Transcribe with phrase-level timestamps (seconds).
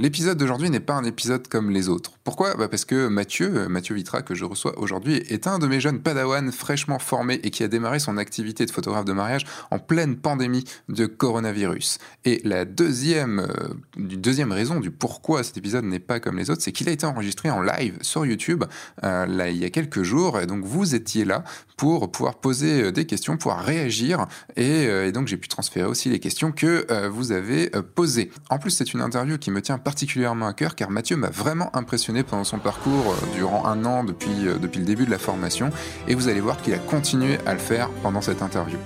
[0.00, 2.12] L'épisode d'aujourd'hui n'est pas un épisode comme les autres.
[2.22, 2.54] Pourquoi?
[2.54, 5.80] Bah Parce que Mathieu, euh, Mathieu Vitra, que je reçois aujourd'hui, est un de mes
[5.80, 9.80] jeunes padawans fraîchement formés et qui a démarré son activité de photographe de mariage en
[9.80, 11.98] pleine pandémie de coronavirus.
[12.24, 16.62] Et la deuxième, euh, deuxième raison du pourquoi cet épisode n'est pas comme les autres,
[16.62, 18.62] c'est qu'il a été enregistré en live sur YouTube
[19.02, 20.38] euh, là, il y a quelques jours.
[20.38, 21.42] Et donc vous étiez là
[21.76, 24.26] pour pouvoir poser des questions, pouvoir réagir.
[24.54, 28.30] Et, et donc j'ai pu transférer aussi les questions que vous avez posées.
[28.50, 31.74] En plus, c'est une interview qui me tient particulièrement à cœur car Mathieu m'a vraiment
[31.74, 35.16] impressionné pendant son parcours euh, durant un an depuis, euh, depuis le début de la
[35.16, 35.70] formation
[36.06, 38.76] et vous allez voir qu'il a continué à le faire pendant cette interview.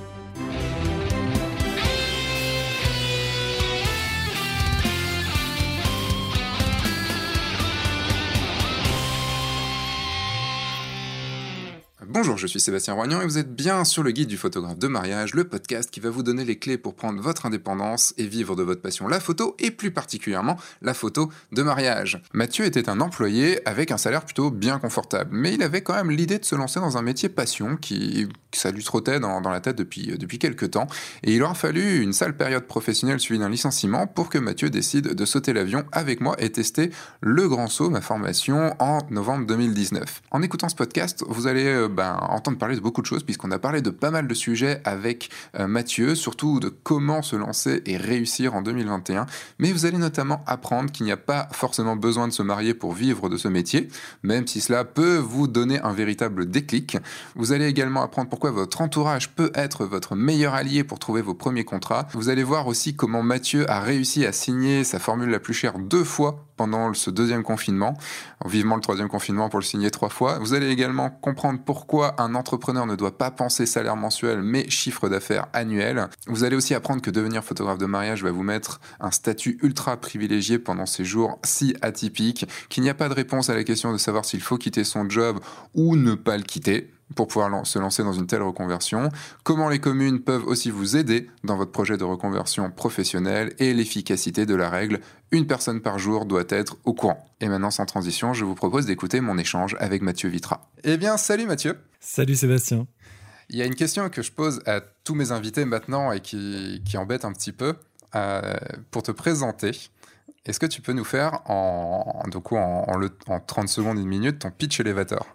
[12.14, 14.86] Bonjour, je suis Sébastien Roignan et vous êtes bien sur le guide du photographe de
[14.86, 18.54] mariage, le podcast qui va vous donner les clés pour prendre votre indépendance et vivre
[18.54, 22.20] de votre passion la photo et plus particulièrement la photo de mariage.
[22.34, 26.10] Mathieu était un employé avec un salaire plutôt bien confortable, mais il avait quand même
[26.10, 29.76] l'idée de se lancer dans un métier passion qui, ça lui trottait dans, la tête
[29.76, 30.88] depuis, depuis quelques temps
[31.22, 35.14] et il aura fallu une sale période professionnelle suivie d'un licenciement pour que Mathieu décide
[35.14, 36.90] de sauter l'avion avec moi et tester
[37.22, 40.20] le grand saut, ma formation, en novembre 2019.
[40.30, 43.52] En écoutant ce podcast, vous allez euh, ben, entendre parler de beaucoup de choses, puisqu'on
[43.52, 47.80] a parlé de pas mal de sujets avec euh, Mathieu, surtout de comment se lancer
[47.86, 49.26] et réussir en 2021.
[49.60, 52.92] Mais vous allez notamment apprendre qu'il n'y a pas forcément besoin de se marier pour
[52.92, 53.86] vivre de ce métier,
[54.24, 56.96] même si cela peut vous donner un véritable déclic.
[57.36, 61.34] Vous allez également apprendre pourquoi votre entourage peut être votre meilleur allié pour trouver vos
[61.34, 62.08] premiers contrats.
[62.14, 65.78] Vous allez voir aussi comment Mathieu a réussi à signer sa formule la plus chère
[65.78, 67.96] deux fois pendant ce deuxième confinement,
[68.44, 70.38] vivement le troisième confinement pour le signer trois fois.
[70.38, 75.08] Vous allez également comprendre pourquoi un entrepreneur ne doit pas penser salaire mensuel mais chiffre
[75.08, 76.08] d'affaires annuel.
[76.26, 79.96] Vous allez aussi apprendre que devenir photographe de mariage va vous mettre un statut ultra
[79.96, 83.92] privilégié pendant ces jours si atypiques, qu'il n'y a pas de réponse à la question
[83.92, 85.38] de savoir s'il faut quitter son job
[85.74, 89.10] ou ne pas le quitter pour pouvoir se lancer dans une telle reconversion,
[89.42, 94.46] comment les communes peuvent aussi vous aider dans votre projet de reconversion professionnelle et l'efficacité
[94.46, 95.00] de la règle?
[95.30, 97.28] Une personne par jour doit être au courant.
[97.40, 100.68] Et maintenant, sans transition, je vous propose d'écouter mon échange avec Mathieu Vitra.
[100.84, 101.78] Eh bien, salut Mathieu.
[102.00, 102.86] Salut Sébastien.
[103.48, 106.80] Il y a une question que je pose à tous mes invités maintenant et qui,
[106.96, 107.74] embête un petit peu.
[108.14, 108.54] Euh,
[108.90, 109.72] pour te présenter,
[110.44, 114.80] est-ce que tu peux nous faire en, en, en 30 secondes, une minute, ton pitch
[114.80, 115.26] elevator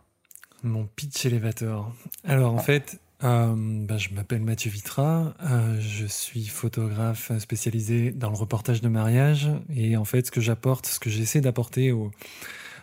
[0.63, 1.94] mon pitch elevator.
[2.23, 8.29] Alors en fait, euh, ben, je m'appelle Mathieu Vitra, euh, je suis photographe spécialisé dans
[8.29, 11.94] le reportage de mariage et en fait ce que j'apporte, ce que j'essaie d'apporter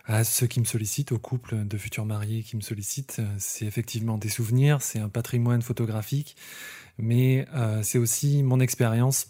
[0.07, 4.19] à ceux qui me sollicitent, aux couples de futurs mariés qui me sollicitent, c'est effectivement
[4.19, 6.37] des souvenirs, c'est un patrimoine photographique,
[6.99, 9.29] mais euh, c'est aussi mon expérience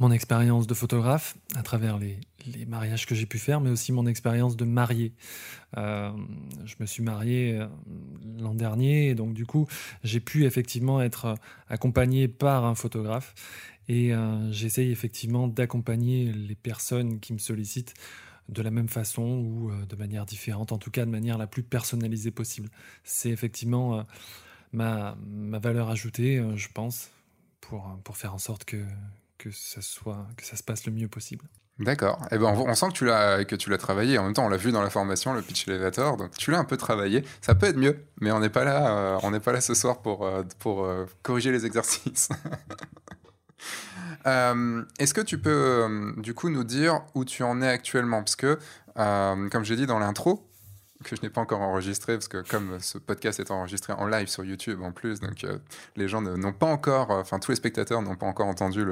[0.00, 2.18] mon expérience de photographe à travers les,
[2.66, 5.14] mariages que j'ai pu faire, mais aussi mon expérience de marié.
[5.78, 6.12] Euh,
[6.64, 7.66] je me suis marié euh,
[8.38, 9.66] l'an dernier, et donc du coup,
[10.02, 11.36] j'ai pu effectivement être
[11.68, 13.34] accompagné par un photographe,
[13.88, 17.94] et euh, j'essaye effectivement d'accompagner les personnes qui me sollicitent
[18.50, 21.62] de la même façon ou de manière différente, en tout cas de manière la plus
[21.62, 22.68] personnalisée possible.
[23.02, 24.04] C'est effectivement
[24.72, 27.10] ma, valeur ajoutée, je pense,
[27.62, 28.84] pour faire en sorte que,
[29.44, 31.44] que ça soit que ça se passe le mieux possible.
[31.78, 32.24] D'accord.
[32.30, 34.16] Eh ben on, sent que tu l'as que tu l'as travaillé.
[34.16, 36.16] En même temps, on l'a vu dans la formation, le pitch elevator.
[36.16, 37.24] Donc tu l'as un peu travaillé.
[37.40, 38.88] Ça peut être mieux, mais on n'est pas là.
[38.96, 42.28] Euh, on n'est pas là ce soir pour euh, pour euh, corriger les exercices.
[44.24, 48.22] Est-ce que tu peux du coup nous dire où tu en es actuellement?
[48.22, 48.58] Parce que,
[48.94, 50.48] comme j'ai dit dans l'intro,
[51.04, 54.26] que je n'ai pas encore enregistré, parce que comme ce podcast est enregistré en live
[54.26, 55.58] sur YouTube en plus, donc euh,
[55.96, 58.84] les gens n'ont pas encore, euh, enfin tous les spectateurs n'ont pas encore entendu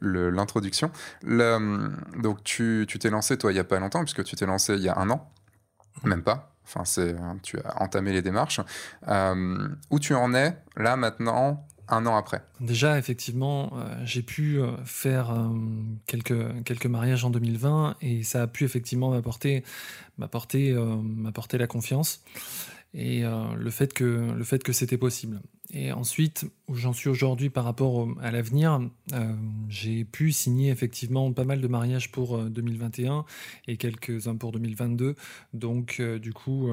[0.00, 0.90] l'introduction.
[1.22, 1.90] Le,
[2.20, 4.82] donc tu t'es lancé, toi, il n'y a pas longtemps, puisque tu t'es lancé il
[4.82, 5.30] y a un an,
[6.02, 6.50] même pas.
[6.66, 8.60] Enfin, c'est, tu as entamé les démarches.
[9.08, 14.58] Euh, où tu en es là maintenant un an après Déjà, effectivement, euh, j'ai pu
[14.58, 15.48] euh, faire euh,
[16.06, 19.62] quelques, mariages en 2020 et ça a pu effectivement m'apporter,
[21.58, 22.22] la confiance
[22.94, 25.40] et le fait que c'était possible.
[25.76, 28.80] Et ensuite, où j'en suis aujourd'hui par rapport à l'avenir,
[29.12, 29.34] euh,
[29.68, 33.22] j'ai pu signer effectivement pas mal de mariages pour 2021 euh,
[33.66, 35.16] et quelques-uns pour 2022.
[35.52, 36.70] Donc, euh, du, coup,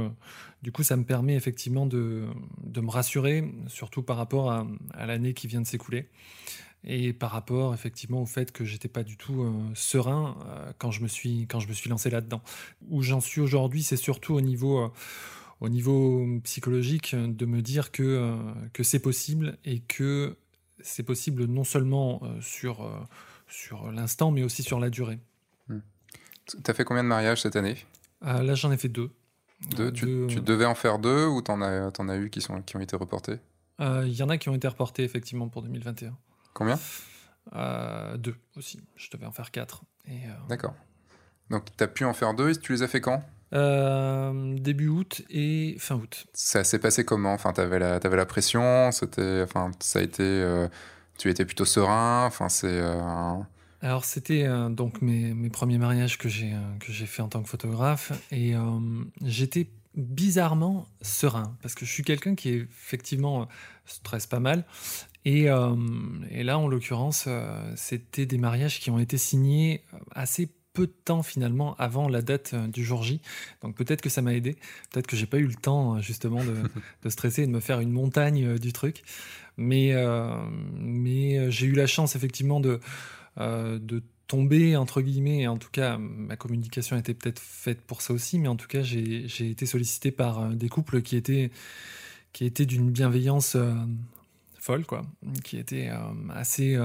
[0.62, 2.28] du coup, ça me permet effectivement de,
[2.64, 4.68] de me rassurer, surtout par rapport à,
[5.08, 6.08] l'année qui vient de s'écouler.
[6.84, 9.46] Et par rapport effectivement au fait que j'étais pas du tout
[9.76, 10.36] serein
[10.80, 12.42] quand, je me suis, quand je me suis lancé là-dedans.
[12.90, 14.92] Où j'en suis aujourd'hui, c'est surtout au niveau
[15.62, 18.36] au niveau psychologique de me dire que, euh,
[18.74, 20.36] que c'est possible et que
[20.82, 23.00] c'est possible non seulement euh, sur, euh,
[23.48, 25.20] sur l'instant, mais aussi sur la durée.
[25.68, 25.80] Hmm.
[26.64, 27.78] T'as fait combien de mariages cette année?
[28.22, 29.12] Là, j'en ai fait deux.
[29.78, 32.76] Deux, tu, devais en faire deux ou t'en as, en as eu qui, sont, qui
[32.76, 33.38] ont été reportés?
[33.80, 36.16] Il y en a qui ont été reportés effectivement pour 2021.
[36.54, 36.80] Combien?
[38.18, 38.80] Deux aussi.
[38.96, 39.84] Je devais en faire quatre.
[40.50, 40.76] D'accord.
[41.50, 43.24] Donc tu as pu en faire deux et tu les as fait quand?
[43.54, 46.26] Euh, début août et fin août.
[46.34, 47.34] Ça s'est passé comment?
[47.34, 48.92] Enfin, t'avais la, avais la pression.
[48.92, 50.68] C'était, enfin, ça a été, euh,
[51.18, 52.26] tu étais plutôt serein.
[52.26, 52.68] Enfin, c'est.
[52.70, 53.36] Euh,
[53.82, 57.50] Alors, c'était donc mes, mes, premiers mariages que j'ai que j'ai fait en tant que
[57.50, 58.54] photographe et
[59.22, 63.50] j'étais bizarrement serein parce que je suis quelqu'un qui effectivement
[63.86, 64.64] stresse pas mal
[65.26, 65.48] et,
[66.30, 67.28] et là en l'occurrence
[67.76, 69.84] c'était des mariages qui ont été signés
[70.16, 73.22] assez peu de temps finalement avant la date euh, du jour J.
[73.62, 74.56] Donc peut-être que ça m'a aidé.
[74.92, 77.80] Peut-être que j'ai pas eu le temps euh, justement de, stresser et de me faire
[77.80, 79.04] une montagne euh, du truc.
[79.58, 79.94] Mais,
[80.80, 82.80] mais j'ai eu la chance effectivement de,
[83.38, 85.42] de tomber entre guillemets.
[85.42, 88.40] Et en tout cas, ma communication était peut-être faite pour ça aussi.
[88.40, 91.52] Mais en tout cas, j'ai été sollicité par des couples qui étaient,
[92.32, 93.58] qui étaient d'une bienveillance
[94.58, 95.04] folle, quoi.
[95.44, 95.92] Qui étaient
[96.34, 96.80] assez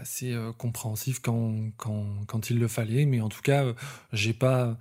[0.00, 3.06] assez euh, compréhensif quand, quand, quand, il le fallait.
[3.06, 3.74] Mais en tout cas, euh,
[4.12, 4.76] j'ai pas,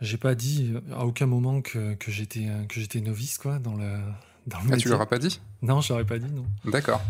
[0.00, 3.76] j'ai pas dit euh, à aucun moment que, que j'étais, que j'étais novice quoi, dans
[3.76, 3.98] le,
[4.46, 5.40] dans le ah, tu leur as pas dit?
[5.62, 6.46] Non, je leur ai pas dit, non.
[6.70, 7.00] D'accord.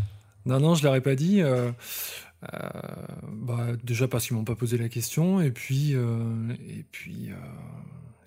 [0.47, 1.43] Non, non, je leur ai pas dit.
[2.43, 5.41] bah, déjà parce qu'ils m'ont pas posé la question.
[5.41, 7.31] Et puis, et puis,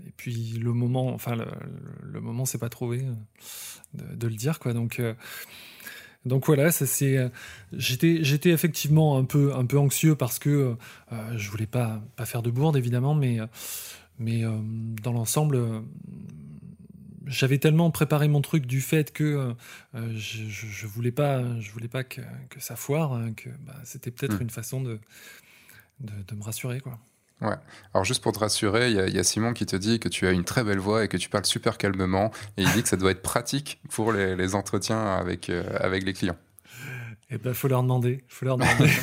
[0.07, 1.45] et puis le moment, enfin, le,
[2.01, 3.03] le moment s'est pas trouvé
[3.93, 4.59] de, de, le dire.
[4.59, 4.73] Quoi.
[4.73, 5.01] Donc,
[6.25, 7.17] donc voilà, ça c'est.
[7.17, 7.29] Euh,
[7.71, 10.73] j'étais, j'étais effectivement un peu, un peu anxieux parce que euh,
[11.11, 13.37] euh, je voulais pas, pas faire de bourde évidemment, mais,
[14.17, 14.43] mais
[15.03, 15.83] dans l'ensemble,
[17.25, 19.53] j'avais tellement préparé mon truc du fait que
[19.93, 24.11] je, je, voulais pas, je voulais pas que, que ça foire, hein, que bah, c'était
[24.11, 24.43] peut-être hmm.
[24.43, 24.99] une façon de,
[25.99, 26.99] de, de me rassurer quoi.
[27.41, 27.55] Ouais.
[27.93, 30.31] Alors juste pour te rassurer, il y, a Simon qui te dit que tu as
[30.31, 32.31] une très belle voix et que tu parles super calmement.
[32.57, 36.13] Et il dit que ça doit être pratique pour les, entretiens avec, euh, avec les
[36.13, 36.37] clients.
[37.29, 38.23] Eh ben, faut leur demander.
[38.29, 38.89] Faut leur demander.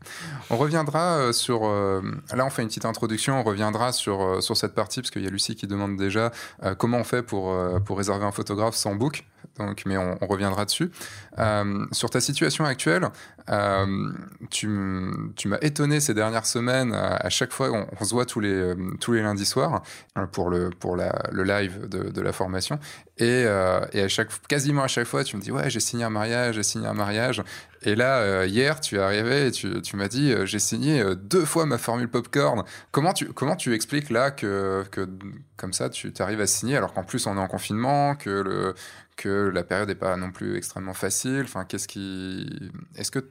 [0.50, 1.64] On reviendra euh, sur.
[1.64, 2.00] Euh,
[2.32, 3.38] là, on fait une petite introduction.
[3.40, 6.32] On reviendra sur, sur cette partie, parce qu'il y a Lucie qui demande déjà
[6.78, 7.54] comment on fait pour,
[7.84, 9.24] pour réserver un photographe sans book
[9.86, 10.90] mais on, reviendra dessus.
[11.38, 13.08] Euh, sur ta situation actuelle,
[13.50, 14.12] euh,
[14.50, 16.92] tu, m'as étonné ces dernières semaines.
[16.92, 19.82] À, chaque fois, on, se voit tous les, euh, tous les lundis soirs
[20.32, 22.78] pour le, pour le live de, la formation.
[23.18, 23.42] Et,
[23.92, 26.56] et, à chaque, quasiment à chaque fois, tu me dis Ouais, j'ai signé un mariage,
[26.56, 27.42] j'ai signé un mariage.
[27.82, 31.66] Et là, hier, tu es arrivé et tu, tu m'as dit J'ai signé deux fois
[31.66, 32.64] ma formule popcorn.
[32.90, 35.08] Comment tu, comment tu expliques là que, que
[35.60, 38.74] comme ça, tu arrives à signer alors qu'en plus on est en confinement, que le,
[39.20, 41.42] que la période n'est pas non plus extrêmement facile.
[41.44, 42.48] Enfin, qu'est-ce qui.
[42.96, 43.28] Est-ce que.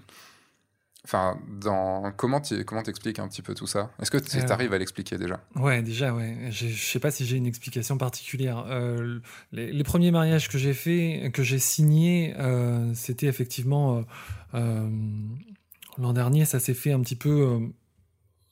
[1.05, 2.11] Enfin, dans...
[2.11, 3.89] comment tu comment t'expliques un petit peu tout ça?
[3.99, 5.41] Est-ce que tu euh, arrives à l'expliquer déjà?
[5.55, 6.49] Ouais, déjà, ouais.
[6.51, 8.65] Je sais pas si j'ai une explication particulière.
[8.67, 9.19] Euh,
[9.51, 14.05] les, premiers mariages que j'ai fait, que j'ai signés, euh, c'était effectivement
[14.53, 16.45] l'an dernier.
[16.45, 17.71] Ça s'est fait un petit peu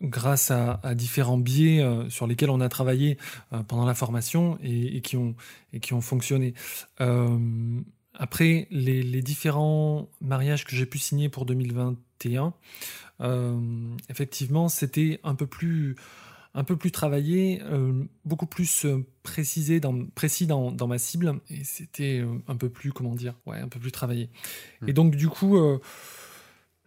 [0.01, 3.17] grâce à, différents biais euh, sur lesquels on a travaillé
[3.53, 5.35] euh, pendant la formation et, qui, ont,
[5.73, 6.53] et qui ont fonctionné.
[7.01, 7.37] Euh,
[8.13, 12.53] après, les, différents mariages que j'ai pu signer pour 2021,
[14.09, 15.95] effectivement, c'était un peu plus
[16.55, 17.61] un peu plus travaillé,
[18.25, 18.87] beaucoup plus
[19.21, 23.59] précisé dans, précis dans, dans ma cible, et c'était un peu plus, comment dire, ouais,
[23.59, 24.31] un peu plus travaillé.
[24.81, 24.89] Mmh.
[24.89, 25.55] Et donc, du coup,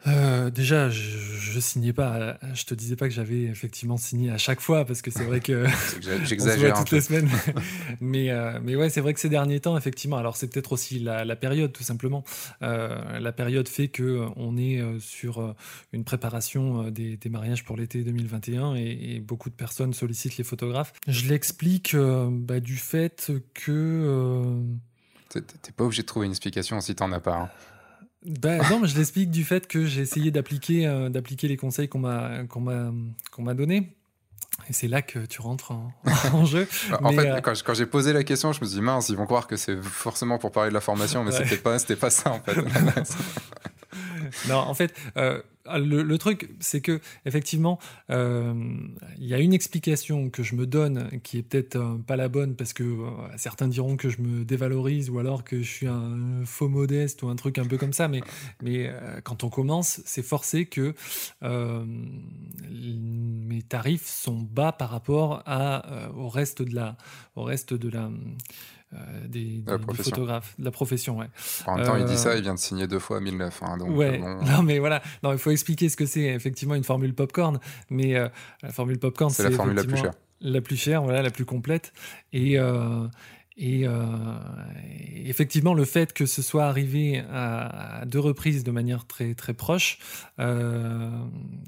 [0.07, 2.38] euh, déjà, je, ne signais pas.
[2.54, 5.40] Je te disais pas que j'avais effectivement signé à chaque fois parce que c'est vrai
[5.40, 5.66] que
[6.25, 7.28] j'exagère toutes les semaines.
[8.00, 10.16] mais euh, mais ouais, c'est vrai que ces derniers temps, effectivement.
[10.16, 12.25] Alors c'est peut-être aussi la, période, tout simplement.
[12.62, 15.54] Euh, la période fait que on est sur
[15.92, 20.92] une préparation des, mariages pour l'été 2021 et, beaucoup de personnes sollicitent les photographes.
[21.07, 24.59] Je l'explique bah, du fait que
[25.28, 27.37] T'es pas obligé de trouver une explication si t'en as pas.
[27.37, 27.50] Hein.
[28.25, 31.89] Ben, non, mais je l'explique du fait que j'ai essayé d'appliquer euh, d'appliquer les conseils
[31.89, 32.93] qu'on m'a qu'on m'a
[33.31, 33.97] qu'on m'a donné.
[34.69, 36.69] Et c'est là que tu rentres en, jeu.
[37.03, 39.25] en fait, euh, quand, j'ai posé la question, je me suis dit mince, ils vont
[39.25, 42.33] croire que c'est forcément pour parler de la formation, mais c'était pas c'était pas ça
[42.33, 42.57] en fait.
[44.49, 47.79] non, en fait, euh, le, truc, c'est que effectivement,
[48.11, 48.55] euh,
[49.19, 52.29] il y a une explication que je me donne qui est peut-être euh, pas la
[52.29, 52.85] bonne parce que
[53.37, 57.29] certains diront que je me dévalorise ou alors que je suis un faux modeste ou
[57.29, 58.09] un truc un peu comme ça.
[58.09, 58.23] Mais,
[58.63, 58.91] mais
[59.25, 60.95] quand on commence, c'est forcé que
[62.71, 66.97] mes tarifs sont bas par rapport à, au reste de la,
[67.37, 68.11] au reste de la
[68.92, 69.62] euh, des,
[69.94, 71.18] photographes, de la profession.
[71.18, 71.26] Ouais.
[71.66, 73.62] En même temps, il dit ça, il vient de signer deux fois à 1009.
[73.62, 74.20] Hein, donc ouais.
[74.23, 77.61] Euh, non, mais voilà, non, il faut, expliquer ce que c'est effectivement une formule popcorn,
[77.88, 80.12] mais la formule popcorn, c'est la formule la plus chère.
[80.42, 81.92] La plus chère, voilà, la plus complète.
[82.32, 82.59] Et,
[83.62, 83.93] et euh,
[85.26, 89.99] effectivement, le fait que ce soit arrivé à, deux reprises de manière très très proche,
[90.38, 91.11] euh,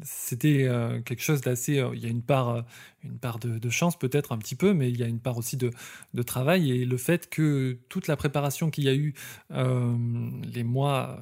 [0.02, 1.84] c'était euh, quelque chose d'assez.
[1.92, 2.64] il y a une part,
[3.04, 5.58] une part de, chance peut-être un petit peu, mais il y a une part aussi
[5.58, 5.70] de,
[6.14, 9.12] de travail et le fait que toute la préparation qu'il y a eu
[9.50, 11.20] les mois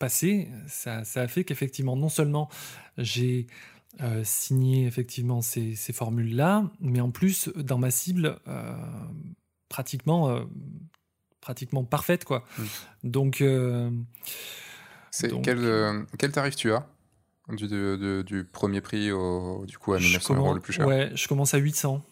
[0.00, 2.48] passés, ça, ça, a fait qu'effectivement, non seulement
[2.98, 3.46] j'ai
[4.24, 8.74] signé effectivement ces, ces formules-là, mais en plus, dans ma cible, euh,
[9.72, 12.24] pratiquement parfaite.
[12.24, 12.44] Quoi.
[12.58, 12.62] Mm.
[13.04, 13.40] Donc.
[13.40, 13.90] Euh,
[15.42, 16.86] quel, euh, quel, tarif tu as
[17.48, 21.28] du, du premier prix au, du coup à 1900 euros le plus cher Ouais, je
[21.28, 22.02] commence à 800.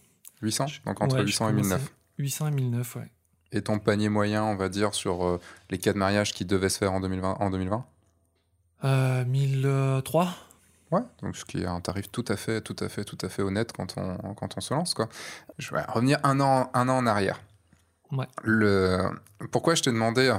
[0.42, 3.10] 800 Donc entre 800 et 1009 800 et 1009, ouais.
[3.52, 5.40] Et ton panier moyen, on va dire, sur
[5.70, 7.86] les cas de mariage qui devaient se faire en 2020, en 2020
[8.84, 10.34] euh, 1003
[10.90, 13.28] Ouais, donc ce qui est un tarif tout à fait, tout à fait, tout à
[13.28, 14.94] fait honnête quand on, quand on se lance.
[14.94, 15.08] Quoi.
[15.58, 17.40] Je vais revenir un an, un an en arrière.
[19.52, 20.32] Pourquoi je t'ai demandé,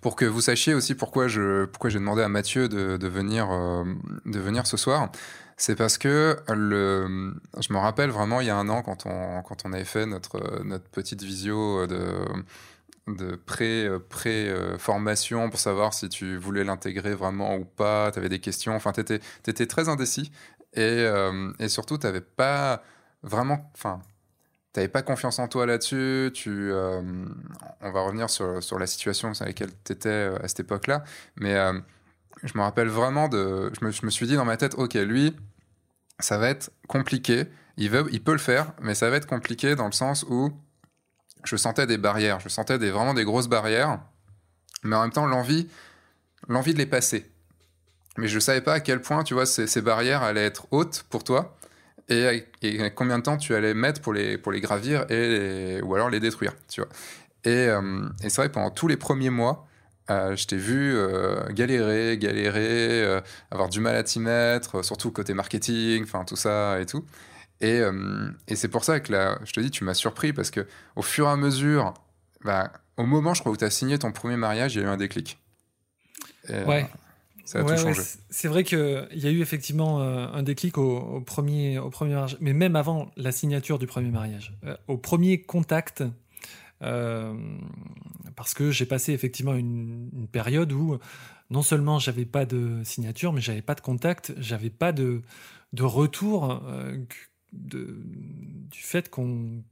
[0.00, 3.84] pour que vous sachiez aussi pourquoi j'ai demandé à Mathieu de, venir, euh,
[4.26, 5.10] de venir ce soir,
[5.56, 9.84] c'est parce que je me rappelle vraiment il y a un an quand on, avait
[9.84, 10.40] fait notre,
[10.92, 12.24] petite visio de,
[13.08, 18.28] de pré, pré formation pour savoir si tu voulais l'intégrer vraiment ou pas, tu avais
[18.28, 20.30] des questions, enfin tu étais, étais, très indécis
[20.74, 22.82] et, euh, et surtout tu n'avais pas
[23.22, 24.00] vraiment, enfin
[24.72, 26.30] t'avais pas confiance en toi là-dessus.
[26.34, 27.00] Tu, euh,
[27.80, 31.04] on va revenir sur, sur la situation sur laquelle tu étais euh, à cette époque-là.
[31.36, 31.78] Mais euh,
[32.42, 33.72] je me rappelle vraiment de.
[33.78, 35.36] Je me, je me, suis dit dans ma tête, ok, lui,
[36.18, 37.46] ça va être compliqué.
[37.76, 40.50] Il, veut, il peut le faire, mais ça va être compliqué dans le sens où
[41.44, 42.40] je sentais des barrières.
[42.40, 44.00] Je sentais des, vraiment des grosses barrières.
[44.82, 45.68] Mais en même temps, l'envie,
[46.48, 47.30] l'envie de les passer.
[48.16, 51.04] Mais je savais pas à quel point, tu vois, ces, ces barrières allaient être hautes
[51.08, 51.57] pour toi
[52.08, 56.08] et, combien de temps tu allais mettre pour les, pour les gravir et ou alors
[56.08, 56.90] les détruire, tu vois.
[57.44, 59.66] Et, euh, et c'est vrai, pendant tous les premiers mois,
[60.10, 65.34] euh, je t'ai vu euh, galérer, galérer, avoir du mal à t'y mettre, surtout côté
[65.34, 67.04] marketing, enfin tout ça et tout.
[67.60, 67.80] Et,
[68.46, 71.02] et c'est pour ça que là, je te dis, tu m'as surpris parce que au
[71.02, 71.92] fur et à mesure,
[72.44, 74.86] bah, au moment, je crois, où tu as signé ton premier mariage, il y a
[74.86, 75.38] eu un déclic.
[76.48, 76.88] ouais.
[77.48, 78.02] Ça a tout changé.
[78.28, 82.36] c'est vrai qu'il y a eu effectivement euh, un déclic au, premier, au premier mariage,
[82.42, 84.52] mais même avant la signature du premier mariage.
[84.64, 86.04] Euh, au premier contact,
[86.82, 87.32] euh,
[88.36, 90.98] parce que j'ai passé effectivement une, période où
[91.48, 95.22] non seulement j'avais pas de signature, mais j'avais pas de contact, j'avais pas de,
[95.72, 96.62] de retour
[97.54, 98.02] de,
[98.70, 99.62] du fait qu'on,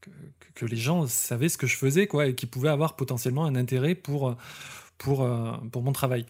[0.00, 0.10] que,
[0.54, 3.56] que, les gens savaient ce que je faisais quoi, et qui pouvaient avoir potentiellement un
[3.56, 4.36] intérêt pour,
[4.96, 5.28] pour,
[5.72, 6.24] pour mon travail.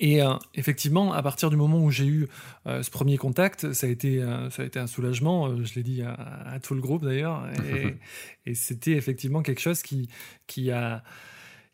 [0.00, 2.28] Et euh, effectivement, à partir du moment où j'ai eu
[2.66, 5.82] euh, ce premier contact, ça a été, euh, ça a été un soulagement, je l'ai
[5.82, 7.94] dit à, tout le groupe d'ailleurs, et,
[8.50, 10.08] et c'était effectivement quelque chose qui,
[10.46, 11.02] qui, a,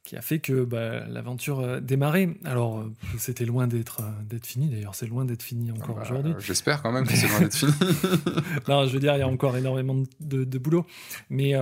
[0.02, 2.30] qui a fait que bah, l'aventure démarrait.
[2.44, 2.84] Alors,
[3.18, 6.34] c'était loin d'être d'être fini, d'ailleurs, c'est loin d'être fini encore bah, aujourd'hui.
[6.38, 7.72] J'espère quand même que c'est loin d'être fini.
[8.68, 10.86] non, je veux dire, il y a encore énormément de, de boulot.
[11.28, 11.54] Mais,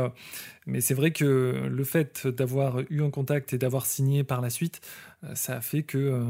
[0.69, 4.51] mais c'est vrai que le fait d'avoir eu un contact et d'avoir signé par la
[4.51, 4.81] suite,
[5.25, 6.23] euh, ça a fait que euh,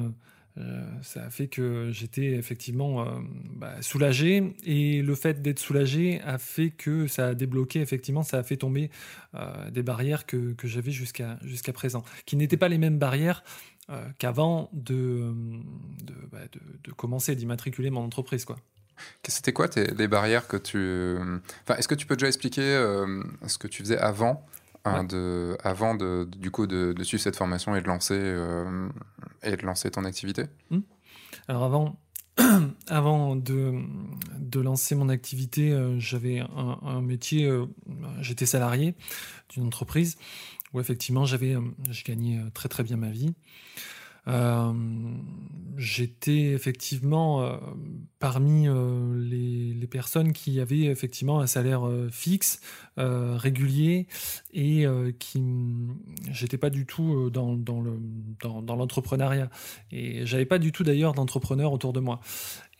[0.59, 3.07] euh, ça a fait que j'étais effectivement
[3.55, 8.39] bah, soulagé et le fait d'être soulagé a fait que ça a débloqué effectivement ça
[8.39, 8.91] a fait tomber
[9.71, 13.45] des barrières que, j'avais jusqu'à jusqu'à présent qui n'étaient pas les mêmes barrières
[14.19, 15.33] qu'avant de
[16.03, 18.57] de, bah, de, de, commencer d'immatriculer mon entreprise quoi.
[19.27, 21.17] C'était quoi tes, les barrières que tu
[21.63, 22.63] enfin est-ce que tu peux déjà expliquer
[23.47, 24.45] ce que tu faisais avant
[24.85, 28.89] Hein, de, avant de, du coup de, suivre cette formation et de lancer, euh,
[29.43, 30.81] et de lancer ton activité hmm.
[31.49, 31.97] Alors avant,
[32.89, 33.75] avant de,
[34.39, 37.67] de, lancer mon activité, euh, j'avais un, métier, euh,
[38.21, 38.95] j'étais salarié
[39.51, 40.17] d'une entreprise
[40.73, 41.57] où effectivement j'avais,
[41.91, 43.35] je gagnais très très bien ma vie.
[44.29, 44.73] Euh,
[45.77, 47.57] j'étais effectivement euh,
[48.19, 52.61] parmi euh, les, personnes qui avaient effectivement un salaire fixe,
[52.97, 54.07] régulier,
[54.53, 54.85] et
[55.19, 55.43] qui
[56.31, 57.99] j'étais pas du tout dans, dans le
[58.43, 59.49] dans, dans l'entrepreneuriat.
[59.91, 62.21] Et j'avais pas du tout d'ailleurs d'entrepreneur autour de moi.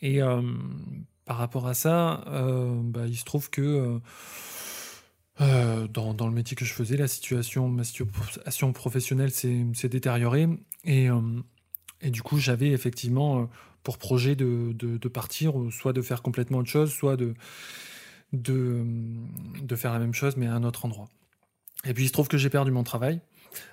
[0.03, 0.19] Et
[1.25, 2.23] par rapport à ça,
[2.83, 3.99] bah, il se trouve que
[5.39, 10.49] dans, dans, le métier que je faisais, la situation, ma situation professionnelle s'est détériorée
[10.83, 11.21] et, euh,
[12.01, 13.45] et du coup, j'avais effectivement euh,
[13.83, 17.33] pour projet de, de, partir, soit de faire complètement autre chose, soit de,
[18.33, 18.83] de,
[19.61, 21.07] de faire la même chose, mais à un autre endroit.
[21.85, 23.21] Et puis il se trouve que j'ai perdu mon travail.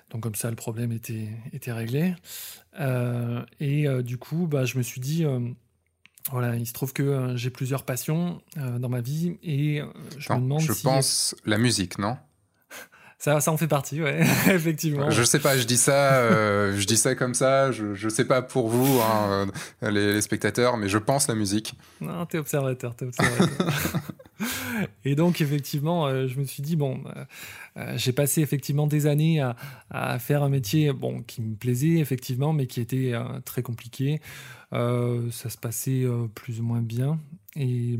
[0.09, 2.15] Donc comme ça, le problème était, était réglé.
[3.59, 5.25] et du coup, bah, je me suis dit,
[6.31, 9.81] voilà, il se trouve que j'ai plusieurs passions dans ma vie et
[10.17, 12.17] je me demande je pense la musique, non?
[13.19, 15.09] Ça, ça en fait partie, ouais, effectivement.
[15.09, 17.71] Je sais pas, je dis ça, euh, je dis ça comme ça.
[17.71, 19.47] Je, je sais pas pour vous, hein,
[19.81, 21.73] euh, les, spectateurs, mais je pense la musique.
[21.99, 23.73] Non, t'es observateur, t'es observateur.
[25.03, 27.03] Et donc, effectivement, euh, je me suis dit, bon,
[27.95, 29.55] j'ai passé effectivement des années à,
[29.89, 33.13] à, faire un métier bon, qui me plaisait, effectivement, mais qui était
[33.45, 34.21] très compliqué.
[34.71, 36.05] ça se passait
[36.35, 37.19] plus ou moins bien.
[37.57, 37.97] Et,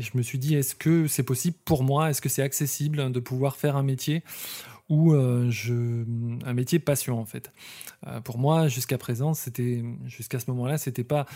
[0.00, 2.10] je me suis dit, est-ce que c'est possible pour moi?
[2.10, 4.22] Est-ce que c'est accessible de pouvoir faire un métier
[4.88, 6.04] ou euh, je,
[6.44, 7.50] un métier passion en fait?
[8.06, 11.26] Euh, pour moi, jusqu'à présent, c'était jusqu'à ce moment-là, c'était pas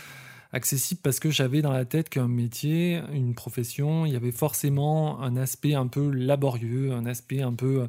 [0.51, 5.21] accessible parce que j'avais dans la tête qu'un métier, une profession, il y avait forcément
[5.21, 7.87] un aspect un peu laborieux, un aspect un peu,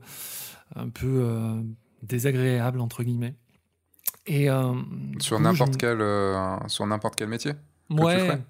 [0.74, 1.60] un peu euh,
[2.02, 3.34] désagréable entre guillemets.
[4.26, 4.48] Et
[5.20, 5.98] sur n'importe quel,
[6.66, 7.52] sur n'importe quel métier.
[7.90, 8.40] Ouais.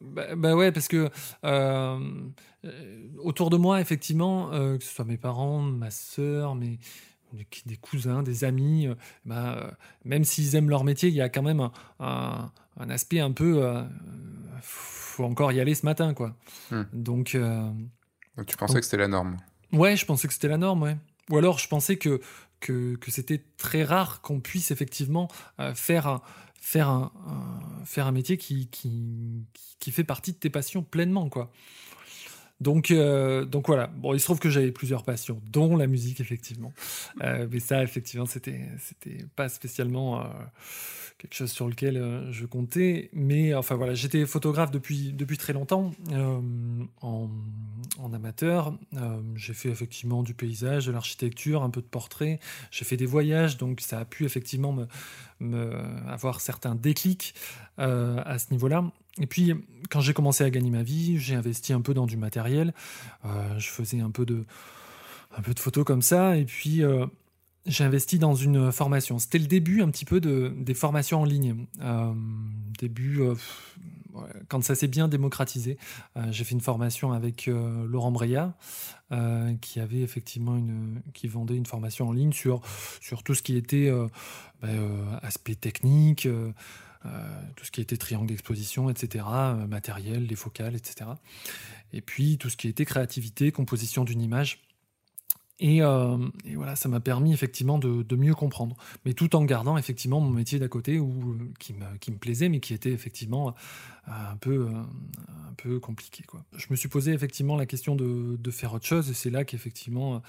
[0.00, 1.10] Bah, bah, ouais, parce que
[1.44, 2.10] euh,
[2.64, 6.78] euh, autour de moi, effectivement, euh, que ce soit mes parents, ma sœur, mes,
[7.66, 8.88] des cousins, des amis,
[9.24, 11.60] bah, même s'ils aiment leur métier, il y a quand même
[12.00, 13.62] un, un, aspect un peu.
[14.62, 16.34] faut encore y aller ce matin, quoi.
[16.70, 16.84] Hmm.
[16.92, 18.46] Donc, donc.
[18.46, 19.36] tu pensais que c'était la norme
[19.72, 20.96] Ouais, je pensais que c'était la norme, ouais.
[21.30, 22.20] Ou alors je pensais que,
[22.58, 25.28] que, que c'était très rare qu'on puisse effectivement
[25.74, 26.20] faire
[26.60, 27.10] faire un,
[27.84, 29.44] faire un métier qui, qui,
[29.80, 31.50] qui, fait partie de tes passions pleinement, quoi.
[32.60, 33.86] Donc, euh, donc voilà.
[33.86, 36.72] Bon, il se trouve que j'avais plusieurs passions, dont la musique, effectivement.
[37.22, 40.24] Euh, mais ça, effectivement, c'était, c'était pas spécialement euh,
[41.16, 43.08] quelque chose sur lequel je comptais.
[43.14, 46.40] Mais enfin voilà, j'étais photographe depuis, depuis très longtemps euh,
[47.00, 47.30] en,
[48.12, 48.74] amateur.
[49.36, 52.40] J'ai fait effectivement du paysage, de l'architecture, un peu de portrait.
[52.70, 54.86] J'ai fait des voyages, donc ça a pu effectivement me,
[56.08, 57.34] avoir certains déclics
[57.78, 58.84] à ce niveau-là.
[59.18, 59.54] Et puis,
[59.90, 62.74] quand j'ai commencé à gagner ma vie, j'ai investi un peu dans du matériel.
[63.58, 64.44] je faisais un peu de,
[65.36, 66.36] un peu de photos comme ça.
[66.36, 66.84] Et puis,
[67.66, 69.18] j'ai investi dans une formation.
[69.18, 71.66] C'était le début un petit peu de, des formations en ligne.
[71.80, 72.12] Euh,
[72.78, 73.34] début, euh,
[74.48, 75.78] quand ça s'est bien démocratisé.
[76.16, 78.54] Euh, j'ai fait une formation avec Laurent Breya,
[79.60, 82.62] qui avait effectivement une, qui vendait une formation en ligne sur,
[83.00, 83.90] sur tout ce qui était
[84.62, 86.28] ben, aspect technique.
[87.56, 89.24] tout ce qui était triangle d'exposition, etc.,
[89.68, 91.10] matériel, les focales, etc.
[91.92, 94.60] Et puis tout ce qui était créativité, composition d'une image.
[95.62, 100.20] Euh, et, voilà, ça m'a permis effectivement de, mieux comprendre, mais tout en gardant effectivement
[100.20, 103.48] mon métier d'à côté où, euh, qui, me, qui, me, plaisait, mais qui était effectivement
[103.48, 106.24] euh, un peu, un peu compliqué.
[106.24, 106.44] Quoi.
[106.56, 109.44] Je me suis posé effectivement la question de, de faire autre chose, et c'est là
[109.44, 110.22] qu'effectivement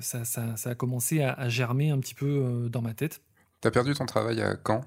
[0.00, 3.22] ça, ça, ça, a commencé à, germer un petit peu dans ma tête.
[3.62, 4.84] Tu as perdu ton travail à quand?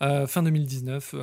[0.00, 1.14] Fin 2019,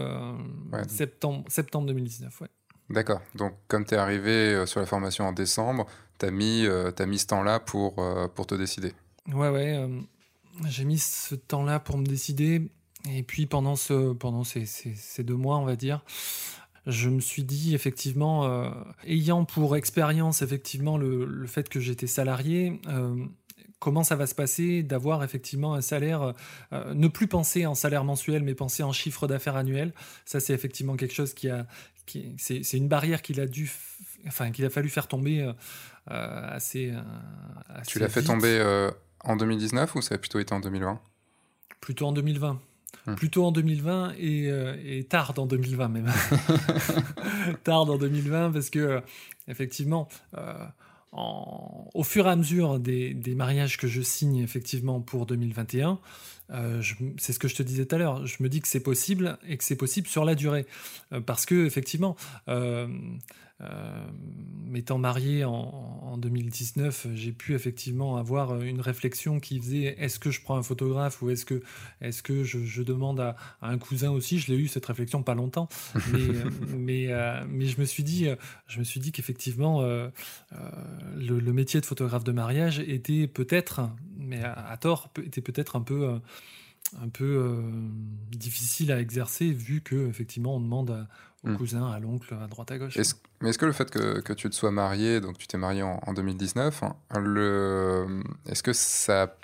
[0.88, 2.48] septembre, septembre 2019, ouais.
[2.90, 3.22] D'accord.
[3.34, 5.88] Donc, comme tu es arrivé sur la formation en décembre,
[6.20, 8.94] tu as, mis, euh, mis ce temps-là pour, euh, pour te décider.
[9.34, 9.76] Ouais, ouais.
[9.76, 10.00] Euh,
[10.68, 12.70] j'ai mis ce temps-là pour me décider.
[13.12, 16.04] Et puis pendant, ce, pendant ces, ces, deux mois, on va dire,
[16.88, 18.72] je me suis dit effectivement,
[19.06, 22.82] ayant pour expérience effectivement le, le fait que j'étais salarié,
[23.78, 26.34] comment ça va se passer d'avoir effectivement un salaire,
[26.72, 29.94] ne plus penser en salaire mensuel, mais penser en chiffre d'affaires annuel.
[30.26, 31.68] Ça, c'est effectivement quelque chose qui a,
[32.38, 33.46] c'est une barrière qu'il a
[34.28, 35.48] enfin qu'il a fallu faire tomber
[36.08, 37.00] assez, euh,
[37.70, 38.92] assez, Tu l'as fait tomber euh,
[39.24, 41.00] en 2019 ou ça a plutôt été en 2020
[41.82, 42.60] Plutôt en 2020.
[43.08, 43.16] Hmm.
[43.16, 44.48] Plutôt en 2020 et,
[44.86, 46.12] et, tard dans 2020 même.
[47.64, 49.02] tard dans 2020 parce que
[49.48, 50.08] effectivement,
[51.12, 56.00] en, au fur et à mesure des, des, mariages que je signe effectivement pour 2021,
[56.50, 58.26] c'est ce que je te disais tout à l'heure.
[58.26, 60.66] Je me dis que c'est possible et que c'est possible sur la durée,
[61.26, 62.16] parce que effectivement,
[63.62, 64.06] euh,
[64.66, 70.42] m'étant marié en, 2019, j'ai pu effectivement avoir une réflexion qui faisait est-ce que je
[70.42, 71.62] prends un photographe ou est-ce que,
[72.00, 74.40] est que je, demande à, un cousin aussi?
[74.40, 75.68] Je l'ai eu cette réflexion pas longtemps,
[76.14, 76.20] mais,
[76.78, 78.30] mais, euh, mais, je me suis dit,
[78.68, 80.10] je me suis dit qu'effectivement euh,
[81.18, 83.82] le, métier de photographe de mariage était peut-être,
[84.18, 86.20] mais à, tort, était peut-être un peu
[87.02, 87.62] un peu
[88.32, 91.08] difficile à exercer vu que effectivement on demande à,
[91.46, 91.58] au hmm.
[91.58, 92.98] cousin, à l'oncle, à droite à gauche.
[93.42, 95.84] mais est-ce que le fait que, que, tu te sois marié, donc tu t'es marié
[95.84, 96.96] en, 2019, hein,
[98.48, 99.36] est-ce que ça,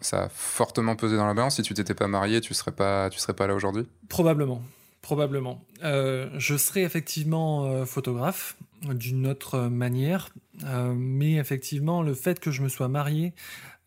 [0.00, 1.56] ça a fortement pesé dans la balance?
[1.56, 3.86] Si tu t'étais pas marié, tu serais pas, tu serais pas là aujourd'hui?
[4.08, 4.62] Probablement.
[5.02, 5.64] Probablement.
[5.82, 10.28] Euh, je serais effectivement euh, photographe d'une autre manière,
[10.64, 13.32] euh, mais effectivement, le fait que je me sois marié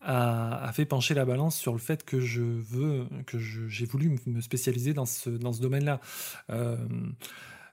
[0.04, 4.40] a, fait pencher la balance sur le fait que je veux, que j'ai voulu me
[4.40, 6.00] spécialiser dans ce, dans ce domaine-là.
[6.50, 6.76] Euh,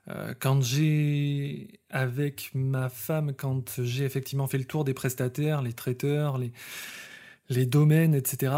[0.08, 5.72] euh, quand j'ai, avec ma femme, quand j'ai effectivement fait le tour des prestataires, les
[5.72, 6.52] traiteurs, les,
[7.48, 8.52] les domaines, etc.,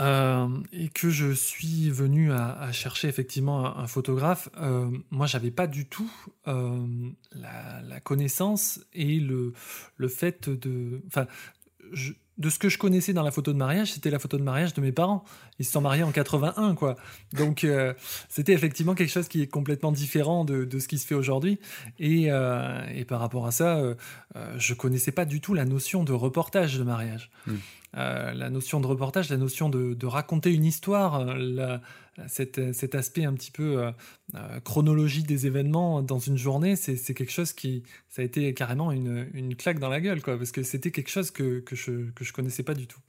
[0.00, 5.68] euh, et que je suis venu à, chercher effectivement un, photographe, euh, moi j'avais pas
[5.68, 6.10] du tout
[6.44, 9.52] la, connaissance et le,
[9.96, 11.00] le fait de.
[11.06, 11.28] Enfin,
[12.38, 14.74] de ce que je connaissais dans la photo de mariage, c'était la photo de mariage
[14.74, 15.24] de mes parents.
[15.58, 16.96] Ils se sont mariés en 81, quoi.
[17.32, 17.94] Donc, euh,
[18.28, 21.60] c'était effectivement quelque chose qui est complètement différent de, ce qui se fait aujourd'hui.
[21.98, 23.94] Et, euh, par rapport à ça, euh,
[24.56, 27.30] je connaissais pas du tout la notion de reportage de mariage.
[27.94, 28.38] Hmm.
[28.38, 31.80] la notion de reportage, la notion de, de raconter une histoire, la,
[32.28, 33.90] cet, aspect un petit peu euh,
[34.34, 38.92] euh, chronologie des événements dans une journée, c'est quelque chose qui, ça a été carrément
[38.92, 42.10] une, une claque dans la gueule, quoi, parce que c'était quelque chose que, que, je,
[42.12, 43.00] que je connaissais pas du tout.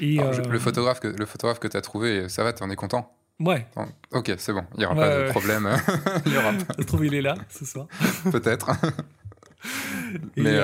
[0.00, 2.70] Et, euh, le photographe que, le photographe que tu as trouvé, ça va, tu en
[2.70, 3.14] es content?
[3.40, 3.66] Ouais.
[4.10, 5.68] Ok, c'est bon, il n'y aura pas de problème.
[6.26, 6.74] il y aura pas.
[6.74, 7.86] Ça se trouve, il est là ce soir.
[8.32, 8.72] Peut-être.
[10.36, 10.58] Mais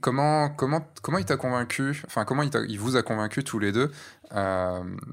[0.00, 3.90] comment, comment, comment il t'a convaincu Enfin, comment il, vous a convaincu tous les deux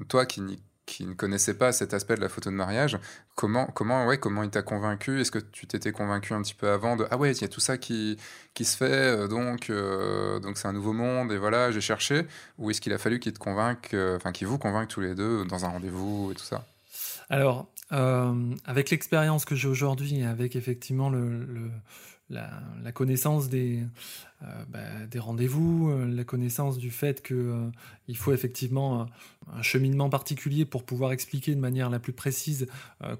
[0.08, 2.98] Toi qui qui ne connaissait pas cet aspect de la photo de mariage,
[3.34, 5.20] comment, comment, ouais, comment il t'a convaincu?
[5.20, 7.48] Est-ce que tu t'étais convaincu un petit peu avant de ah ouais, il y a
[7.48, 8.16] tout ça qui,
[8.54, 12.26] qui se fait, euh, donc euh, donc c'est un nouveau monde et voilà, j'ai cherché?
[12.58, 15.16] Ou est-ce qu'il a fallu qu'il te convainque, euh, enfin qu'il vous convainque tous les
[15.16, 16.64] deux dans un rendez-vous et tout ça?
[17.28, 21.70] Alors, avec l'expérience que j'ai aujourd'hui, avec effectivement le,
[22.28, 23.82] la, connaissance des,
[24.42, 29.06] euh, bah, des rendez-vous, euh, la connaissance du fait qu'il euh, faut effectivement
[29.52, 32.66] un cheminement particulier pour pouvoir expliquer de manière la plus précise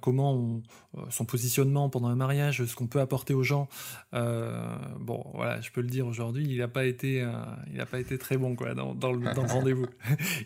[0.01, 0.61] comment
[1.09, 3.69] son positionnement pendant un mariage, ce qu'on peut apporter aux gens.
[4.13, 7.25] bon, voilà, je peux le dire aujourd'hui, il n'a pas été,
[7.73, 9.87] il a pas été très bon quoi dans, dans le, dans le rendez-vous.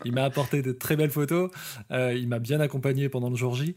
[0.05, 1.49] il m'a apporté de très belles photos,
[1.89, 3.75] il m'a bien accompagné pendant le jour J.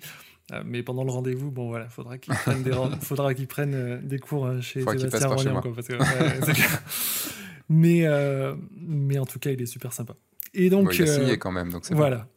[0.53, 3.99] Euh, mais pendant le rendez-vous, bon voilà, faudra qu'il prenne des, faudra qu'il prenne euh,
[4.03, 5.63] des cours euh, chez Sébastien Roland,
[7.71, 8.07] mais,
[8.77, 10.15] mais en tout cas, il est super sympa.
[10.53, 12.29] Et donc, il a signé quand même, donc c'est voilà.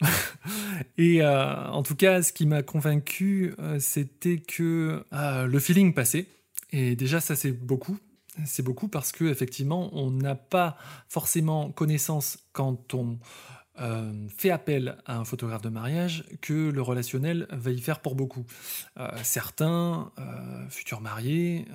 [0.98, 6.28] Et en tout cas, ce qui m'a convaincu, c'était que le feeling passait.
[6.72, 7.98] Et déjà, ça c'est beaucoup.
[8.46, 10.78] C'est beaucoup parce que effectivement, on n'a pas
[11.10, 13.18] forcément connaissance quand on
[13.80, 18.16] euh, fait appel à un photographe de mariage que le relationnel va y faire pour
[18.16, 18.46] beaucoup.
[19.00, 21.66] Euh, certains euh, futurs mariés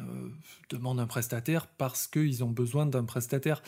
[0.71, 3.63] demandent un prestataire parce qu'ils ont besoin d'un prestataire,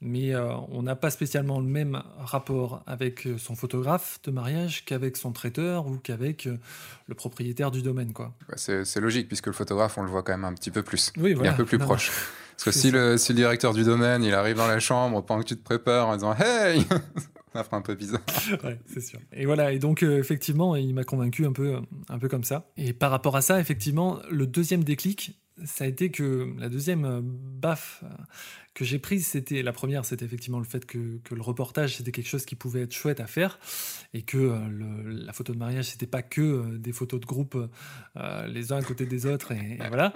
[0.00, 5.32] mais on n'a pas spécialement le même rapport avec son photographe de mariage qu'avec son
[5.32, 6.48] traiteur ou qu'avec
[7.06, 8.12] le propriétaire du domaine.
[8.12, 8.32] Quoi.
[8.56, 11.12] C'est logique puisque le photographe, on le voit quand même un petit peu plus.
[11.18, 12.10] Oui, Il est un peu plus proche.
[12.56, 15.42] Parce que si le, si le, directeur du domaine, il arrive dans la chambre pendant
[15.42, 16.86] que tu te prépares en disant Hey
[17.64, 18.22] fera un peu bizarre.
[19.32, 21.76] Et voilà, et donc euh, effectivement, il m'a convaincu un peu,
[22.08, 22.70] un peu comme ça.
[22.76, 27.04] Et par rapport à ça, effectivement, le deuxième déclic, ça a été que la deuxième
[27.04, 28.08] euh, baffe euh,
[28.74, 32.28] que j'ai prise, c'était la première, c'était effectivement le fait que, le reportage, c'était quelque
[32.28, 33.58] chose qui pouvait être chouette à faire
[34.12, 34.54] et que
[35.06, 37.56] la photo de mariage, c'était pas que des photos de groupe
[38.48, 40.12] les uns à côté des autres et voilà.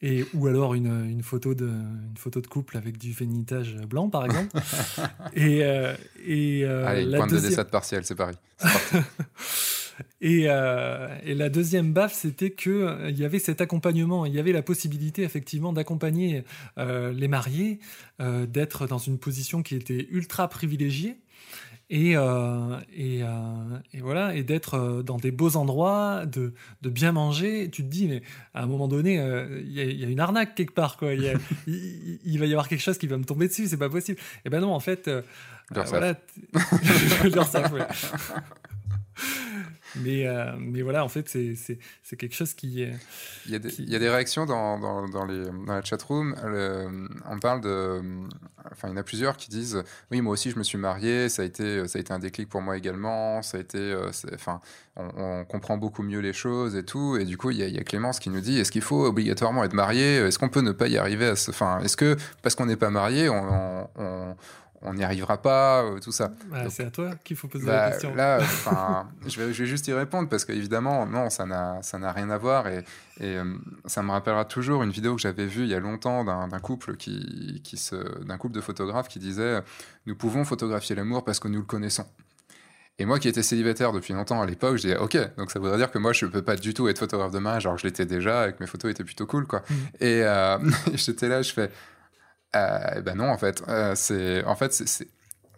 [0.00, 4.08] Et, ou alors une, une, photo de, une photo de couple avec du vénitage blanc,
[4.08, 4.56] par exemple.
[5.34, 7.50] et, euh, et euh, Allez, la point deuxième...
[7.50, 8.36] de dessin partiel, c'est pareil.
[10.20, 14.38] et, euh, et, la deuxième baffe, c'était qu'il il y avait cet accompagnement, il y
[14.38, 16.44] avait la possibilité effectivement d'accompagner
[16.76, 17.80] les mariés,
[18.20, 21.18] d'être dans une position qui était ultra privilégiée
[21.90, 26.90] et, euh, et, euh, et, voilà et d'être euh, dans des beaux endroits de, de,
[26.90, 27.70] bien manger.
[27.70, 28.22] Tu te dis mais
[28.52, 29.14] à un moment donné
[29.64, 31.14] il y, y, a une arnaque quelque part quoi.
[31.14, 31.38] Il,
[32.24, 34.18] il, va y avoir quelque chose qui va me tomber dessus c'est pas possible.
[34.44, 35.10] Et ben non en fait
[35.70, 36.14] voilà
[39.96, 42.94] mais, euh, mais voilà, en fait, c'est quelque chose qui est.
[43.46, 45.82] Il y a des, Il y a des réactions dans, dans, dans, les, dans la
[45.82, 46.34] chatroom.
[47.26, 48.00] on parle de.
[48.70, 51.28] Enfin, il y en a plusieurs qui disent Oui, moi aussi, je me suis marié,
[51.28, 53.42] ça a été, ça a été un déclic pour moi également.
[53.42, 53.78] Ça a été.
[53.78, 54.60] Euh, enfin,
[54.96, 57.16] on, comprend beaucoup mieux les choses et tout.
[57.16, 58.82] Et du coup, il y a, il y a Clémence qui nous dit Est-ce qu'il
[58.82, 60.16] faut obligatoirement être marié?
[60.16, 61.50] Est-ce qu'on peut ne pas y arriver à ce.
[61.50, 64.36] Enfin, est-ce que parce qu'on n'est pas marié, on, on
[64.67, 66.32] on n'y arrivera pas, euh, tout ça.
[66.50, 68.14] Bah, c'est à toi qu'il faut poser la bah, question.
[68.14, 68.38] Là,
[69.26, 72.68] je, vais, je vais juste y répondre parce qu'évidemment, non, ça n'a rien à voir
[72.68, 72.84] et,
[73.20, 73.44] et euh,
[73.86, 76.96] ça me rappellera toujours une vidéo que j'avais vue il y a longtemps d'un couple
[76.96, 77.78] qui, qui
[78.24, 79.62] d'un couple de photographes qui disait
[80.06, 82.06] nous pouvons photographier l'amour parce que nous le connaissons.
[83.00, 85.76] Et moi qui étais célibataire depuis longtemps à l'époque, je disais ok, donc ça voudrait
[85.76, 88.06] dire que moi je peux pas du tout être photographe de mariage, alors je l'étais
[88.06, 89.60] déjà, et que mes photos étaient plutôt cool quoi.
[89.60, 89.74] Mmh.
[90.00, 90.58] Et euh,
[90.94, 91.70] j'étais là, je fais
[92.56, 93.62] euh, ben non, en fait.
[93.68, 95.08] Euh, c'est, en fait, c'est,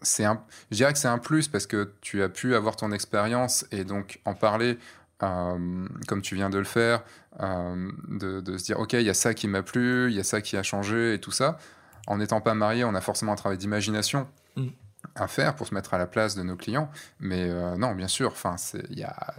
[0.03, 2.93] c'est un, je dirais que c'est un plus parce que tu as pu avoir ton
[2.93, 4.79] expérience et donc en parler
[5.23, 7.03] euh, comme tu viens de le faire,
[7.41, 10.25] euh, de, se dire ok, il y a ça qui m'a plu, il y a
[10.25, 11.59] ça qui a changé et tout ça.
[12.07, 14.27] En n'étant pas marié, on a forcément un travail d'imagination.
[14.57, 14.69] Mm
[15.15, 16.91] à faire pour se mettre à la place de nos clients.
[17.19, 18.57] Mais euh, non, bien sûr, enfin,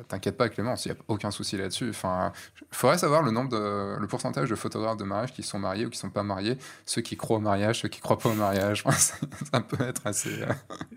[0.08, 1.90] t'inquiète pas Clémence, il n'y a aucun souci là-dessus.
[1.90, 5.60] Enfin, il faudrait savoir le nombre de, le pourcentage de photographes de mariage qui sont
[5.60, 8.30] mariés ou qui sont pas mariés, ceux qui croient au mariage, ceux qui croient pas
[8.30, 8.84] au mariage.
[9.52, 10.42] ça peut être assez.
[10.42, 10.54] Euh,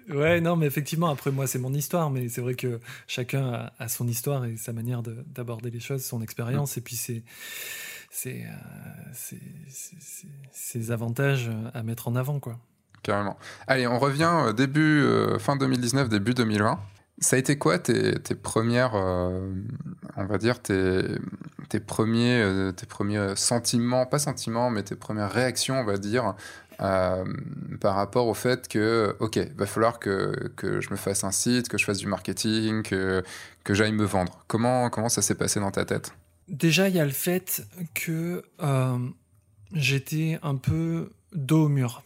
[0.14, 3.88] ouais, non, mais effectivement, après moi, c'est mon histoire, mais c'est vrai que chacun a,
[3.88, 6.78] son histoire et sa manière d'aborder les choses, son expérience, mm.
[6.78, 7.22] et puis c'est
[8.10, 9.36] c'est euh,
[10.52, 12.58] ses avantages à mettre en avant, quoi
[13.04, 13.36] carrément.
[13.68, 16.80] Allez, on revient euh, début, euh, fin 2019, début 2020.
[17.18, 19.52] Ça a été quoi tes, premières, euh,
[20.16, 21.20] on va dire, tes
[21.86, 26.34] premiers, tes premiers sentiments, pas sentiments, mais tes premières réactions, on va dire,
[26.78, 31.68] par rapport au fait que, ok, va falloir que, que, je me fasse un site,
[31.68, 33.22] que je fasse du marketing, que,
[33.62, 34.44] que j'aille me vendre.
[34.48, 36.12] Comment, comment ça s'est passé dans ta tête?
[36.48, 37.64] Déjà, il y a le fait
[37.94, 38.42] que
[39.72, 42.02] j'étais un peu dos au mur.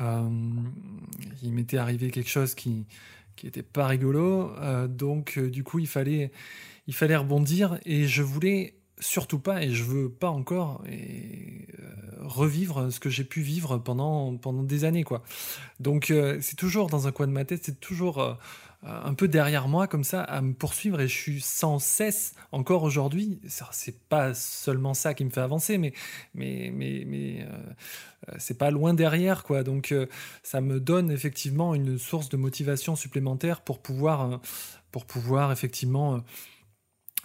[0.00, 0.28] Euh,
[1.42, 2.86] il m'était arrivé quelque chose qui
[3.36, 6.32] qui était pas rigolo, euh, donc euh, du coup il fallait
[6.88, 10.82] il fallait rebondir et je voulais surtout pas et je veux pas encore
[12.38, 15.22] revivre ce que j'ai pu vivre pendant pendant des années quoi.
[15.80, 18.38] Donc c'est toujours dans un coin de ma tête, c'est toujours
[18.84, 22.84] un peu derrière moi comme ça à me poursuivre et je suis sans cesse encore
[22.84, 23.40] aujourd'hui
[23.72, 25.92] c'est pas seulement ça qui me fait avancer mais
[26.34, 30.06] mais mais mais euh, c'est pas loin derrière quoi donc euh,
[30.44, 34.36] ça me donne effectivement une source de motivation supplémentaire pour pouvoir euh,
[34.92, 36.22] pour pouvoir effectivement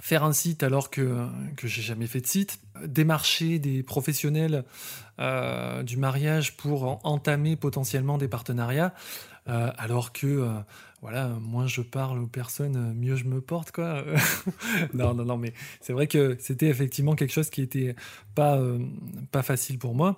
[0.01, 4.65] faire un site alors que que j'ai jamais fait de site démarcher des professionnels
[5.84, 8.93] du mariage pour entamer potentiellement des partenariats
[9.45, 10.63] alors que
[11.03, 14.06] voilà, moins je parle aux personnes, mieux je me porte, quoi.
[14.93, 17.93] non, non, non, mais c'est vrai que c'était effectivement quelque chose qui était
[18.36, 18.79] pas, euh,
[19.29, 20.17] pas facile pour moi.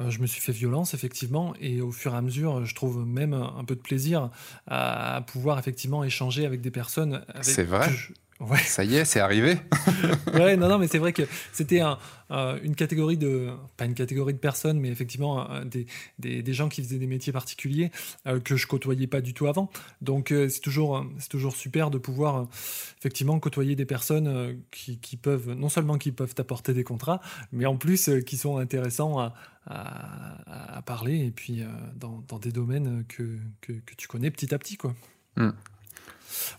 [0.00, 3.06] Euh, je me suis fait violence, effectivement, et au fur et à mesure, je trouve
[3.06, 4.30] même un peu de plaisir
[4.66, 7.26] à, pouvoir effectivement échanger avec des personnes.
[7.42, 7.90] C'est vrai.
[8.48, 8.58] Ouais.
[8.58, 9.56] Ça y est, c'est arrivé.
[10.34, 11.98] ouais, non, non, mais c'est vrai que c'était un,
[12.62, 15.86] une catégorie de, pas une catégorie de personnes, mais effectivement des,
[16.18, 17.90] des, des, gens qui faisaient des métiers particuliers
[18.26, 19.70] euh, que je côtoyais pas du tout avant.
[20.00, 22.44] Donc euh, c'est toujours, c'est toujours super de pouvoir euh,
[22.98, 27.20] effectivement côtoyer des personnes qui, qui, peuvent, non seulement qui peuvent apporter des contrats,
[27.52, 29.34] mais en plus qui sont intéressants à,
[29.66, 31.62] à, à parler et puis
[31.96, 34.94] dans, dans, des domaines que, que, que, tu connais petit à petit, quoi.
[35.36, 35.50] Hmm.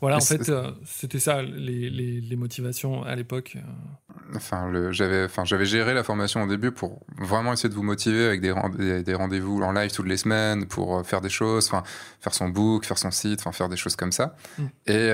[0.01, 3.57] Voilà, en fait, euh, c'était ça les, les, motivations à l'époque.
[3.57, 4.35] Euh.
[4.35, 8.25] Enfin, j'avais, enfin, j'avais géré la formation au début pour vraiment essayer de vous motiver
[8.25, 11.83] avec des, des rendez-vous en live toutes les semaines pour euh, faire des choses, enfin,
[12.19, 14.35] faire son book, faire son site, enfin, faire des choses comme ça.
[14.57, 14.63] Mm.
[14.87, 15.11] Et,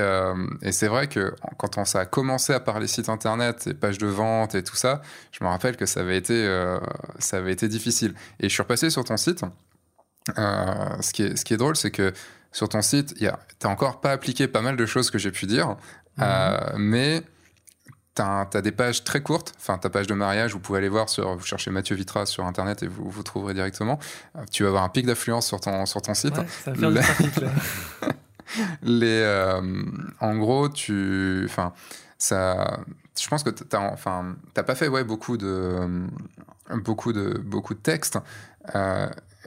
[0.62, 3.98] et c'est vrai que quand on, ça a commencé à parler site internet et pages
[3.98, 6.46] de vente et tout ça, je me rappelle que ça avait été,
[7.18, 8.14] ça avait été difficile.
[8.40, 9.42] Et je suis repassé sur ton site.
[10.36, 12.12] ce, qui est, ce qui est drôle, c'est que
[12.52, 15.46] sur ton site, tu n'as encore pas appliqué pas mal de choses que j'ai pu
[15.46, 15.76] dire, mhm.
[16.22, 17.22] euh, mais
[18.14, 21.08] tu as, des pages très courtes, enfin ta page de mariage, vous pouvez aller voir,
[21.08, 23.98] sur, vous cherchez Mathieu Vitra sur Internet et vous, vous trouverez directement.
[24.36, 26.34] Euh, tu vas avoir un pic d'affluence sur ton, sur ton site.
[26.64, 27.50] ça va faire
[28.82, 29.62] Les, euh,
[30.18, 31.42] en gros, tu...
[31.44, 31.72] Enfin,
[32.18, 32.80] ça...
[33.18, 36.08] Je pense que tu n'as enfin, pas fait ouais, beaucoup, de,
[36.82, 38.18] beaucoup, de, beaucoup de textes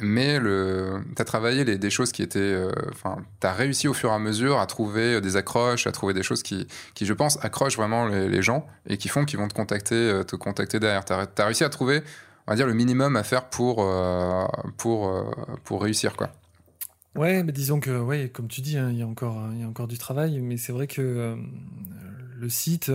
[0.02, 2.40] mais tu as travaillé des choses qui étaient.
[2.40, 5.92] Euh, enfin, tu as réussi au fur et à mesure à trouver des accroches, à
[5.92, 9.40] trouver des choses qui, qui je pense, accrochent vraiment les, gens et qui font qu'ils
[9.40, 11.06] vont te contacter, euh, te contacter derrière.
[11.06, 12.02] Tu as, réussi à trouver,
[12.48, 14.46] on va dire, le minimum à faire pour, euh,
[14.78, 15.14] pour,
[15.64, 16.32] pour réussir, quoi.
[17.16, 20.00] Ouais, mais disons que, ouais, comme tu dis, hein, il y, y a encore du
[20.00, 21.38] travail, mais c'est vrai que
[22.36, 22.92] le site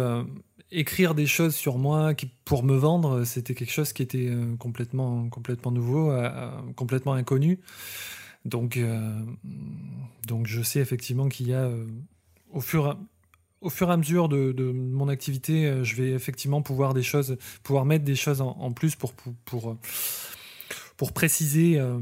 [0.71, 2.13] écrire des choses sur moi
[2.45, 7.15] pour me vendre, c'était quelque chose qui était euh, complètement, complètement nouveau, euh, euh, complètement
[7.15, 7.61] inconnu.
[8.45, 8.79] Donc,
[10.27, 11.69] donc je sais effectivement qu'il y a,
[12.51, 12.97] au, fur,
[13.61, 17.85] au fur et à mesure de, mon activité, je vais effectivement pouvoir, des choses, pouvoir
[17.85, 19.13] mettre des choses en, plus pour,
[19.45, 19.77] pour
[20.99, 22.01] pour préciser, euh,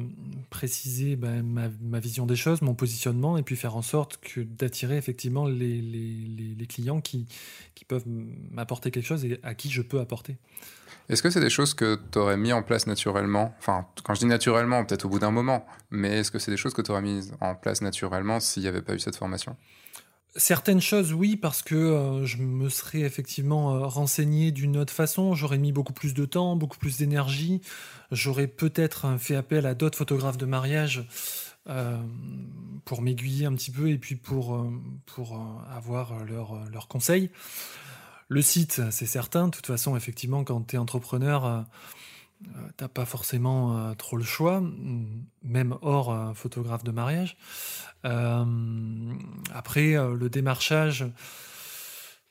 [0.49, 4.97] préciser ben, ma, vision des choses, mon positionnement, et puis faire en sorte que d'attirer
[4.97, 7.27] effectivement les, clients qui,
[7.75, 8.07] qui peuvent
[8.51, 10.39] m'apporter quelque chose et à qui je peux apporter.
[11.11, 14.21] Est-ce que c'est des choses que tu aurais mis en place naturellement Enfin, quand je
[14.21, 16.91] dis naturellement, peut-être au bout d'un moment, mais est-ce que c'est des choses que tu
[16.91, 19.57] aurais mises en place naturellement s'il n'y avait pas eu cette formation?
[20.38, 25.35] Certaines choses, oui, parce que euh, je me serais effectivement euh, renseigné d'une autre façon.
[25.35, 27.62] J'aurais mis beaucoup plus de temps, beaucoup plus d'énergie.
[28.12, 31.05] J'aurais peut-être euh, fait appel à d'autres photographes de mariage
[32.85, 34.64] pour m'aiguiller un petit peu et puis pour,
[35.05, 35.37] pour
[35.68, 37.29] avoir leurs leur conseils.
[38.29, 39.46] Le site, c'est certain.
[39.46, 41.66] De toute façon, effectivement, quand tu es entrepreneur,
[42.77, 44.62] t'as pas forcément trop le choix,
[45.42, 47.37] même hors photographe de mariage.
[48.03, 51.07] après, le démarchage,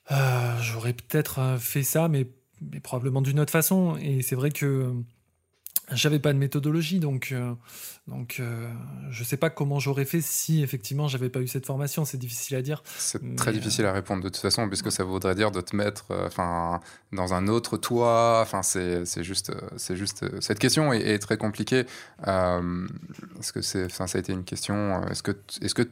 [0.09, 2.29] j'aurais peut-être fait ça, mais,
[2.61, 3.97] mais probablement d'une autre façon.
[3.97, 4.93] Et c'est vrai que
[5.91, 7.53] j'avais pas de méthodologie, donc, euh,
[8.07, 8.67] donc euh,
[9.11, 12.05] je sais pas comment j'aurais fait si effectivement j'avais pas eu cette formation.
[12.05, 12.81] C'est difficile à dire.
[12.97, 16.05] C'est très difficile à répondre de toute façon, puisque ça voudrait dire de te mettre
[16.11, 16.79] euh, enfin
[17.11, 18.39] dans un autre toit.
[18.41, 21.85] Enfin, c'est juste, c'est juste cette question est, très compliquée.
[22.25, 25.87] est-ce que c'est, ça a été une question Est-ce que, est-ce que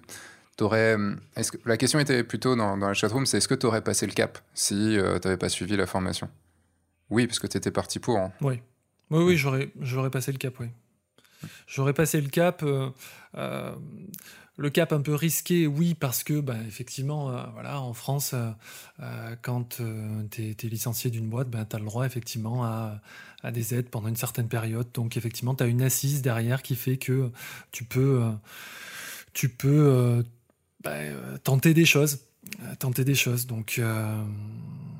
[0.56, 0.96] T'aurais,
[1.36, 3.82] est-ce que, la question était plutôt dans, dans la chatroom, c'est est-ce que tu aurais
[3.82, 6.30] passé le cap si tu n'avais pas suivi la formation?
[7.10, 8.20] Oui, parce que tu étais parti pour.
[8.20, 8.32] Hein.
[8.42, 8.62] Oui.
[9.12, 10.68] Oui, oui, j'aurais, j'aurais passé le cap, oui.
[11.68, 12.64] J'aurais passé le cap.
[12.64, 12.90] Euh,
[13.36, 13.74] euh,
[14.56, 18.36] le cap un peu risqué, oui, parce que, bah, effectivement, euh, voilà, en France,
[19.42, 19.82] quand
[20.30, 23.02] tu es, licencié d'une boîte, bah, tu as le droit, effectivement, à,
[23.42, 24.88] à, des aides pendant une certaine période.
[24.94, 27.32] Donc, effectivement, tu as une assise derrière qui fait que
[27.72, 28.30] tu peux,
[29.34, 30.24] tu peux
[30.84, 31.00] bah,
[31.44, 32.20] tenter des choses.
[32.80, 33.48] Tenter des choses.
[33.48, 33.80] Donc,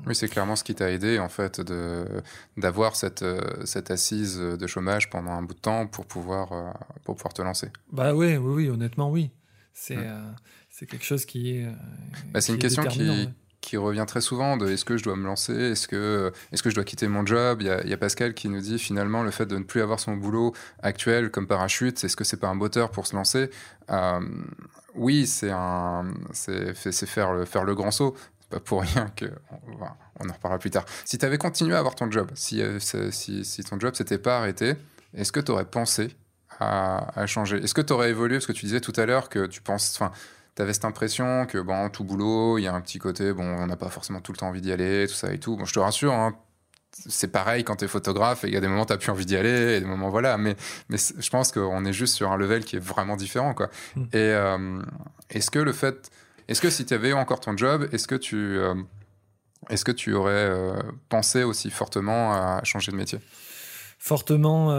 [0.06, 2.06] oui, c'est clairement ce qui t'a aidé, en fait, de,
[2.56, 6.70] d'avoir cette, euh, cette assise de chômage pendant un bout de temps pour pouvoir, euh,
[7.04, 7.68] pour pouvoir te lancer.
[7.90, 9.30] Bah oui, oui, oui honnêtement, oui.
[9.72, 10.30] C'est, euh,
[10.70, 11.66] c'est quelque chose qui est.
[12.32, 13.28] Bah, c'est une question qui,
[13.64, 16.70] qui revient très souvent de est-ce que je dois me lancer, est-ce que, est-ce que
[16.70, 17.62] je dois quitter mon job?
[17.62, 20.16] Il y, a, Pascal qui nous dit finalement le fait de ne plus avoir son
[20.16, 23.50] boulot actuel comme parachute, est-ce que c'est pas un moteur pour se lancer?
[24.94, 28.14] Oui, c'est, faire, le, faire le grand saut
[28.50, 29.26] pas pour rien que.
[30.20, 30.84] On, en reparlera plus tard.
[31.04, 34.18] Si tu avais continué à avoir ton job, si, euh, si, si ton job s'était
[34.18, 34.74] pas arrêté,
[35.14, 36.14] est-ce que tu aurais pensé
[36.60, 37.56] à, changer?
[37.62, 38.36] Est-ce que tu aurais évolué?
[38.36, 40.00] Parce que tu disais tout à l'heure que tu penses.
[40.56, 43.44] Tu avais cette impression que, bon, tout boulot, il y a un petit côté, bon,
[43.44, 45.56] on n'a pas forcément tout le temps envie d'y aller, tout ça et tout.
[45.56, 46.36] Bon, je te rassure, hein,
[47.08, 49.10] c'est pareil quand tu es photographe, et il y a des moments où tu plus
[49.10, 50.38] envie d'y aller, et des moments, voilà.
[50.38, 50.56] Mais,
[50.88, 53.68] mais je pense qu'on est juste sur un level qui est vraiment différent, quoi.
[53.96, 54.04] Hmm.
[54.12, 54.82] Et euh,
[55.30, 56.10] est-ce que le fait
[56.46, 58.74] est-ce que si tu avais encore ton job, est-ce que tu, euh,
[59.70, 63.18] est-ce que tu aurais euh, pensé aussi fortement à changer de métier?
[63.98, 64.76] Fortement,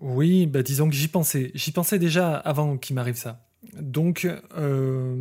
[0.00, 0.46] oui.
[0.46, 1.50] Bah, disons que j'y pensais.
[1.54, 3.38] J'y pensais déjà avant qu'il m'arrive ça.
[3.74, 4.26] Donc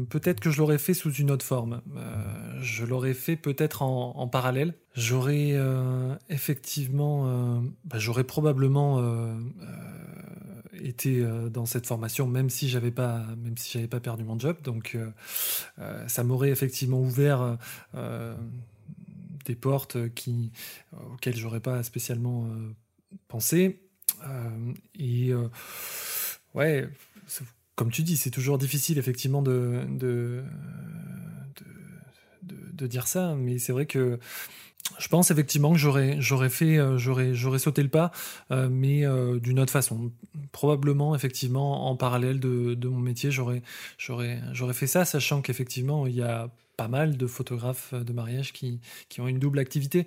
[0.09, 1.81] peut-être que je l'aurais fait sous une autre forme.
[2.61, 4.73] je l'aurais fait peut-être en, parallèle.
[4.95, 5.55] J'aurais
[6.29, 9.01] effectivement, bah, j'aurais probablement
[10.83, 14.39] été euh, dans cette formation, même si j'avais pas, même si j'avais pas perdu mon
[14.39, 14.57] job.
[14.63, 15.09] Donc, euh,
[15.79, 17.57] euh, ça m'aurait effectivement ouvert
[19.45, 20.51] des portes qui,
[21.13, 22.47] auxquelles j'aurais pas spécialement
[23.27, 23.81] pensé.
[24.97, 25.33] et
[26.53, 26.87] ouais,
[27.79, 30.43] comme tu dis, c'est toujours difficile effectivement de, de,
[32.73, 34.19] de, dire ça, mais c'est vrai que
[34.97, 38.11] je pense effectivement que j'aurais fait euh, j'aurais sauté le pas
[38.51, 40.11] euh, mais euh, d'une autre façon.
[40.51, 43.63] Probablement effectivement en parallèle de, mon métier j'aurais
[44.73, 48.81] fait ça sachant qu'effectivement il y a pas mal de photographes de mariage qui
[49.19, 50.05] ont une double activité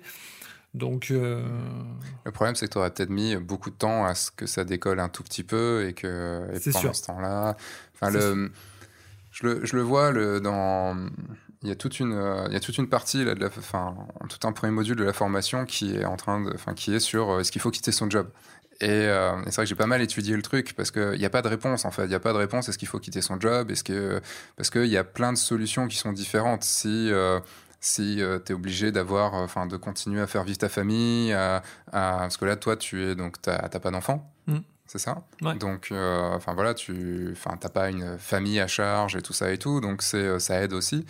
[0.73, 4.47] donc le problème c'est que tu aurais peut-être mis beaucoup de temps à ce que
[4.47, 6.95] ça décolle un tout petit peu et que et pendant sûr.
[6.95, 7.55] ce temps-là
[7.93, 8.51] enfin le
[9.31, 10.95] je le, je le vois le, dans
[11.63, 13.47] il y a toute une, euh, il y a toute une partie là, de la,
[13.47, 13.95] enfin,
[14.29, 16.99] tout un premier module de la formation qui est en train de, enfin, qui est
[16.99, 18.27] sur euh, est-ce qu'il faut quitter son job?
[18.81, 21.29] Euh, et, c'est vrai que j'ai pas mal étudié le truc parce qu'il n'y a
[21.29, 22.03] pas de réponse en fait.
[22.03, 22.67] Il n'y a pas de réponse.
[22.67, 23.71] Est-ce qu'il faut quitter son job?
[23.71, 24.19] Est-ce que
[24.57, 26.63] parce qu'il y a plein de solutions qui sont différentes.
[26.63, 27.09] Si
[27.83, 32.37] si tu es obligé d'avoir, enfin, de continuer à faire vivre ta famille, à, parce
[32.37, 34.31] que là, toi, tu es donc t'as pas d'enfant.
[34.47, 34.59] Mm
[34.93, 35.23] c'est ça?
[35.55, 39.57] Donc, euh, enfin voilà, tu enfin, pas une famille à charge et tout ça et
[39.57, 41.05] tout, donc c'est euh, ça aide aussi.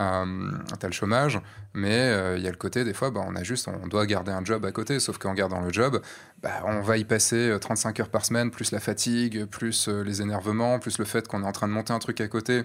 [0.00, 1.40] Euh, tu as le chômage,
[1.72, 4.32] mais il y a le côté, des fois, bah, on a juste, on doit garder
[4.32, 6.00] un job à côté, sauf qu'en gardant le job,
[6.42, 10.78] bah, on va y passer 35 heures par semaine, plus la fatigue, plus les énervements,
[10.80, 12.64] plus le fait qu'on est en train de monter un truc à côté.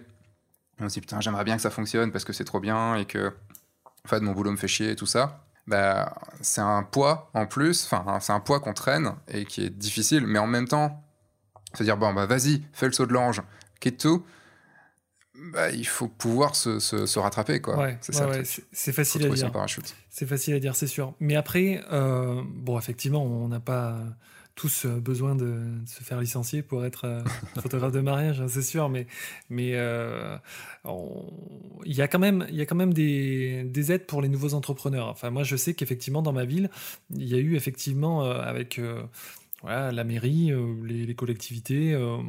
[0.79, 3.05] On se dit, putain, j'aimerais bien que ça fonctionne parce que c'est trop bien et
[3.05, 3.33] que,
[4.05, 7.45] en fait, mon boulot me fait chier et tout ça bah, c'est un poids en
[7.45, 11.03] plus, enfin, c'est un poids qu'on traîne et qui est difficile, mais en même temps,
[11.73, 13.41] se dire, bon, bah, vas-y, fais le saut de l'ange,
[13.79, 14.25] quitte tout.
[15.51, 17.89] Bah, il faut pouvoir se, se, rattraper, quoi.
[18.01, 18.13] c'est
[18.71, 19.51] c'est facile à dire.
[20.09, 21.15] C'est facile à dire, c'est sûr.
[21.19, 23.97] Mais après, euh, bon, effectivement, on n'a pas
[24.55, 27.23] tous euh, besoin de, se faire licencier pour être euh,
[27.61, 29.07] photographe de mariage, hein, c'est sûr, mais
[29.49, 30.37] mais euh,
[31.85, 34.29] il y a quand même il y a quand même des, des, aides pour les
[34.29, 35.07] nouveaux entrepreneurs.
[35.07, 36.69] Enfin, moi, je sais qu'effectivement dans ma ville,
[37.15, 38.79] il y a eu effectivement avec
[39.61, 40.51] voilà, la mairie,
[40.83, 42.25] les, collectivités ont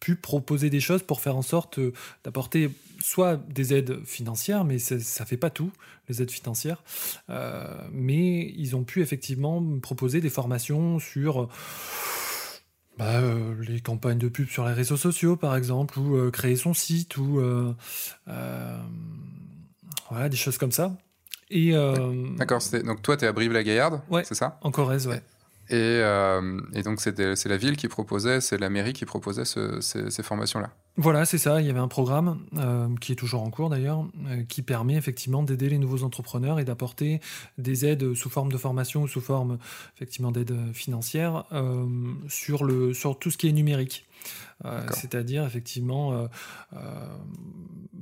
[0.00, 1.80] pu proposer des choses pour faire en sorte
[2.24, 2.70] d'apporter
[3.02, 5.70] soit des aides financières, mais ça ne fait pas tout,
[6.08, 6.82] les aides financières,
[7.92, 11.48] mais ils ont pu effectivement proposer des formations sur
[12.98, 16.56] bah, euh, les campagnes de pub sur les réseaux sociaux, par exemple, ou euh, créer
[16.56, 17.72] son site, ou euh,
[20.10, 20.96] voilà, des choses comme ça.
[21.50, 21.72] Et
[22.38, 24.58] D'accord, donc toi, tu es à Brive-la-Gaillarde, ouais, c'est ça?
[24.62, 25.22] En Corrèze, ouais.
[25.70, 30.70] Euh, et, donc, c'est la ville qui proposait, c'est la mairie qui proposait ces, formations-là.
[30.96, 31.60] Voilà, c'est ça.
[31.60, 34.96] Il y avait un programme euh, qui est toujours en cours d'ailleurs, euh, qui permet
[34.96, 37.20] effectivement d'aider les nouveaux entrepreneurs et d'apporter
[37.56, 39.58] des aides sous forme de formation ou sous forme
[39.96, 41.44] effectivement d'aide financière
[42.28, 44.06] sur, le, sur tout ce qui est numérique.
[44.92, 46.28] C'est-à-dire effectivement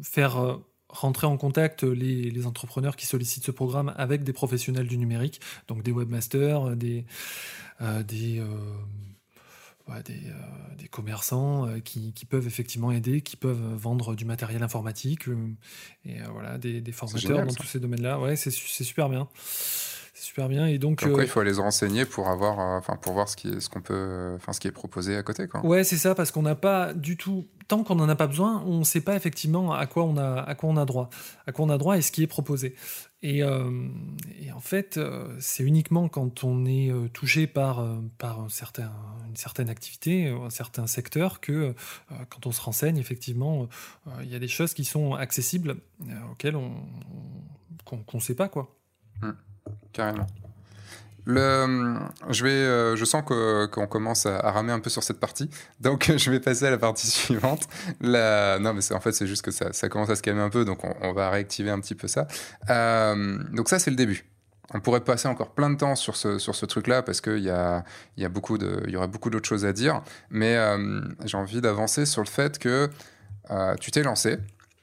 [0.03, 0.59] faire
[0.93, 5.83] rentrer en contact les, entrepreneurs qui sollicitent ce programme avec des professionnels du numérique, donc
[5.83, 7.05] des webmasters, des,
[7.81, 14.15] euh, des, euh, des, euh, des, commerçants qui, qui, peuvent effectivement aider, qui peuvent vendre
[14.15, 15.25] du matériel informatique,
[16.05, 18.21] et voilà, des, des formateurs dans tous ces domaines-là.
[18.21, 19.29] Ouais, c'est super bien
[20.23, 20.67] super bien.
[20.67, 23.69] Et donc, il faut aller se renseigner pour avoir, enfin, pour voir ce qui, ce
[23.69, 25.65] qu'on peut, enfin, ce qui est proposé à côté, quoi.
[25.65, 28.65] Ouais, c'est ça, parce qu'on n'a pas du tout tant qu'on n'en a pas besoin,
[28.67, 31.09] on ne sait pas effectivement à quoi on a, à quoi on a droit,
[31.47, 32.75] à quoi on a droit et ce qui est proposé.
[33.23, 33.89] Et, euh,
[34.53, 37.87] en fait, euh, c'est uniquement quand on est euh, touché par,
[38.19, 38.91] par un certain,
[39.29, 41.75] une certaine activité, un certain secteur, que
[42.29, 43.69] quand on se renseigne, effectivement,
[44.23, 45.77] il y a des choses qui sont accessibles
[46.33, 46.73] auxquelles on
[47.85, 48.49] qu'on ne sait pas.
[48.49, 48.77] quoi.
[49.23, 49.31] Mmh.
[49.93, 50.27] Carrément.
[51.27, 51.99] Le,
[52.31, 55.51] je, vais, euh, je sens qu'on commence à, ramer un peu sur cette partie,
[55.81, 57.69] donc je vais passer à la partie suivante.
[58.01, 60.51] La, non, mais en fait, c'est juste que ça, ça, commence à se calmer un
[60.51, 62.27] peu, donc on, va réactiver un petit peu ça.
[62.69, 64.25] Euh, donc ça, c'est le début.
[64.73, 67.51] On pourrait passer encore plein de temps sur ce, sur ce truc-là, parce qu'il y,
[67.51, 67.85] a,
[68.17, 71.61] y, a beaucoup de, y aurait beaucoup d'autres choses à dire, mais euh, j'ai envie
[71.61, 72.89] d'avancer sur le fait que
[73.81, 74.39] tu t'es lancé.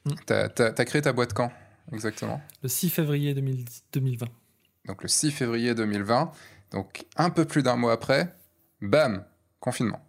[0.05, 0.11] Mm.
[0.28, 1.51] Tu as, créé ta boîte quand,
[1.93, 2.41] exactement?
[2.61, 4.28] Le 6 février 2020
[4.88, 6.32] donc le 6 février 2020.
[6.72, 8.34] Donc un peu plus d'un mois après,
[8.82, 9.26] bam,
[9.60, 10.02] confinement.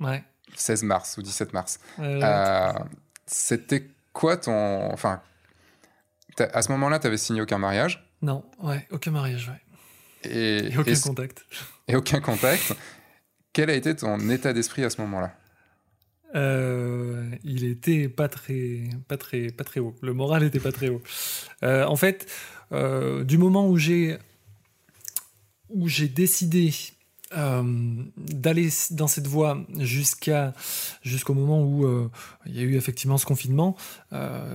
[0.00, 0.24] Ouais.
[0.54, 1.80] 16 mars ou 17 mars.
[1.98, 2.72] Euh,
[3.26, 4.92] c'était quoi ton...
[4.92, 5.20] Enfin,
[6.38, 8.10] à ce moment-là, tu avais signé aucun mariage?
[8.22, 10.30] Non, ouais, aucun mariage, ouais.
[10.30, 11.44] Et, aucun contact.
[11.88, 12.74] Et aucun contact.
[13.52, 15.36] Quel a été ton état d'esprit à ce moment-là?
[16.34, 19.94] Euh, il était pas très, pas très, pas très haut.
[20.02, 21.02] Le moral était pas très haut.
[21.62, 22.26] Euh, en fait,
[22.72, 24.16] euh, du moment où j'ai
[25.70, 26.72] où j'ai décidé
[27.36, 27.62] euh,
[28.16, 30.52] d'aller dans cette voie jusqu'à
[31.02, 32.10] jusqu'au moment où euh,
[32.46, 33.76] il y a eu effectivement ce confinement,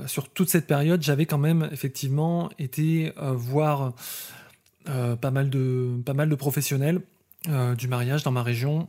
[0.07, 3.93] sur toute cette période, j'avais quand même effectivement été voir
[4.86, 7.01] pas mal de pas mal de professionnels
[7.78, 8.88] du mariage dans ma région.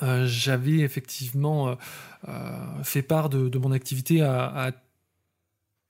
[0.00, 1.76] j'avais effectivement
[2.82, 4.72] fait part de, mon activité à, à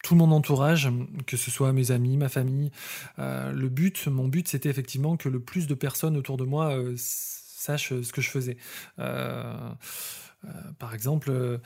[0.07, 0.89] tout mon entourage,
[1.27, 2.71] que ce soit mes amis, ma famille.
[3.19, 6.77] Euh, le but, mon but, c'était effectivement que le plus de personnes autour de moi
[6.77, 8.57] euh, sachent ce que je faisais.
[9.01, 9.53] Euh,
[10.79, 11.59] par exemple,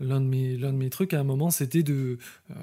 [0.00, 2.18] L'un de, mes, l'un de mes trucs à un moment, c'était de.
[2.52, 2.54] Euh,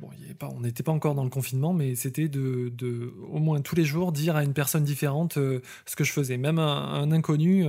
[0.00, 3.60] bon, pas, on n'était pas encore dans le confinement, mais c'était de, de, au moins
[3.60, 6.38] tous les jours, dire à une personne différente euh, ce que je faisais.
[6.38, 7.66] Même un, inconnu,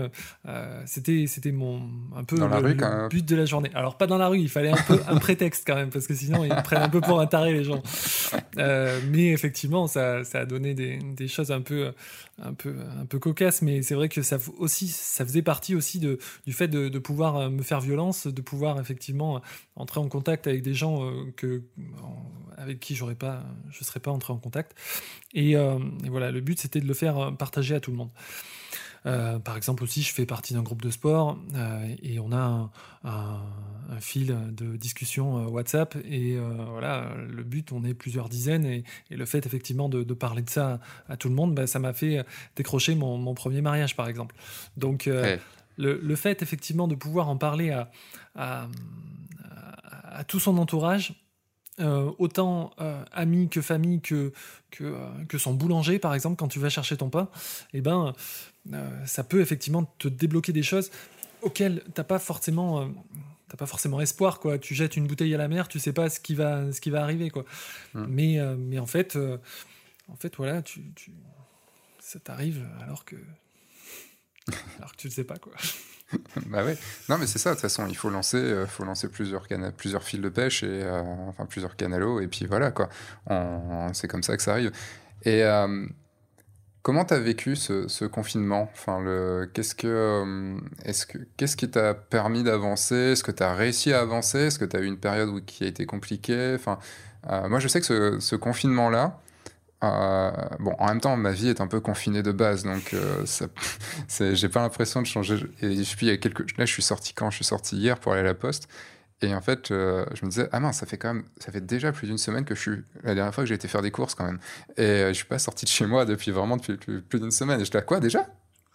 [0.47, 1.81] euh, c'était, c'était mon,
[2.15, 3.69] un peu le, but de la journée.
[3.75, 6.15] Alors, pas dans la rue, il fallait un peu un prétexte quand même, parce que
[6.15, 7.83] sinon, ils prennent un peu pour un taré, les gens.
[8.57, 11.91] mais effectivement, ça, ça a donné des, des, choses un peu,
[12.41, 15.99] un, peu, un peu cocasses, mais c'est vrai que ça, aussi, ça faisait partie aussi
[15.99, 19.41] de, du fait de, de pouvoir me faire violence, de pouvoir effectivement effectivement
[19.75, 21.63] entrer en contact avec des gens euh, que,
[22.57, 24.75] avec qui j'aurais pas, je ne serais pas entré en contact.
[25.35, 28.11] Euh, et, voilà, le but c'était de le faire partager à tout le monde.
[29.05, 31.37] Euh, par exemple aussi, je fais partie d'un groupe de sport
[32.01, 32.71] et on a
[33.03, 33.41] un,
[33.99, 36.37] fil de discussion WhatsApp et
[36.71, 40.79] voilà, le but, on est plusieurs dizaines et, le fait effectivement de, parler de ça
[41.09, 42.25] à, tout le monde, bah, ça m'a fait
[42.55, 44.35] décrocher mon, premier mariage par exemple.
[44.77, 45.09] Donc
[45.77, 47.89] le, fait effectivement de pouvoir en parler à,
[48.35, 51.13] à, tout son entourage,
[51.79, 54.31] euh, autant euh, amis que famille que,
[54.69, 57.29] que, euh, que, son boulanger par exemple quand tu vas chercher ton pain,
[57.73, 58.13] eh ben,
[59.05, 60.91] ça peut effectivement te débloquer des choses
[61.41, 62.91] auxquelles t'as pas forcément
[63.49, 64.59] t'as pas forcément espoir quoi.
[64.59, 66.91] Tu jettes une bouteille à la mer, tu sais pas ce qui va, ce qui
[66.91, 67.43] va arriver quoi.
[67.95, 68.05] Mmh.
[68.07, 69.17] Mais, mais en fait,
[70.07, 71.11] en fait voilà, tu, tu
[71.99, 73.15] ça t'arrive alors que
[74.77, 75.53] alors que tu ne sais pas quoi.
[76.47, 76.73] bah oui.
[77.09, 77.51] Non mais c'est ça.
[77.51, 80.83] De toute façon, il faut lancer, euh, faut lancer plusieurs plusieurs fils de pêche et
[80.83, 82.89] euh, enfin plusieurs canalos et puis voilà quoi.
[83.93, 84.71] C'est comme ça que ça arrive.
[85.23, 85.87] Et euh,
[86.83, 88.69] Comment tu as vécu ce, confinement?
[88.73, 93.13] Enfin, le, qu'est-ce, que, euh, est-ce que, qu'est-ce qui t'a permis d'avancer?
[93.13, 94.39] Est-ce que tu as réussi à avancer?
[94.39, 96.53] Est-ce que tu as eu une période où, qui a été compliquée?
[96.55, 96.79] Enfin,
[97.47, 99.17] Moi, je sais que ce, ce confinement-là,
[99.83, 103.45] euh, bon, en même temps, ma vie est un peu confinée de base, donc ça,
[104.33, 105.35] j'ai pas l'impression de changer.
[105.61, 106.57] Et puis, il y a quelques...
[106.57, 107.29] là, je suis sorti quand?
[107.29, 108.67] Je suis sorti hier pour aller à la poste.
[109.23, 111.65] Et en fait, euh, je me disais, ah mince, ça fait quand même, ça fait
[111.65, 113.91] déjà plus d'une semaine que je suis, la dernière fois que j'ai été faire des
[113.91, 114.39] courses quand même.
[114.75, 117.61] Et euh, je suis pas sorti de chez moi depuis vraiment depuis plus, d'une semaine.
[117.61, 118.27] Et j'étais là, quoi déjà?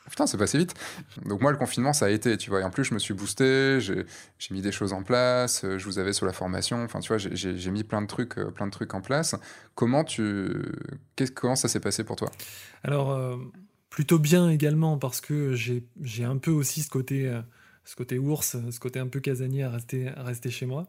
[0.08, 0.74] Putain, c'est passé vite.
[1.24, 2.60] Donc moi, le confinement, ça a été, tu vois.
[2.60, 4.04] Et en plus, je me suis boosté, j'ai
[4.50, 6.82] mis des choses en place, euh, je vous avais sur la formation.
[6.82, 9.36] Enfin, tu vois, j'ai mis plein de trucs, plein de trucs en place.
[9.74, 10.50] Comment tu,
[11.34, 12.30] comment ça s'est passé pour toi?
[12.82, 13.38] Alors,
[13.90, 17.30] plutôt bien également parce que j'ai un peu aussi ce côté
[17.88, 20.88] ce côté ours, ce côté un peu casanier à rester, chez moi.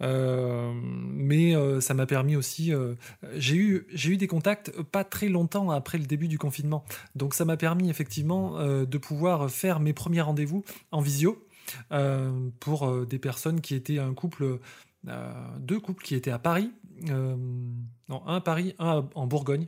[0.00, 2.72] Euh, mais euh, ça m'a permis aussi.
[2.72, 2.94] Euh,
[3.36, 6.82] j'ai eu, j'ai eu des contacts pas très longtemps après le début du confinement.
[7.14, 11.46] Donc ça m'a permis effectivement de pouvoir faire mes premiers rendez-vous en visio
[12.58, 14.60] pour des personnes qui étaient un couple.
[15.58, 16.72] deux couples qui étaient à Paris,
[17.06, 19.66] non, un à Paris, un en Bourgogne,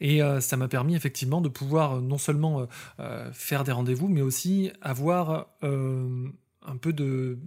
[0.00, 2.66] et euh, ça m'a permis effectivement de pouvoir euh, non seulement
[3.00, 7.38] euh, faire des rendez-vous, mais aussi avoir un peu de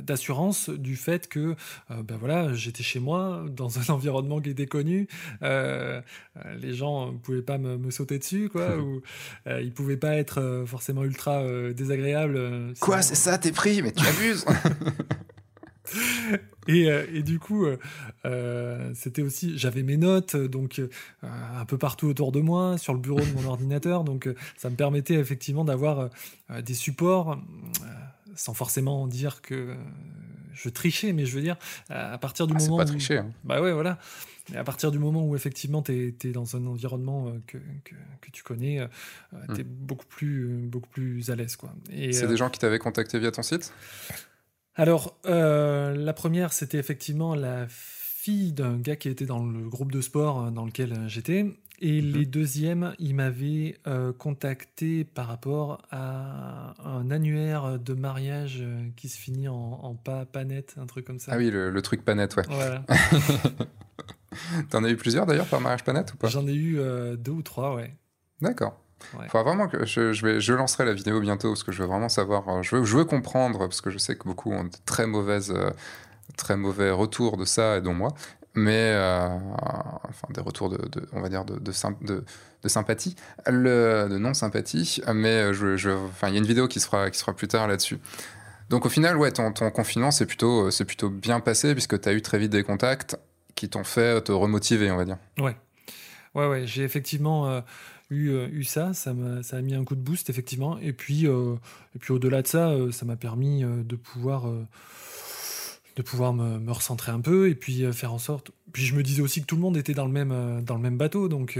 [0.00, 1.54] d'assurance du fait que
[1.90, 5.08] ben voilà j'étais chez moi dans un environnement qui était connu.
[5.42, 9.02] Les gens ne pouvaient pas me, sauter dessus quoi ou
[9.46, 11.42] ils pouvaient pas être forcément ultra
[11.72, 13.82] désagréables quoi c'est ça t'es pris?
[13.82, 14.44] Mais tu abuses
[16.68, 17.78] Et, euh, et, du coup, euh,
[18.24, 20.80] euh, c'était aussi, j'avais mes notes, donc
[21.22, 24.76] un peu partout autour de moi, sur le bureau de mon ordinateur, donc ça me
[24.76, 26.10] permettait effectivement d'avoir
[26.62, 27.38] des supports,
[28.34, 29.74] sans forcément dire que
[30.52, 31.56] je trichais, mais je veux dire,
[31.88, 32.76] à partir du ah, moment.
[32.78, 33.18] Pas tricher.
[33.18, 33.30] Hein.
[33.44, 33.98] Bah ouais, voilà.
[34.52, 38.30] Et à partir du moment où effectivement tu es, dans un environnement que, que, que
[38.30, 38.86] tu connais,
[39.54, 39.68] tu es hmm.
[39.68, 41.56] beaucoup, plus, beaucoup plus à l'aise.
[42.12, 43.72] C'est des gens qui t'avaient contacté via ton site?
[44.76, 49.92] Alors, euh, la première, c'était effectivement la fille d'un gars qui était dans le groupe
[49.92, 51.46] de sport euh, dans lequel euh, j'étais.
[51.80, 52.12] Et mhm.
[52.12, 53.76] les deuxièmes, il m'avait
[54.18, 58.64] contacté par rapport à un annuaire de mariage
[58.94, 61.32] qui se finit en, pas, net, un truc comme ça.
[61.34, 62.44] Ah oui, le, truc pas net, ouais.
[62.48, 62.84] Voilà.
[64.70, 66.28] T'en as eu plusieurs d'ailleurs par mariage pas net ou pas?
[66.28, 66.78] J'en ai eu
[67.18, 67.92] deux ou trois, ouais.
[68.40, 68.80] D'accord.
[69.18, 69.26] Ouais.
[69.42, 72.48] vraiment que je, vais, je lancerai la vidéo bientôt parce que je veux vraiment savoir,
[72.48, 75.06] euh, je veux, je veux comprendre parce que je sais que beaucoup ont de très
[75.06, 75.70] mauvaises, euh,
[76.36, 78.14] très mauvais retours de ça et dont moi,
[78.54, 79.28] mais euh,
[80.08, 80.78] enfin des retours de,
[81.12, 81.72] on va dire de, de,
[82.62, 83.14] de, sympathie,
[83.46, 87.10] le, de non sympathie, mais je, je, enfin il y a une vidéo qui sera
[87.10, 87.98] qui sera plus tard là-dessus.
[88.70, 92.08] Donc au final, ouais, ton, ton confinement c'est plutôt c'est plutôt bien passé puisque tu
[92.08, 93.16] as eu très vite des contacts
[93.54, 95.18] qui t'ont fait te remotiver, on va dire.
[95.38, 95.56] Ouais,
[96.34, 97.60] ouais, ouais, j'ai effectivement euh,
[98.10, 100.78] eu ça, ça m'a, ça a mis un coup de boost effectivement.
[100.78, 101.56] Et puis, euh,
[102.00, 104.46] puis au-delà de ça, euh, ça m'a permis de pouvoir,
[105.96, 108.50] de pouvoir me, me, recentrer un peu et puis faire en sorte.
[108.72, 110.82] Puis je me disais aussi que tout le monde était dans le même, dans le
[110.82, 111.58] même bateau, donc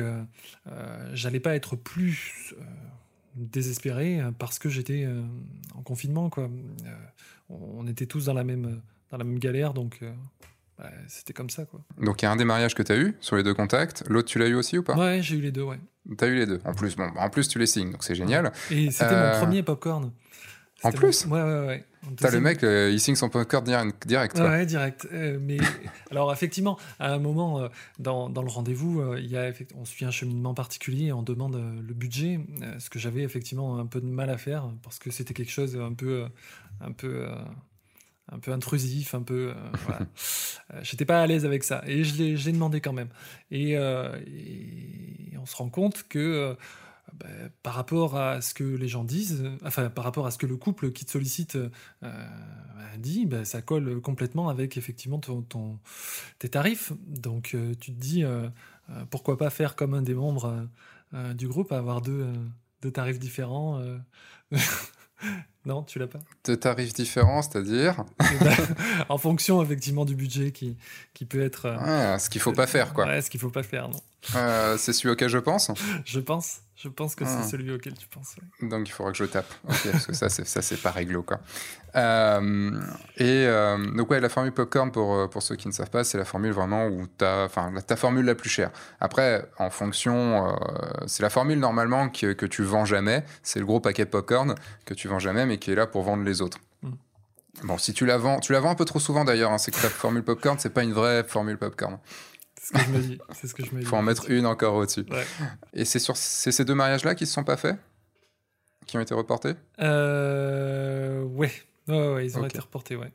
[1.13, 2.55] j'allais pas être plus
[3.37, 5.09] désespéré parce que j'étais
[5.75, 6.49] en confinement quoi.
[7.49, 8.81] on était tous dans la même,
[9.11, 10.01] dans la même galère, donc
[11.09, 11.81] c'était comme ça, quoi.
[11.99, 14.05] Donc il y a un des mariages que tu as eu sur les deux contacts.
[14.09, 14.97] L'autre, tu l'as eu aussi ou pas?
[14.97, 15.79] Ouais, j'ai eu les deux, ouais.
[16.19, 16.61] Tu as eu les deux.
[16.65, 18.53] En plus, bon, en plus tu les signes, donc c'est génial.
[18.71, 20.13] Et c'était mon euh, premier popcorn.
[20.83, 21.25] En plus?
[21.27, 21.85] Ouais, ouais, ouais.
[22.19, 23.65] T'as le mec, euh, il signe son popcorn
[24.05, 24.39] direct.
[24.39, 25.09] Ouais, direct.
[25.13, 25.57] Euh, mais
[26.11, 30.11] alors, effectivement, à un moment, dans, dans, le rendez-vous, il y a, on suit un
[30.11, 32.41] cheminement particulier, on demande le budget,
[32.79, 35.77] ce que j'avais effectivement un peu de mal à faire, parce que c'était quelque chose
[35.77, 36.27] un peu.
[36.83, 37.27] un peu
[38.31, 39.51] un peu intrusif, un peu.
[39.51, 39.55] Euh,
[39.87, 40.01] voilà.
[40.73, 41.83] Euh, j'étais pas à l'aise avec ça.
[41.87, 43.09] Et je l'ai demandé quand même.
[43.51, 46.57] Et, euh, et, on se rend compte que
[47.13, 47.27] bah,
[47.63, 50.57] par rapport à ce que les gens disent, enfin par rapport à ce que le
[50.57, 51.59] couple qui te sollicite
[52.01, 52.09] bah,
[52.97, 55.79] dit, bah, ça colle complètement avec effectivement ton,
[56.39, 56.93] tes tarifs.
[57.07, 58.25] Donc tu te dis
[59.11, 60.67] pourquoi pas faire comme un des membres
[61.35, 62.33] du groupe, avoir deux,
[62.81, 63.83] deux tarifs différents.
[65.67, 68.55] Non, tu l'as pas De tarifs différents, c'est-à-dire eh ben,
[69.09, 70.77] En fonction, effectivement, du budget qui,
[71.15, 71.67] qui peut être.
[71.67, 73.07] Euh, ce qu'il faut pas faire, quoi.
[73.07, 74.01] Ouais, ce qu'il faut pas faire, non.
[74.37, 75.71] Euh, c'est celui auquel je pense
[76.05, 76.61] Je pense.
[76.77, 77.49] Je pense que c'est ah.
[77.49, 78.35] celui auquel tu penses.
[78.61, 79.47] Donc il faudra que je tape.
[79.65, 81.23] parce que ça, c'est, ça, c'est pas réglo.
[81.23, 81.39] Quoi.
[81.95, 82.81] Euh,
[83.17, 83.47] et
[83.95, 86.51] donc, ouais, la formule popcorn, pour, pour ceux qui ne savent pas, c'est la formule
[86.53, 87.45] vraiment où tu as.
[87.45, 88.71] Enfin, ta formule la plus chère.
[89.01, 90.53] Après, en fonction.
[91.07, 93.25] c'est la formule normalement que, que tu vends jamais.
[93.45, 96.25] C'est le gros paquet popcorn que tu vends jamais, mais qui est là pour vendre
[96.25, 96.59] les autres.
[96.83, 96.91] Mm.
[97.63, 99.53] Bon, si tu la vends, tu la vends un peu trop souvent d'ailleurs.
[99.53, 101.99] Hein, c'est que ta formule popcorn, c'est pas une vraie formule popcorn.
[102.65, 103.19] C'est ce que je me dis.
[103.35, 103.87] C'est ce que je me dis.
[103.87, 105.05] Faut en mettre une encore au-dessus.
[105.75, 107.77] Et c'est sur ces deux mariages-là qui se sont pas faits?
[108.87, 109.53] Qui ont été reportés?
[109.81, 111.23] Euh...
[111.23, 111.53] ouais.
[111.89, 112.27] ouais.
[112.27, 113.13] ils ont été reportés, ouais.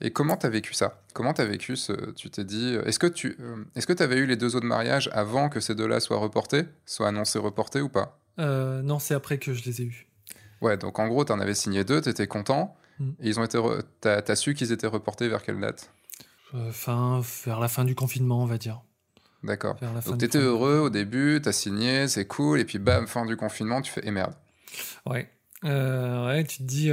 [0.00, 1.02] Et comment tu as vécu ça?
[1.14, 1.92] Comment tu as vécu ce...
[2.12, 2.76] Tu t'es dit...
[2.84, 5.74] Est-ce que tu euh, est-ce que avais eu les deux autres mariages avant que ces
[5.74, 8.20] deux-là soient reportés Soient annoncés reportés ou pas?
[8.38, 10.06] Euh, Non, c'est après que je les ai eus.
[10.60, 12.76] Ouais, donc en gros, tu en avais signé deux, tu étais content.
[12.98, 13.10] Mm.
[13.20, 13.58] Et ils ont été...
[14.00, 15.90] T'as as su qu'ils étaient reportés vers quelle date?
[15.90, 16.03] euh,
[16.72, 18.82] fin, Vers la fin du confinement, on va dire.
[19.42, 19.76] D'accord.
[20.06, 23.26] Donc tu étais heureux au début, tu as signé, c'est cool, et puis bam, fin
[23.26, 24.34] du confinement, tu fais «et eh merde».
[25.06, 25.28] Ouais.
[25.62, 26.90] ouais, tu te dis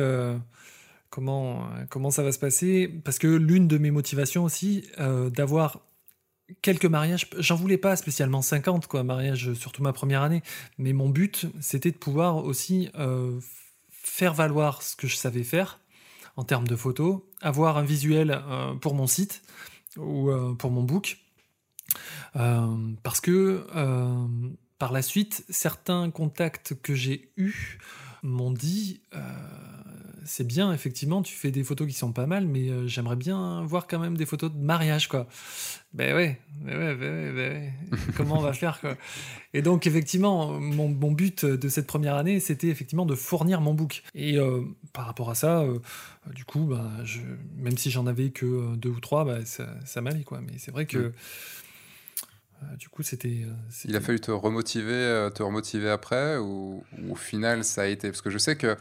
[1.12, 2.88] comment, comment ça va se passer?
[3.04, 5.82] Parce que l'une de mes motivations aussi, euh, d'avoir
[6.64, 10.42] quelques mariages, j'en voulais pas spécialement 50, quoi, mariage, surtout ma première année,
[10.80, 13.40] mais mon but, c'était de pouvoir aussi euh,
[13.92, 15.80] faire valoir ce que je savais faire
[16.36, 19.42] en termes de photos, avoir un visuel euh, pour mon site
[19.98, 21.18] ou pour mon book.
[22.34, 23.66] parce que
[24.80, 27.78] par la suite, certains contacts que j'ai eus
[28.24, 29.02] m'ont dit
[30.26, 33.64] c'est bien, effectivement, tu fais des photos qui sont pas mal, mais euh, j'aimerais bien
[33.64, 35.28] voir quand même des photos de mariage, quoi.
[35.94, 38.96] Ben ouais, ben ouais, ben ouais, ben comment on va faire, quoi?
[39.54, 44.04] Et donc, effectivement, mon, but de cette première année, c'était effectivement de fournir mon book.
[44.16, 44.62] Et euh,
[44.94, 45.80] par rapport à ça, euh,
[46.34, 47.20] du coup, ben, je,
[47.58, 50.40] même si j'en avais que deux ou trois, ben, ça, ça m'allait, quoi.
[50.40, 51.12] Mais c'est vrai que.
[52.80, 53.46] du coup, c'était.
[53.84, 58.10] Il a fallu te remotiver, te remotiver après, ou, ou, au final, ça a été.
[58.10, 58.78] Parce que je sais que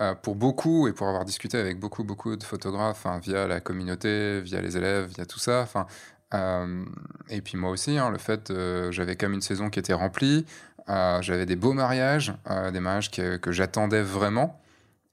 [0.00, 3.60] euh, pour beaucoup, et pour avoir discuté avec beaucoup, beaucoup de photographes, hein, via la
[3.60, 5.86] communauté, via les élèves, via tout ça, enfin,
[6.34, 6.84] euh,
[7.28, 9.92] et puis moi aussi, hein, le fait, euh, j'avais quand même une saison qui était
[9.92, 10.46] remplie,
[10.88, 12.34] j'avais des beaux mariages,
[12.72, 14.60] des mariages que, que j'attendais vraiment,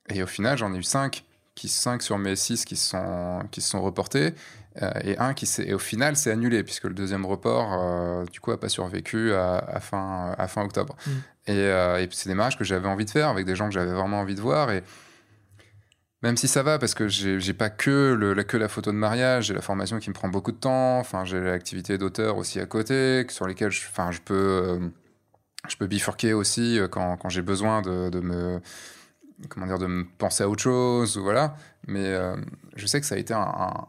[0.09, 1.23] et au final, j'en ai eu cinq,
[1.55, 4.33] qui, cinq sur mes six qui, sont, qui se sont reportés,
[5.03, 8.51] et un qui s'est, et au final, c'est annulé, puisque le deuxième report, du coup,
[8.51, 10.95] a pas survécu à, fin, à fin octobre.
[11.05, 11.11] Mm.
[11.49, 13.91] Euh, et, c'est des mariages que j'avais envie de faire avec des gens que j'avais
[13.91, 14.71] vraiment envie de voir.
[14.71, 14.83] Et
[16.21, 19.45] même si ça va, parce que j'ai pas que, la, que la photo de mariage,
[19.45, 20.99] j'ai la formation qui me prend beaucoup de temps.
[20.99, 24.79] Enfin, j'ai l'activité d'auteur aussi à côté, sur lesquelles je, enfin, je peux, euh,
[25.69, 28.59] je peux bifurquer aussi euh, quand, quand j'ai besoin de, de, me
[29.47, 31.55] comment dire de me penser à autre chose ou voilà
[31.87, 32.13] mais
[32.75, 33.87] je sais que ça a été un,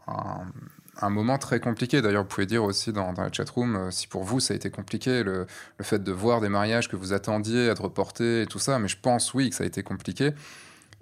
[0.99, 2.01] un moment très compliqué.
[2.01, 4.57] D'ailleurs, vous pouvez dire aussi dans, dans la chatroom euh, si pour vous ça a
[4.57, 5.45] été compliqué, le,
[5.77, 8.79] le, fait de voir des mariages que vous attendiez être reportés et tout ça.
[8.79, 10.31] Mais je pense, oui, que ça a été compliqué.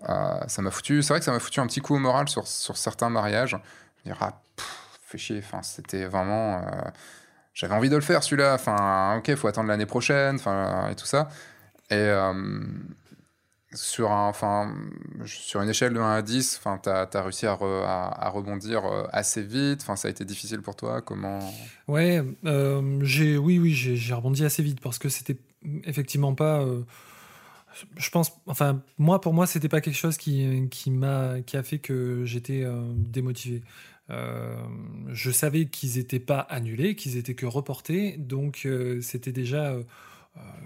[0.08, 2.30] Euh, ça m'a foutu, c'est vrai que ça m'a foutu un petit coup au moral
[2.30, 3.58] sur, sur certains mariages.
[3.97, 4.41] Je dire, ah,
[5.02, 5.39] fait chier.
[5.39, 6.60] Enfin, c'était vraiment.
[6.60, 6.89] Euh,
[7.54, 8.54] j'avais envie de le faire celui-là.
[8.54, 10.36] Enfin, ok, faut attendre l'année prochaine.
[10.36, 11.28] Enfin, et tout ça.
[11.89, 12.10] Et
[13.74, 14.74] sur, un, enfin,
[15.26, 19.43] sur une échelle de 1 à 10, tu as, réussi à, à, rebondir euh, assez
[19.43, 19.82] vite.
[19.82, 21.39] Enfin, ça a été difficile pour toi Comment?
[21.88, 25.38] Ouais, euh, j'ai, oui, oui, j'ai rebondi assez vite parce que c'était
[25.84, 26.66] effectivement pas.
[27.70, 31.58] Euh, je pense, enfin, moi, pour moi, c'était pas quelque chose qui, qui, m'a, qui
[31.58, 32.66] a fait que j'étais
[32.96, 33.62] démotivé.
[34.10, 38.68] je savais qu'ils n'étaient pas annulés, qu'ils étaient que reportés, donc
[39.02, 39.84] c'était déjà euh,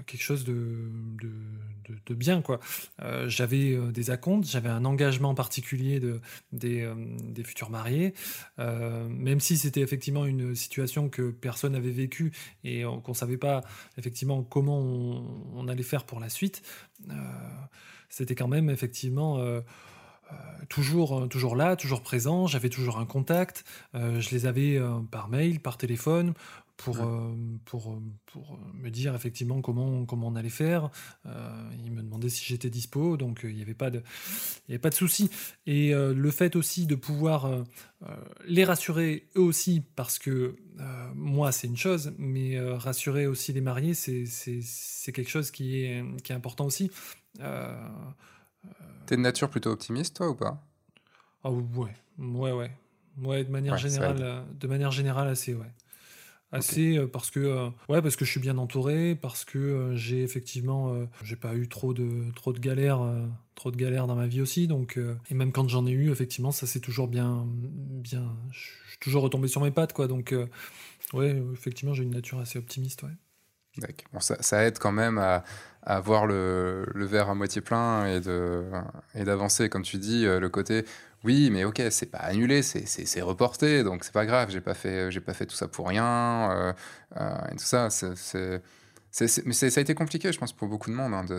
[0.06, 0.90] quelque chose de,
[2.06, 2.42] de, bien.
[2.42, 2.60] quoi.
[3.02, 6.22] Euh, j'avais euh, des acomptes, j'avais un engagement particulier de,
[6.52, 6.90] des,
[7.24, 8.14] des futurs mariés,
[8.58, 12.32] même si c'était effectivement une situation que personne n'avait vécue
[12.64, 13.62] et qu'on ne savait pas
[13.98, 16.62] effectivement comment on, allait faire pour la suite.
[18.10, 19.44] c'était quand même effectivement...
[20.70, 23.64] toujours, toujours là, toujours présent, j'avais toujours un contact,
[23.94, 24.80] je les avais
[25.12, 26.34] par mail, par téléphone,
[26.78, 30.90] pour, euh, pour, pour me dire effectivement comment, comment on allait faire.
[31.26, 34.02] Euh, il me demandait si j'étais dispo, donc euh, il n'y avait pas de,
[34.68, 35.30] il y avait pas de souci.
[35.66, 37.64] Et le fait aussi de pouvoir
[38.46, 40.56] les rassurer eux aussi, parce que
[41.16, 46.32] moi c'est une chose, mais rassurer aussi les mariés, c'est quelque chose qui est, qui
[46.32, 46.92] est important aussi.
[49.06, 50.66] T'es de nature plutôt optimiste, toi, ou pas?
[51.44, 52.72] Ah ouais, ouais, ouais.
[53.22, 55.72] Ouais, de manière générale, de manière générale assez, ouais.
[56.54, 59.96] Assez euh, parce que euh, ouais parce que je suis bien entouré parce que euh,
[59.96, 63.02] j'ai effectivement j'ai pas eu trop de trop de galères
[63.56, 64.68] trop de galères dans ma vie aussi.
[64.68, 65.00] Donc
[65.30, 69.24] et même quand j'en ai eu effectivement ça c'est toujours bien bien je suis toujours
[69.24, 70.08] retombé sur mes pattes quoi.
[70.08, 70.34] Donc
[71.14, 73.10] ouais effectivement j'ai une nature assez optimiste ouais.
[74.14, 75.44] Bon, ça, ça, aide quand même à,
[75.82, 78.66] à voir le, le, verre à moitié plein et de
[79.16, 79.68] et d'avancer.
[79.68, 80.86] Comme tu dis le côté
[81.24, 84.50] oui, mais ok, c'est pas annulé, c'est reporté, donc c'est pas grave.
[84.50, 86.74] J'ai pas fait, j'ai pas fait tout ça pour rien euh,
[87.18, 87.90] euh, et tout ça.
[87.90, 88.62] C'est
[89.46, 91.36] mais ça a été compliqué, je pense, pour beaucoup de monde, hein, de,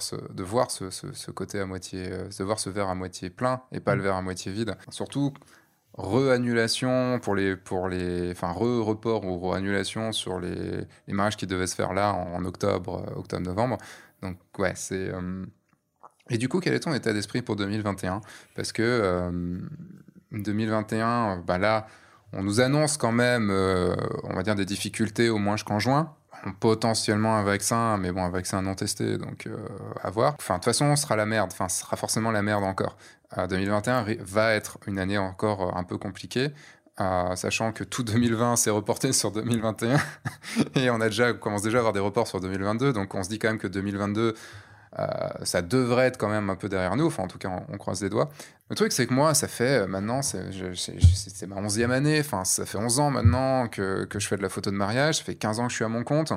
[0.00, 3.28] ce, de voir ce, ce, côté à moitié, euh, de voir ce verre à moitié
[3.28, 4.04] plein et pas le mm.
[4.04, 4.76] verre à moitié vide.
[4.88, 5.34] Surtout
[5.94, 10.54] re-annulation pour les, pour les, enfin re-report ou re-annulation sur les,
[11.06, 13.76] les, mariages qui devaient se faire là en, octobre, euh, octobre-novembre.
[14.22, 15.10] Donc ouais, c'est.
[15.10, 15.44] Euh,
[16.30, 18.20] et du coup, quel est ton état d'esprit pour 2021
[18.54, 19.30] Parce que
[20.32, 21.86] 2021, bah là,
[22.32, 26.14] on nous annonce quand même, on va dire, des difficultés au moins jusqu'en juin
[26.52, 29.56] potentiellement un vaccin, mais bon, un vaccin non testé, donc euh,
[30.02, 30.34] à voir.
[30.38, 31.50] Enfin, de toute façon, on sera la merde.
[31.52, 32.96] Enfin, ce sera forcément la merde encore.
[33.48, 36.52] 2021 va être une année encore euh, un peu compliquée.
[37.00, 39.96] Euh, sachant que tout 2020 s'est reporté sur 2021
[40.76, 43.28] et on a déjà commence déjà à avoir des reports sur 2022 donc on se
[43.28, 44.32] dit quand même que 2022 euh,
[45.42, 47.06] ça devrait être quand même un peu derrière nous.
[47.06, 48.30] Enfin, en tout cas, on, croise les doigts.
[48.70, 52.20] Le truc, c'est que moi, ça fait euh, maintenant, c'est ma onzième année.
[52.20, 55.18] Enfin, ça fait 11 ans maintenant que, que, je fais de la photo de mariage.
[55.18, 56.32] Ça fait 15 ans que je suis à mon compte.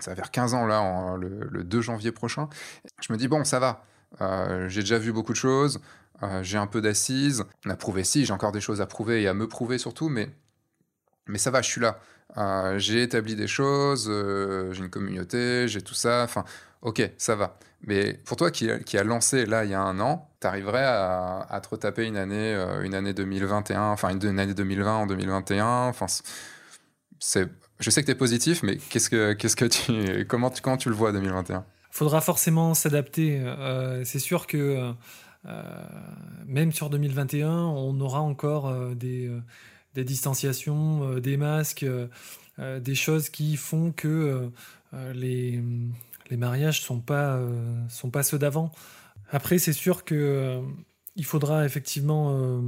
[0.00, 2.48] Ça va faire 15 ans, là, le, 2 janvier prochain.
[3.02, 3.84] Je me dis, bon, ça va.
[4.20, 5.80] Euh, j'ai déjà vu beaucoup de choses.
[6.42, 7.44] j'ai un peu d'assises.
[7.66, 10.08] On a prouvé, si, j'ai encore des choses à prouver et à me prouver surtout,
[10.08, 10.28] mais,
[11.26, 12.00] mais ça va, je suis là.
[12.78, 14.10] j'ai établi des choses,
[14.72, 16.22] j'ai une communauté, j'ai tout ça.
[16.24, 16.44] Enfin,
[16.82, 17.58] ok, ça va.
[17.82, 20.84] Mais pour toi qui, qui a lancé là il y a un an, tu arriverais
[20.84, 25.06] à, à, te retaper une année, euh, une année 2021, enfin une, année 2020 en
[25.06, 25.88] 2021.
[25.88, 26.06] Enfin,
[27.18, 30.94] je sais que tu es positif, mais qu'est-ce que, que tu, comment, tu, tu le
[30.94, 33.40] vois 2021 Faudra forcément s'adapter.
[33.40, 34.92] Euh, c'est sûr que
[35.46, 35.82] euh,
[36.46, 39.30] même sur 2021, on aura encore des
[39.94, 41.86] distanciations, des masques,
[42.58, 44.50] des choses qui font que
[45.14, 45.62] les
[46.30, 48.72] les mariages sont pas euh, sont pas ceux d'avant.
[49.30, 50.60] Après, c'est sûr que euh,
[51.16, 52.60] il faudra effectivement euh,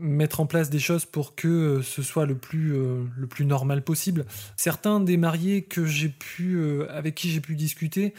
[0.00, 4.26] mettre en place des choses pour que ce soit le plus normal possible.
[4.56, 8.14] Certains des mariés que j'ai pu avec qui j'ai pu discuter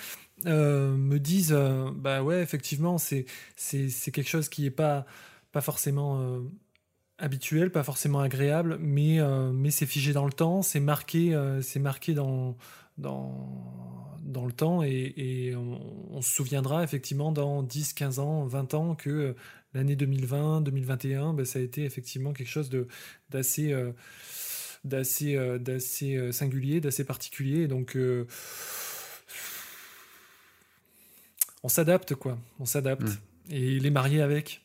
[0.45, 1.57] me disent
[1.95, 3.25] bah ouais effectivement c'est
[4.11, 5.05] quelque chose qui est pas
[5.61, 6.41] forcément
[7.17, 9.19] habituel, pas forcément agréable, mais,
[9.53, 12.57] mais c'est figé dans le temps, c'est marqué, c'est marqué dans,
[12.99, 18.95] dans, dans le temps et, on, se souviendra effectivement dans 10, 15 ans, 20 ans
[18.95, 19.35] que
[19.73, 22.69] l'année 2020, 2021, ben, ça a été effectivement quelque chose
[23.29, 23.91] d'assez euh,
[24.83, 27.67] d'assez euh, d'assez euh, singulier, d'assez particulier.
[27.67, 27.97] Donc
[31.63, 33.51] on s'adapte quoi, on s'adapte mm.
[33.51, 34.61] et les mariés avec.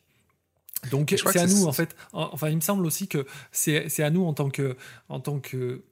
[0.91, 1.95] Donc c'est à nous en fait.
[2.11, 4.75] Enfin, il me semble aussi que c'est à nous en tant que
[5.07, 5.83] en tant que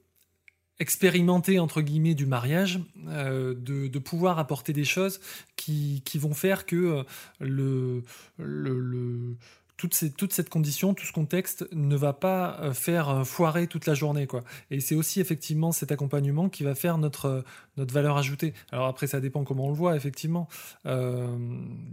[0.80, 5.20] expérimenter entre guillemets du mariage, euh, de, pouvoir apporter des choses
[5.56, 7.02] qui, vont faire que euh,
[7.40, 8.02] le,
[8.38, 9.36] le,
[9.76, 13.94] toute, toute, cette condition, tout ce contexte ne va pas euh, faire foirer toute la
[13.94, 14.26] journée.
[14.26, 14.42] Quoi.
[14.70, 17.44] Et c'est aussi effectivement cet accompagnement qui va faire notre,
[17.76, 18.52] notre valeur ajoutée.
[18.72, 20.48] Alors après, ça dépend comment on le voit, effectivement.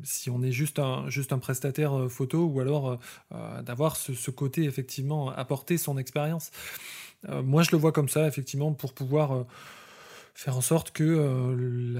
[0.03, 2.99] si on est juste un, juste un prestataire photo ou alors
[3.63, 6.51] d'avoir ce, côté, effectivement, apporter son expérience.
[7.29, 9.47] Euh, moi, je le vois comme ça, effectivement, pour pouvoir euh,
[10.33, 11.93] faire en sorte que euh,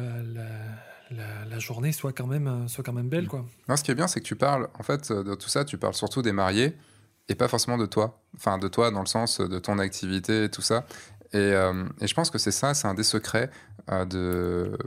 [1.12, 3.28] la, journée soit quand même, soit quand même belle.
[3.28, 3.46] Quoi.
[3.68, 5.78] Non, ce qui est bien, c'est que tu parles, en fait, de tout ça, tu
[5.78, 6.76] parles surtout des mariés
[7.30, 8.22] et pas forcément de toi.
[8.36, 10.86] Enfin, de toi dans le sens de ton activité et tout ça.
[11.34, 11.52] Et,
[12.02, 13.50] et je pense que c'est ça, c'est un des secrets
[13.88, 14.78] de.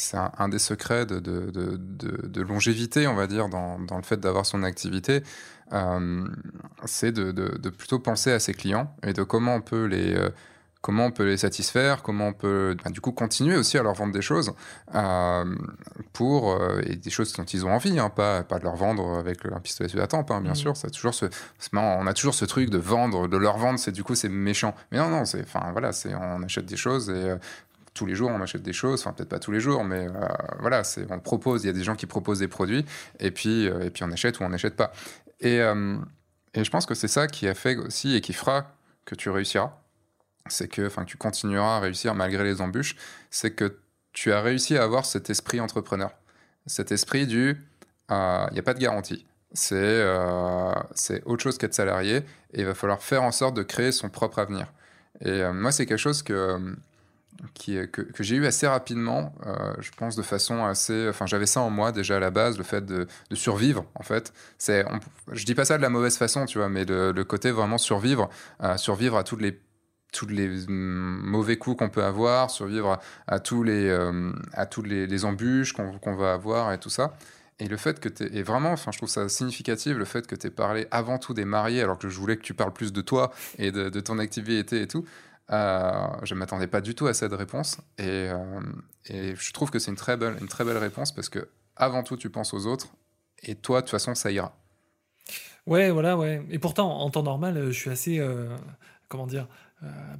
[0.00, 4.02] C'est un, des secrets de, de, de, de, longévité, on va dire, dans, dans le
[4.02, 5.22] fait d'avoir son activité.
[5.72, 6.26] Euh,
[6.84, 10.30] c'est de, plutôt penser à ses clients et de comment on peut les euh,
[10.80, 13.92] comment on peut les satisfaire, comment on peut bah, du coup continuer aussi à leur
[13.92, 14.52] vendre des choses
[14.94, 15.44] euh,
[16.12, 19.44] pour et des choses dont ils ont envie, hein, pas pas de leur vendre avec
[19.46, 20.56] un pistolet sur la tempe, hein, bien mmh.
[20.56, 20.76] sûr.
[20.76, 21.26] Ça toujours ce,
[21.74, 24.74] on a toujours ce truc de vendre, de leur vendre, c'est du coup c'est méchant.
[24.90, 27.36] Mais non non, c'est enfin voilà, c'est on achète des choses et
[27.94, 30.06] tous les jours on achète des choses, enfin peut-être pas tous les jours, mais
[30.60, 32.84] voilà, c'est on propose, il y a des gens qui proposent des produits
[33.18, 34.92] et puis et puis on achète ou on n'achète pas.
[35.40, 35.96] Et, euh,
[36.54, 38.72] et je pense que c'est ça qui a fait aussi et qui fera
[39.04, 39.76] que tu réussiras.
[40.48, 42.96] C'est que, enfin, tu continueras à réussir malgré les embûches.
[43.30, 43.78] C'est que
[44.12, 46.10] tu as réussi à avoir cet esprit entrepreneur.
[46.66, 47.56] Cet esprit du,
[48.10, 49.26] euh, il n'y a pas de garantie.
[49.52, 52.18] C'est euh, c'est autre chose qu'être salarié
[52.52, 54.72] et il va falloir faire en sorte de créer son propre avenir.
[55.22, 56.76] Et moi, c'est quelque chose que
[57.54, 61.08] que, j'ai eu assez rapidement, euh, je pense de façon assez...
[61.08, 64.32] Enfin, j'avais ça en moi déjà à la base, le fait de, survivre, en fait.
[64.58, 64.84] C'est,
[65.32, 68.28] je dis pas ça de la mauvaise façon, tu vois, mais le, côté vraiment survivre,
[68.62, 69.58] euh, survivre à toutes les
[70.12, 74.88] tous les mm, mauvais coups qu'on peut avoir, survivre à, tous les, euh, à toutes
[74.88, 77.16] les, embûches qu'on, va avoir et tout ça.
[77.60, 80.34] Et le fait que tu et vraiment, enfin, je trouve ça significatif, le fait que
[80.34, 82.92] tu aies parlé avant tout des mariés, alors que je voulais que tu parles plus
[82.92, 85.04] de toi et de ton activité et tout.
[85.50, 88.60] Euh, je ne m'attendais pas du tout à cette réponse et, euh,
[89.06, 92.04] et je trouve que c'est une très belle, une très belle réponse parce que avant
[92.04, 92.86] tout tu penses aux autres
[93.42, 94.56] et toi de toute façon ça ira.
[95.66, 96.44] Ouais, voilà, ouais.
[96.50, 98.20] Et pourtant, en temps normal, je suis assez,
[99.08, 99.46] comment dire,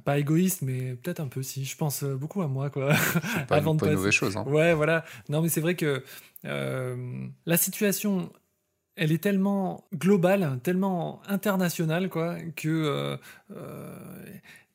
[0.05, 1.65] pas égoïste, mais peut-être un peu si.
[1.65, 2.93] Je pense beaucoup à moi, quoi.
[3.47, 4.37] Pas, Avant de une mauvaise chose.
[4.37, 4.43] Hein.
[4.47, 5.03] Ouais, voilà.
[5.29, 6.03] Non, mais c'est vrai que
[6.43, 8.31] la situation
[8.95, 13.17] elle est tellement globale, tellement internationale, quoi, que euh,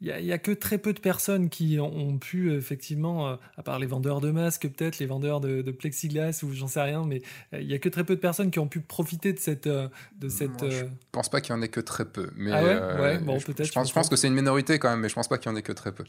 [0.02, 3.78] n'y euh, a, que très peu de personnes qui ont pu effectivement, euh, à part
[3.78, 7.22] les vendeurs de masques peut-être, les vendeurs de, plexiglas ou j'en sais rien, mais
[7.52, 10.28] il y a que très peu de personnes qui ont pu profiter de cette, de
[10.28, 10.62] cette.
[10.62, 13.38] Moi, je pense pas qu'il y en ait que très peu, mais ah ouais, bon,
[13.40, 13.64] peut-être.
[13.64, 15.50] Je, pense, je pense que c'est une minorité quand même, mais je pense pas qu'il
[15.50, 16.04] y en ait que très peu.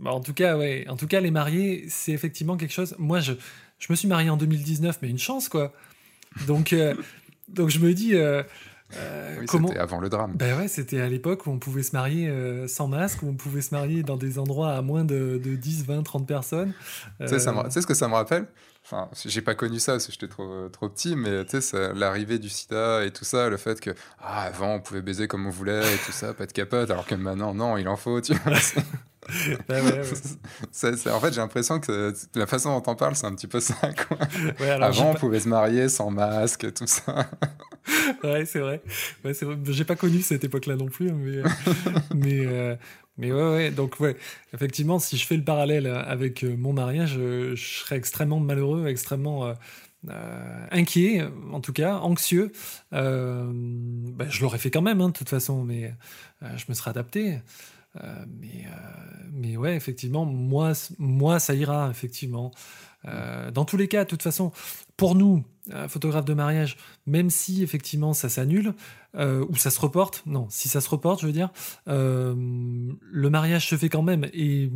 [0.00, 0.86] Bah, en tout cas, ouais.
[0.88, 2.94] En tout cas, les mariés, c'est effectivement quelque chose.
[2.98, 3.32] Moi, je,
[3.78, 5.72] je me suis marié en 2019, mais une chance, quoi.
[6.46, 6.94] Donc, euh,
[7.48, 8.14] donc je me dis.
[8.14, 8.42] Euh,
[8.96, 9.68] euh, oui, comment...
[9.68, 10.32] C'était avant le drame.
[10.34, 12.32] Ben ouais, c'était à l'époque où on pouvait se marier
[12.68, 15.86] sans masque, où on pouvait se marier dans des endroits à moins de, de 10,
[15.86, 16.72] 20, 30 personnes.
[17.20, 18.46] Tu sais, ce que ça me rappelle?
[18.84, 22.38] Enfin, j'ai pas connu ça parce que j'étais trop, trop petit, mais tu sais, l'arrivée
[22.38, 25.50] du sida et tout ça, le fait que ah, avant on pouvait baiser comme on
[25.50, 28.32] voulait et tout ça, pas de capote, alors que maintenant, non, il en faut, tu
[28.34, 28.54] vois.
[29.28, 33.74] en fait, j'ai l'impression que la façon dont on parle, c'est un petit peu ça.
[33.74, 34.18] Quoi.
[34.80, 37.28] Avant, on pouvait se marier sans masque, tout ça.
[38.24, 38.82] ouais, c'est vrai.
[39.68, 41.42] J'ai pas connu cette époque-là non plus, mais,
[42.14, 42.76] mais, euh,
[43.16, 43.70] mais ouais, ouais.
[43.70, 44.16] Donc, ouais,
[44.54, 49.46] effectivement, si je fais le parallèle avec euh, mon mariage, je, serais extrêmement malheureux, extrêmement.
[49.46, 52.52] Euh, inquiet, en tout cas, anxieux.
[52.92, 55.92] Ben, je l'aurais fait quand même, hein, de toute façon, mais
[56.40, 57.40] je me serais adapté.
[58.02, 62.52] Euh, mais, euh, mais ouais, effectivement, moi, moi, ça ira, effectivement.
[63.04, 64.52] Euh, dans tous les cas, de toute façon,
[64.96, 65.44] pour nous,
[65.88, 68.72] photographes de mariage, même si effectivement ça s'annule
[69.14, 71.50] ou ça se reporte, non, si ça se reporte, je veux dire,
[71.86, 74.70] le mariage se fait quand même et,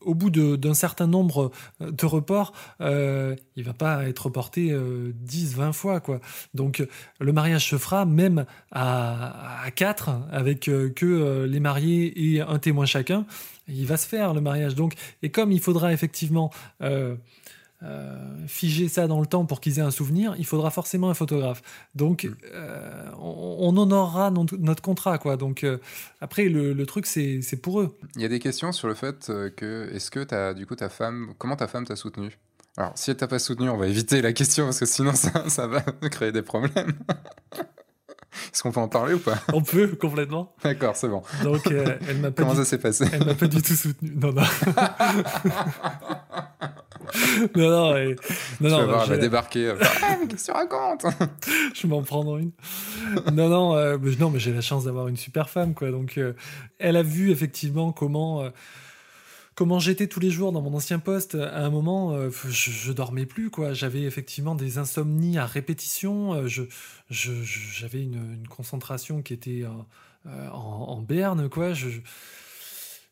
[0.00, 4.76] au bout d'un certain nombre de reports, il va pas être reporté
[5.14, 6.20] 10, 20 fois, quoi.
[6.54, 6.86] Donc
[7.20, 12.86] le mariage se fera même à, à 4 avec que les mariés et un témoin
[12.86, 13.26] chacun
[13.68, 14.74] il va se faire le mariage.
[14.74, 16.50] Donc, et comme il faudra effectivement
[17.82, 21.10] euh, euh, figer ça dans le temps pour qu'ils aient un souvenir, il faudra forcément
[21.10, 21.62] un photographe.
[21.94, 22.34] Donc, mm.
[22.52, 25.36] euh, on, honorera notre contrat, quoi.
[25.36, 25.66] Donc,
[26.20, 27.96] après, le, truc, c'est pour eux.
[28.16, 30.88] Il y a des questions sur le fait que, est-ce que as, du coup, ta
[30.88, 32.38] femme, comment ta femme t'a soutenu?
[32.76, 35.48] Alors, si elle t'a pas soutenu, on va éviter la question parce que sinon ça,
[35.48, 36.92] ça va créer des problèmes.
[38.52, 40.54] Est-ce qu'on peut en parler ou pas On peut, complètement.
[40.62, 41.22] D'accord, c'est bon.
[41.42, 44.12] Donc, euh, elle m'a Comment ça s'est passé Elle m'a pas du tout soutenu.
[44.14, 44.42] Non, non.
[47.56, 48.16] non, non, et...
[48.60, 48.86] non, non.
[48.86, 49.74] Voir, elle va débarquer.
[50.02, 51.06] ah, mais qu'est-ce que tu racontes
[51.74, 52.52] Je vais m'en prendre une.
[53.32, 55.90] Non, non, euh, mais, non, mais j'ai la chance d'avoir une super femme, quoi.
[55.90, 56.34] Donc, euh,
[56.78, 58.50] elle a vu effectivement comment
[59.58, 63.26] comment j'étais tous les jours dans mon ancien poste, à un moment, euh, je, dormais
[63.26, 63.72] plus, quoi.
[63.72, 66.32] J'avais effectivement des insomnies à répétition.
[66.34, 66.62] Euh, je,
[67.10, 71.72] j'avais une, concentration qui était euh, en, berne, quoi.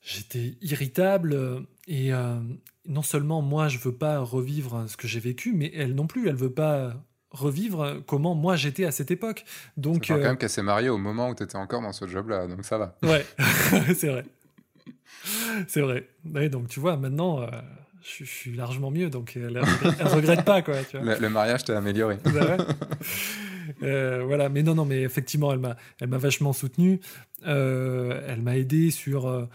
[0.02, 2.12] j'étais irritable et
[2.86, 6.28] non seulement moi, je veux pas revivre ce que j'ai vécu, mais elle non plus,
[6.28, 6.92] elle veut pas
[7.32, 9.44] revivre comment moi j'étais à cette époque.
[9.76, 12.46] Donc, quand même qu'elle s'est mariée au moment où tu étais encore dans ce job-là,
[12.46, 12.96] donc ça va.
[13.02, 13.26] Ouais,
[13.96, 14.24] c'est vrai.
[15.68, 16.08] C'est vrai.
[16.48, 17.46] donc tu vois, maintenant, euh,
[18.02, 19.60] je, suis largement mieux, donc elle,
[19.98, 20.76] elle, regrette pas, quoi.
[20.94, 22.18] Le, mariage t'a amélioré.
[23.82, 27.00] Euh, voilà, mais non, non, mais effectivement, elle m'a, elle m'a vachement soutenu.
[27.48, 29.48] Euh, elle m'a aidé sur,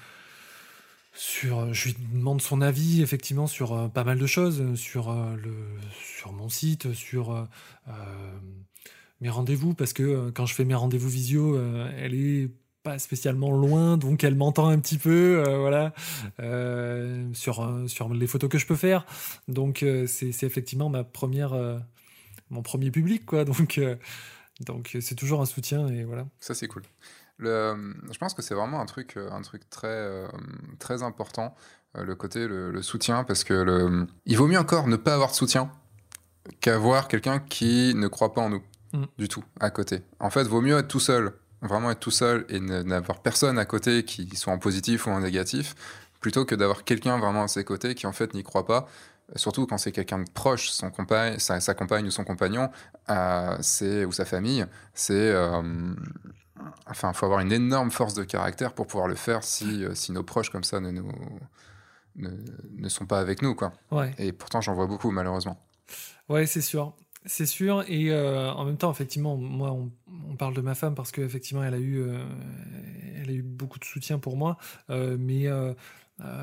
[1.13, 1.73] sur.
[1.73, 5.53] Je lui demande son avis, effectivement, sur pas mal de choses, sur le,
[6.03, 7.47] sur mon site, sur
[9.21, 11.57] mes rendez-vous, parce que quand je fais mes rendez-vous visio,
[11.97, 12.49] elle est
[12.83, 15.93] pas spécialement loin, donc elle m'entend un petit peu, euh, voilà,
[16.39, 19.05] euh, sur, euh, sur les photos que je peux faire.
[19.47, 21.53] Donc c'est effectivement ma première,
[22.49, 23.45] mon premier public, quoi.
[23.45, 23.79] Donc
[24.59, 26.27] donc c'est toujours un soutien et voilà.
[26.39, 26.83] Ça c'est cool.
[27.37, 30.27] Le, je pense que c'est vraiment un truc, un truc très,
[30.77, 31.55] très important,
[31.95, 35.35] le côté le, soutien, parce que le, il vaut mieux encore ne pas avoir de
[35.35, 35.71] soutien
[36.59, 38.63] qu'avoir quelqu'un qui ne croit pas en nous
[38.93, 39.05] mm.
[39.17, 40.01] du tout à côté.
[40.19, 43.65] En fait, vaut mieux être tout seul vraiment être tout seul et n'avoir personne à
[43.65, 45.75] côté qui soit en positif ou en négatif,
[46.19, 48.87] plutôt que d'avoir quelqu'un vraiment à ses côtés qui en fait n'y croit pas,
[49.35, 52.69] surtout quand c'est quelqu'un de proche, son compagne, sa, compagne ou son compagnon,
[53.09, 55.93] euh, c'est ou sa famille, c'est euh,
[56.87, 60.11] enfin, faut avoir une énorme force de caractère pour pouvoir le faire si, euh, si
[60.11, 61.11] nos proches comme ça ne nous
[62.17, 62.29] ne,
[62.75, 63.71] ne sont pas avec nous quoi.
[63.89, 64.13] Ouais.
[64.17, 65.57] Et pourtant j'en vois beaucoup malheureusement.
[66.29, 66.93] Ouais, c'est sûr.
[67.25, 71.11] C'est sûr, et euh, en même temps, effectivement, moi, on, parle de ma femme parce
[71.11, 72.17] qu'effectivement, elle a eu, euh,
[73.21, 74.57] elle a eu beaucoup de soutien pour moi,
[74.89, 75.47] euh, mais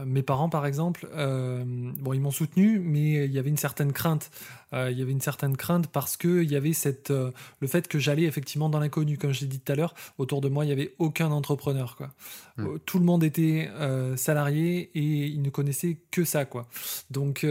[0.07, 4.31] mes parents, par exemple, bon, ils m'ont soutenu, mais il y avait une certaine crainte.
[4.73, 8.01] Il y avait une certaine crainte parce que il y avait cette, le fait que
[8.01, 9.19] j'allais effectivement dans l'inconnu.
[9.19, 11.95] Comme je l'ai dit tout à l'heure, autour de moi, il n'y avait aucun entrepreneur.
[11.95, 12.11] Quoi.
[12.57, 12.79] Hmm.
[12.87, 13.71] Tout le monde était
[14.17, 16.45] salarié et ils ne connaissaient que ça.
[16.45, 16.67] Quoi.
[17.13, 17.47] Donc,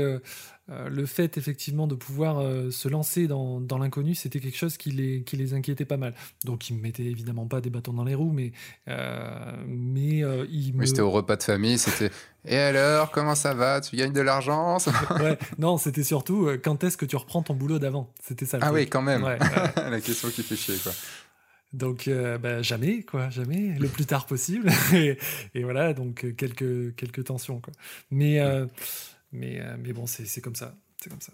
[0.69, 4.91] euh, le fait effectivement de pouvoir euh, se lancer dans, l'inconnu, c'était quelque chose qui
[4.91, 6.13] les, qui les inquiétait pas mal.
[6.43, 8.51] Donc ils me mettaient évidemment pas des bâtons dans les roues, mais,
[8.89, 10.17] euh, mais
[10.49, 12.11] ils Oui, c'était au repas de famille, c'était
[12.43, 13.79] Et alors, comment ça va?
[13.79, 14.77] Tu gagnes de l'argent?
[15.21, 18.11] Ouais, Non, c'était surtout quand est-ce que tu reprends ton boulot d'avant?
[18.21, 18.59] C'était ça.
[18.61, 19.23] ah oui, quand même.
[19.77, 20.91] La question qui fait chier, quoi.
[21.71, 24.69] Donc bah, jamais, quoi, jamais, le plus tard possible.
[24.93, 27.71] et, voilà, donc quelques, quelques tensions, quoi.
[28.11, 28.41] Mais.
[29.31, 30.73] Mais, euh, mais bon, c'est comme ça.
[31.01, 31.33] C'est comme ça.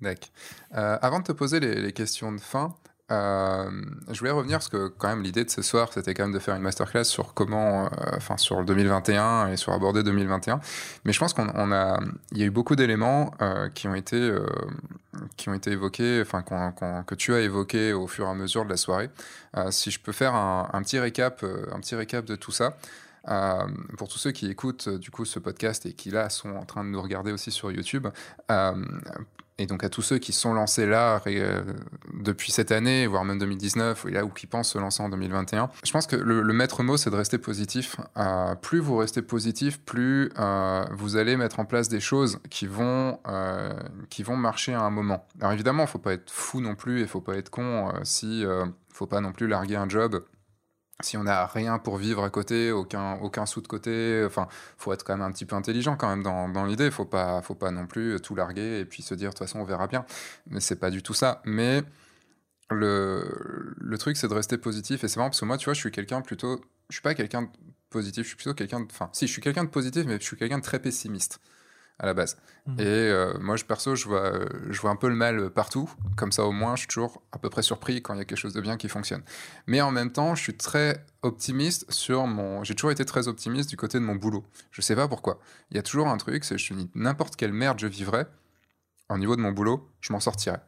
[0.00, 0.28] D'accord.
[0.74, 2.74] Euh, avant de te poser les, questions de fin,
[3.10, 3.70] euh,
[4.10, 6.38] je voulais revenir parce que quand même l'idée de ce soir, c'était quand même de
[6.38, 10.60] faire une masterclass sur comment, enfin sur le 2021 et sur aborder 2021.
[11.04, 12.00] Mais je pense qu'on a,
[12.32, 13.32] il y a eu beaucoup d'éléments
[13.74, 14.36] qui ont été,
[15.36, 16.42] qui ont été évoqués, enfin
[17.06, 19.08] que tu as évoqués au fur et à mesure de la soirée.
[19.70, 22.76] si je peux faire un, petit récap, un petit récap de tout ça.
[23.28, 23.66] Euh,
[23.96, 26.84] pour tous ceux qui écoutent du coup ce podcast et qui là sont en train
[26.84, 28.06] de nous regarder aussi sur YouTube,
[28.50, 28.84] euh,
[29.58, 31.64] et donc à tous ceux qui sont lancés là euh,
[32.12, 35.70] depuis cette année, voire même 2019, ou, là, ou qui pensent se lancer en 2021,
[35.82, 37.96] je pense que le, maître mot, c'est de rester positif.
[38.60, 40.30] plus vous restez positif, plus
[40.92, 43.18] vous allez mettre en place des choses qui vont,
[44.10, 45.26] qui vont marcher à un moment.
[45.40, 48.44] Alors évidemment, il faut pas être fou non plus, il faut pas être con si...
[48.92, 50.22] faut pas non plus larguer un job
[51.02, 54.92] si on n'a rien pour vivre à côté, aucun, aucun sou de côté, enfin, faut
[54.92, 56.90] être quand même un petit peu intelligent quand même dans, dans l'idée.
[56.90, 59.60] Faut pas, faut pas non plus tout larguer et puis se dire de toute façon
[59.60, 60.06] on verra bien.
[60.48, 61.42] Mais c'est pas du tout ça.
[61.44, 61.82] Mais
[62.70, 65.74] le, le truc c'est de rester positif et c'est marrant parce que moi, tu vois,
[65.74, 67.48] je suis quelqu'un plutôt, je suis pas quelqu'un de
[67.90, 70.24] positif, je suis plutôt quelqu'un de, enfin, si, je suis quelqu'un de positif, mais je
[70.24, 71.40] suis quelqu'un de très pessimiste
[71.98, 72.36] à la base.
[72.66, 72.80] Mmh.
[72.80, 74.32] Et euh, moi, je perso, je vois,
[74.68, 75.90] je vois un peu le mal partout.
[76.16, 78.24] Comme ça, au moins, je suis toujours à peu près surpris quand il y a
[78.24, 79.22] quelque chose de bien qui fonctionne.
[79.66, 82.64] Mais en même temps, je suis très optimiste sur mon.
[82.64, 84.44] J'ai toujours été très optimiste du côté de mon boulot.
[84.70, 85.40] Je sais pas pourquoi.
[85.70, 88.26] Il y a toujours un truc, c'est je dis n'importe quelle merde je vivrais,
[89.08, 90.60] au niveau de mon boulot, je m'en sortirais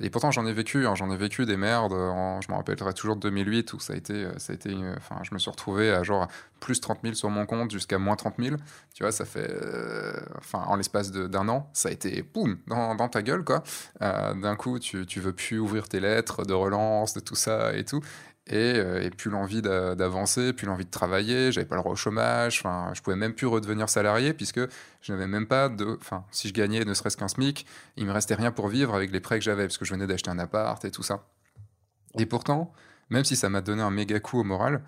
[0.00, 1.92] et pourtant j'en ai vécu, hein, j'en ai vécu des merdes.
[1.92, 5.16] je me rappellerai toujours de 2008 où ça a été, euh, ça a été, enfin,
[5.22, 6.28] je me suis retrouvé à genre
[6.60, 8.56] plus 30 000 sur mon compte jusqu'à moins 30 000.
[8.94, 13.08] Tu vois, ça fait, euh, enfin, en l'espace d'un an, ça a été boum dans,
[13.08, 13.62] ta gueule quoi.
[14.02, 17.76] Euh, d'un coup, tu, tu veux plus ouvrir tes lettres de relance, de tout ça
[17.76, 18.00] et tout.
[18.52, 21.50] Euh, et, plus l'envie d'avancer, plus l'envie de travailler.
[21.50, 22.60] J'avais pas le droit au chômage.
[22.60, 24.60] Enfin, je pouvais même plus redevenir salarié puisque
[25.00, 25.98] je n'avais même pas de.
[26.00, 27.66] Enfin, si je gagnais ne serait-ce qu'un SMIC,
[27.96, 30.06] il me restait rien pour vivre avec les prêts que j'avais parce que je venais
[30.06, 31.26] d'acheter un appart et tout ça.
[32.18, 32.72] Et pourtant,
[33.10, 34.82] même si ça m'a donné un méga coup au moral,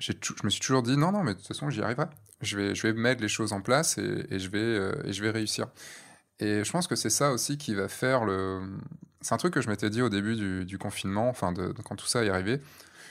[0.00, 2.06] je me suis toujours dit non, non, mais de toute façon, j'y arriverai.
[2.40, 5.22] Je vais, je vais mettre les choses en place et, je, vais, euh, et je
[5.22, 5.66] vais réussir.
[6.40, 8.60] Et je pense que c'est ça aussi qui va faire le.
[9.20, 11.52] C'est un truc que je m'étais dit au début du, confinement, enfin,
[11.84, 12.60] quand tout ça est arrivé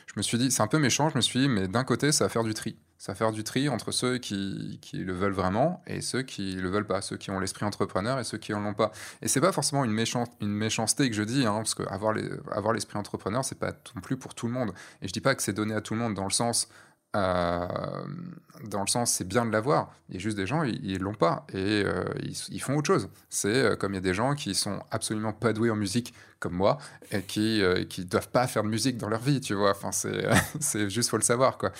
[0.07, 2.11] je me suis dit, c'est un peu méchant, je me suis dit, mais d'un côté,
[2.11, 2.75] ça va faire du tri.
[2.97, 6.67] Ça va faire du tri entre ceux qui, le veulent vraiment et ceux qui le
[6.69, 8.91] veulent pas, ceux qui ont l'esprit entrepreneur et ceux qui en ont pas.
[9.21, 13.45] Et c'est pas forcément une, méchanceté que je dis, hein, parce que avoir l'esprit entrepreneur,
[13.45, 14.71] c'est pas non plus pour tout le monde.
[15.03, 16.69] Et je dis pas que c'est donné à tout le monde dans le sens,
[17.13, 19.91] dans le sens, c'est bien de l'avoir.
[20.09, 23.09] Il y a juste des gens, ils l'ont pas et euh, ils, font autre chose.
[23.29, 26.13] C'est euh, comme il y a des gens qui sont absolument pas doués en musique,
[26.39, 26.77] comme moi,
[27.11, 29.71] et qui qui doivent pas faire de musique dans leur vie, tu vois.
[29.71, 30.27] Enfin, c'est
[30.59, 31.71] c'est juste faut le savoir, quoi.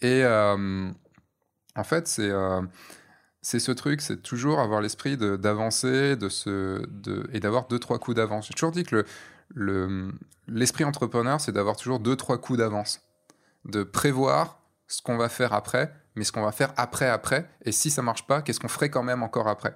[0.00, 2.32] Et en fait, c'est
[3.42, 8.46] c'est ce truc, c'est toujours avoir l'esprit d'avancer, de, et d'avoir deux, trois coups d'avance.
[8.46, 9.04] J'ai toujours dit que
[9.54, 10.12] le,
[10.46, 13.02] l'esprit entrepreneur, c'est d'avoir toujours deux, trois coups d'avance.
[13.64, 14.61] De prévoir
[14.92, 17.48] ce qu'on va faire après, mais ce qu'on va faire après, après.
[17.64, 19.74] Et si ça marche pas, qu'est-ce qu'on ferait quand même encore après?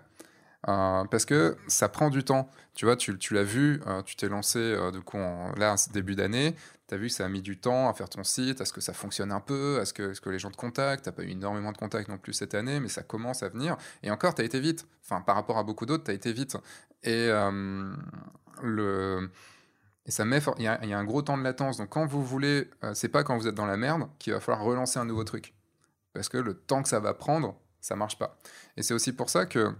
[0.68, 2.50] Euh, parce que ça prend du temps.
[2.74, 5.16] Tu vois, tu, l'as vu, euh, tu t'es lancé euh, du coup
[5.56, 6.54] là, début d'année,
[6.86, 8.74] tu as vu que ça a mis du temps à faire ton site, à ce
[8.74, 11.06] que ça fonctionne un peu, à ce que, ce que les gens te contactent?
[11.06, 13.78] Tu pas eu énormément de contacts non plus cette année, mais ça commence à venir.
[14.02, 14.86] Et encore, tu as été vite.
[15.02, 16.58] Enfin, par rapport à beaucoup d'autres, tu as été vite.
[17.04, 17.30] Et
[18.62, 19.30] le.
[20.06, 21.78] Et ça met, il y, a, un gros temps de latence.
[21.78, 24.40] Donc quand vous voulez, euh, c'est pas quand vous êtes dans la merde qu'il va
[24.40, 25.52] falloir relancer un nouveau truc.
[26.14, 28.38] Parce que le temps que ça va prendre, ça marche pas.
[28.76, 29.74] Et c'est aussi pour ça que,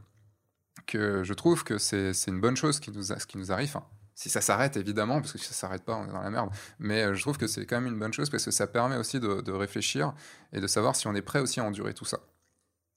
[0.87, 3.77] que je trouve que c'est une bonne chose qui nous, qui nous arrive.
[4.17, 6.51] si ça s'arrête, évidemment, parce que si ça s'arrête pas, on est dans la merde.
[6.81, 8.97] Mais euh, je trouve que c'est quand même une bonne chose parce que ça permet
[8.97, 10.13] aussi de, de, réfléchir
[10.53, 12.19] et de savoir si on est prêt aussi à endurer tout ça.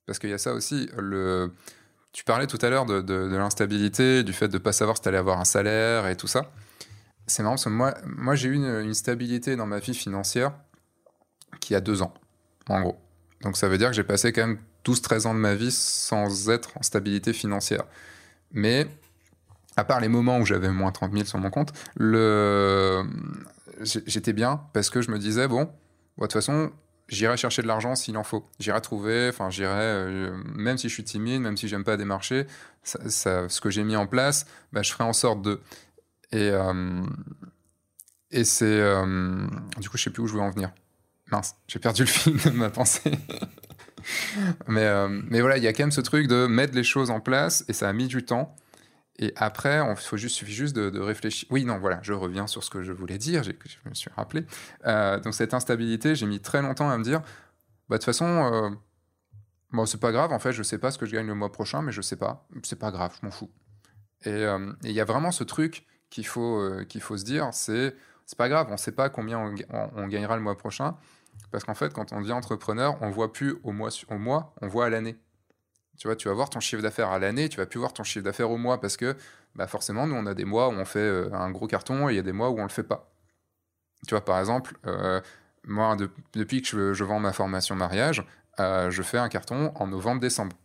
[0.08, 1.54] Parce qu'il y a ça aussi, le...
[2.12, 4.98] Tu parlais tout à l'heure de, de, de l'instabilité, du fait de ne pas savoir
[4.98, 6.52] si tu allais avoir un salaire et tout ça
[7.30, 10.54] c'est marrant parce que moi, moi j'ai eu une, stabilité dans ma vie financière
[11.60, 12.14] qui a deux ans,
[12.68, 13.00] en gros.
[13.42, 16.50] Donc ça veut dire que j'ai passé quand même 12-13 ans de ma vie sans
[16.50, 17.84] être en stabilité financière.
[18.52, 18.88] Mais
[19.78, 21.72] à part les moments où j'avais moins 30 000 sur mon compte,
[23.82, 26.72] j'étais bien parce que je me disais, bon, de toute façon,
[27.10, 28.46] j'irai chercher de l'argent s'il en faut.
[28.60, 32.46] J'irai trouver, enfin, j'irai, euh, même si je suis timide, même si j'aime pas démarcher,
[32.84, 35.60] ça, ce que j'ai mis en place, bah, je ferai en sorte de.
[36.32, 37.04] Et, euh,
[38.32, 38.66] et c'est.
[38.66, 39.48] Euh,
[39.80, 40.72] du coup, je sais plus où je veux en venir.
[41.32, 43.12] Mince, j'ai perdu le fil de ma pensée.
[44.68, 47.20] mais, mais voilà, il y a quand même ce truc de mettre les choses en
[47.20, 48.56] place et ça a mis du temps.
[49.22, 51.48] Et après, il juste, suffit juste de, réfléchir.
[51.52, 54.46] Oui, non, voilà, je reviens sur ce que je voulais dire, je me suis rappelé.
[54.88, 57.20] Euh, donc cette instabilité, j'ai mis très longtemps à me dire,
[57.90, 58.70] bah, de toute façon, euh,
[59.72, 61.52] bon, c'est pas grave, en fait, je sais pas ce que je gagne le mois
[61.52, 63.52] prochain, mais je sais pas, c'est pas grave, je m'en fous.
[64.26, 67.96] Euh, et il y a vraiment ce truc qu'il faut, qu'il faut se dire, c'est,
[68.38, 69.54] pas grave, on sait pas combien
[69.96, 70.96] on, gagnera le mois prochain,
[71.52, 74.68] parce qu'en fait, quand on devient entrepreneur, on voit plus au mois, au mois on
[74.68, 75.18] voit à l'année.
[75.98, 78.04] Tu vois, tu vas voir ton chiffre d'affaires à l'année, tu vas plus voir ton
[78.04, 79.16] chiffre d'affaires au mois parce que
[79.56, 82.14] bah forcément, nous, on a des mois où on fait euh, un gros carton et
[82.14, 83.12] il y a des mois où on le fait pas.
[84.08, 85.20] Tu vois, par exemple, euh,
[85.66, 85.98] moi,
[86.34, 88.26] depuis que je, vends ma formation mariage,
[88.60, 90.56] euh, je fais un carton en novembre-décembre.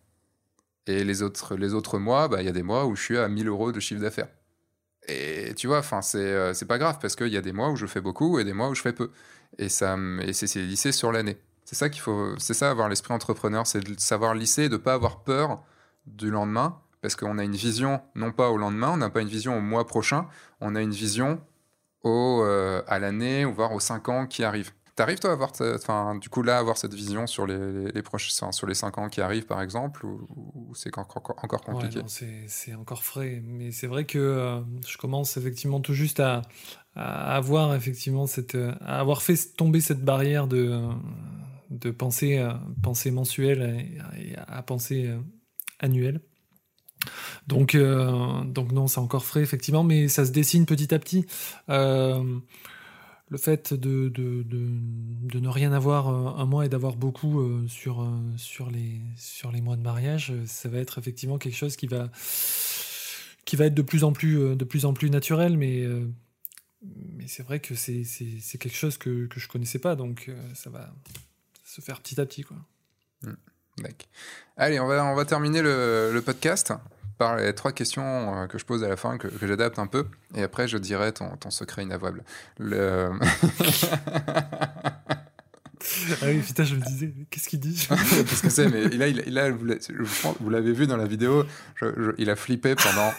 [0.86, 3.18] Et les autres, les autres mois, bah, il y a des mois où je suis
[3.18, 4.28] à 1000 euros de chiffre d'affaires.
[5.08, 7.86] Et tu vois, enfin, c'est pas grave parce qu'il y a des mois où je
[7.86, 9.10] fais beaucoup et des mois où je fais peu.
[9.58, 11.38] Et, ça, et c'est lissé sur l'année.
[11.64, 14.76] C'est ça qu'il faut, c'est ça avoir l'esprit entrepreneur, c'est de savoir lisser et de
[14.76, 15.62] pas avoir peur
[16.06, 19.28] du lendemain, parce qu'on a une vision non pas au lendemain, on n'a pas une
[19.28, 20.26] vision au mois prochain,
[20.60, 21.40] on a une vision
[22.02, 24.72] au, euh, à l'année ou voire aux cinq ans qui arrivent.
[24.96, 28.52] T'arrives toi à avoir, enfin, du coup là, avoir cette vision sur les, les, prochains,
[28.52, 32.00] sur les cinq ans qui arrivent par exemple, ou, c'est encore, encore compliqué?
[32.46, 36.42] C'est encore frais, mais c'est vrai que euh, je commence effectivement tout juste à,
[36.94, 40.80] à avoir effectivement cette, à avoir fait tomber cette barrière de
[41.70, 43.84] de penser, euh, penser mensuelle
[44.16, 45.18] et, à penser euh,
[45.80, 46.20] annuelle.
[47.48, 51.26] Donc, donc non, c'est encore frais, effectivement, mais ça se dessine petit à petit.
[53.28, 58.06] Le fait de, de, ne rien avoir un mois et d'avoir beaucoup sur,
[58.36, 62.10] sur, les, sur les mois de mariage, ça va être effectivement quelque chose qui va,
[63.44, 65.84] qui va être de plus en plus, de plus, en plus naturel, mais,
[66.82, 68.04] mais c'est vrai que c'est
[68.58, 70.94] quelque chose que, que je connaissais pas, donc ça va,
[71.74, 72.42] se faire petit à petit.
[72.42, 72.56] Quoi.
[73.22, 73.34] Hmm,
[74.56, 76.72] Allez, on va, on va terminer le, le, podcast
[77.18, 79.86] par les trois questions euh, que je pose à la fin, que, que j'adapte un
[79.86, 82.24] peu, et après je dirai ton, ton secret inavouable.
[82.58, 83.10] Le...
[86.22, 87.86] ah oui, putain, je me disais, qu'est-ce qu'il dit?
[87.88, 91.44] Qu'est-ce que c'est Mais là, il, là vous l'avez vu dans la vidéo,
[92.18, 93.12] il a flippé pendant.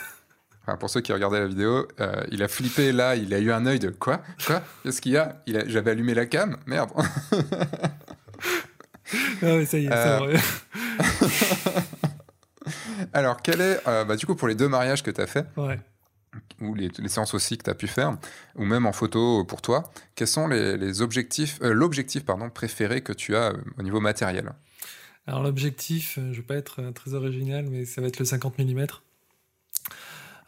[0.68, 3.52] Enfin, pour ceux qui regardaient la vidéo, euh, il a flippé là, il a eu
[3.52, 4.24] un œil de quoi?
[4.48, 4.64] Quoi?
[4.82, 6.90] Qu'est-ce qu'il y a, a J'avais allumé la cam Merde
[9.44, 10.36] ah ça y est, c'est vrai.
[13.16, 15.48] Alors, quel est, euh, bah, du coup, pour les deux mariages que tu as fait,
[16.60, 18.18] ou les, séances aussi que tu as pu faire,
[18.56, 23.14] ou même en photo pour toi, quels sont les, objectifs, euh, l'objectif pardon, préféré que
[23.14, 24.52] tu as euh, au niveau matériel?
[25.28, 28.60] Alors, l'objectif, je ne vais pas être très original, mais ça va être le 50
[28.60, 28.86] mm.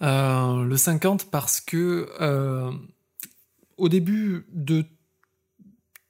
[0.02, 2.10] le 50 parce que
[3.78, 4.84] au début de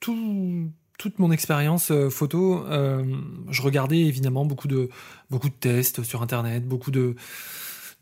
[0.00, 3.04] tout, toute mon expérience euh, photo, euh,
[3.50, 4.90] je regardais évidemment beaucoup de,
[5.30, 7.14] beaucoup de tests sur Internet, beaucoup de,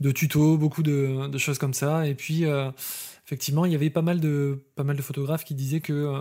[0.01, 2.07] de tutos, beaucoup de, choses comme ça.
[2.07, 2.71] Et puis, euh,
[3.27, 6.15] effectivement, il y avait pas mal de, pas mal de photographes qui disaient que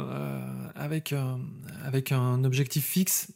[0.75, 1.13] avec,
[1.83, 3.31] avec un objectif fixe,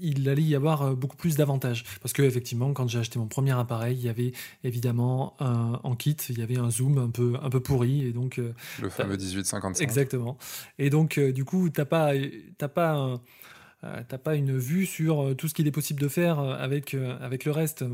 [0.00, 1.84] il allait y avoir euh, beaucoup plus d'avantages.
[2.00, 4.32] Parce que effectivement, quand j'ai acheté mon premier appareil, il y avait
[4.64, 8.06] évidemment un, en kit, il y avait un zoom un peu, un peu pourri.
[8.06, 9.82] Et donc, euh, le fameux 1855.
[9.82, 10.38] Exactement.
[10.78, 12.12] Et donc, euh, du coup, tu n'as pas,
[12.58, 13.20] pas,
[14.22, 17.84] pas une vue sur tout ce qu'il est possible de faire avec, avec le reste.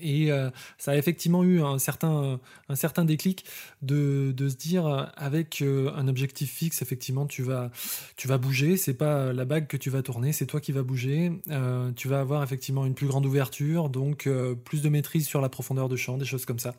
[0.00, 3.44] Et euh, ça a effectivement eu un certain, un certain déclic
[3.82, 7.70] de, de se dire, euh, avec euh, un objectif fixe, effectivement, tu vas,
[8.16, 8.76] tu vas bouger.
[8.76, 11.32] C'est pas la bague que tu vas tourner, c'est toi qui vas bouger.
[11.96, 14.28] tu vas avoir effectivement une plus grande ouverture, donc
[14.64, 16.74] plus de maîtrise sur la profondeur de champ, des choses comme ça.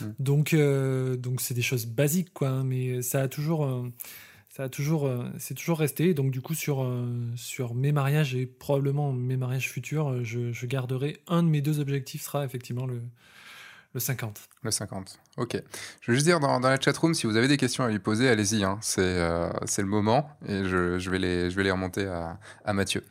[0.00, 0.04] Mmh.
[0.18, 2.48] Donc, donc c'est des choses basiques, quoi.
[2.48, 3.66] Hein, mais ça a toujours
[4.56, 6.14] ça a toujours, euh, c'est toujours resté.
[6.14, 7.06] Donc du coup, sur, euh,
[7.36, 11.78] sur mes mariages et probablement mes mariages futurs, euh, je, garderai un de mes deux
[11.78, 13.02] objectifs sera effectivement le,
[13.92, 14.40] le 50.
[14.62, 15.62] Le 50, ok.
[16.00, 17.98] Je veux juste dire dans, dans la chatroom, si vous avez des questions à lui
[17.98, 18.78] poser, allez-y, hein.
[18.80, 23.04] c'est le moment et je, je, vais les, je vais les remonter à, à Mathieu.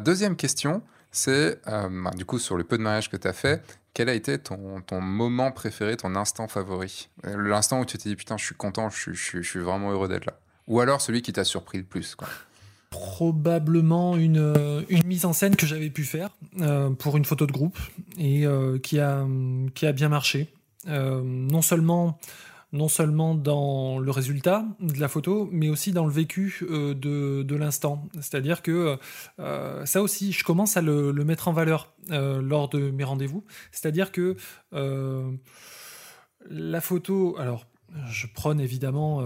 [0.00, 0.82] deuxième question,
[1.12, 3.62] c'est bah, du coup sur le peu de mariage que tu as fait,
[3.94, 7.08] quel a été ton, ton, moment préféré, ton instant favori?
[7.22, 10.08] L'instant où tu t'es dit putain, je suis content, je, je, je suis vraiment heureux
[10.08, 10.38] d'être là.
[10.66, 12.14] Ou alors celui qui t'a surpris le plus.
[12.14, 12.28] Quoi.
[12.90, 16.30] probablement une, une, mise en scène que j'avais pu faire
[16.98, 17.78] pour une photo de groupe
[18.18, 18.44] et
[18.82, 19.26] qui, a,
[19.74, 20.52] qui a bien marché.
[20.86, 22.18] non seulement
[22.72, 27.56] non seulement dans le résultat de la photo, mais aussi dans le vécu euh, de,
[27.56, 28.08] l'instant.
[28.14, 28.98] C'est-à-dire que
[29.40, 33.44] euh, ça aussi, je commence à le, mettre en valeur euh, lors de mes rendez-vous.
[33.72, 34.36] C'est-à-dire que
[36.48, 37.66] la photo, alors
[38.10, 39.22] je prône évidemment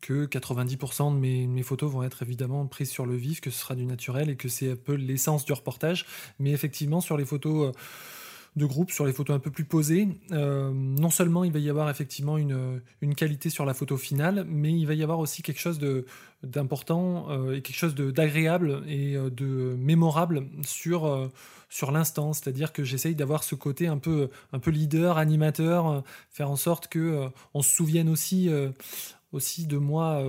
[0.00, 3.74] que 90% de mes, photos vont être évidemment prises sur le vif, que ce sera
[3.74, 6.06] du naturel et que c'est un peu l'essence du reportage.
[6.38, 7.74] Mais effectivement, sur les photos
[8.56, 10.08] de groupe sur les photos un peu plus posées.
[10.32, 12.80] Euh, non seulement il va y avoir effectivement une,
[13.16, 15.78] qualité sur la photo finale, mais il va y avoir aussi quelque chose
[16.42, 21.30] d'important euh, et quelque chose d'agréable et euh, de mémorable sur,
[21.68, 22.32] sur l'instant.
[22.32, 26.88] C'est-à-dire que j'essaye d'avoir ce côté un peu, un peu leader, animateur, faire en sorte
[26.88, 28.50] que on se souvienne aussi,
[29.32, 30.24] aussi de moi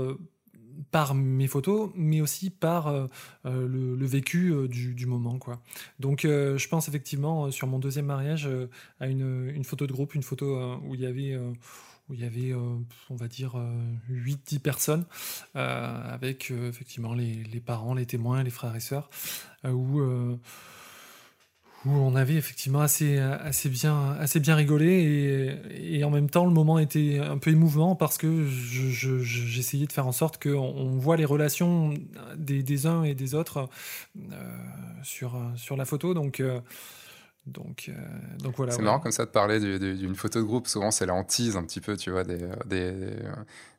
[0.91, 3.07] par mes photos, mais aussi par euh,
[3.45, 5.38] euh, le, vécu euh, du, moment.
[5.38, 5.61] Quoi.
[5.99, 8.49] Donc je pense effectivement sur mon deuxième mariage
[8.99, 11.38] à une, photo de groupe, une photo où il y avait
[12.10, 13.56] où il y avait, on va dire,
[14.10, 15.06] 8-10 personnes,
[15.53, 19.10] avec effectivement les, les, parents, les témoins, les frères et sœurs,
[19.64, 20.02] où
[21.86, 26.52] où on avait effectivement assez, assez, bien, assez bien rigolé et, en même temps le
[26.52, 31.18] moment était un peu émouvant parce que j'essayais de faire en sorte qu'on on voit
[31.18, 31.94] les relations
[32.36, 33.70] des, des, uns et des autres
[34.18, 34.36] euh,
[35.03, 36.14] sur, sur la photo.
[36.14, 36.60] Donc, euh,
[37.47, 37.93] donc, euh,
[38.39, 38.72] donc voilà.
[38.72, 40.68] C'est marrant comme ça de parler d'une photo de groupe.
[40.68, 42.38] Souvent, c'est la hantise un petit peu, tu vois, des,
[42.68, 42.93] des,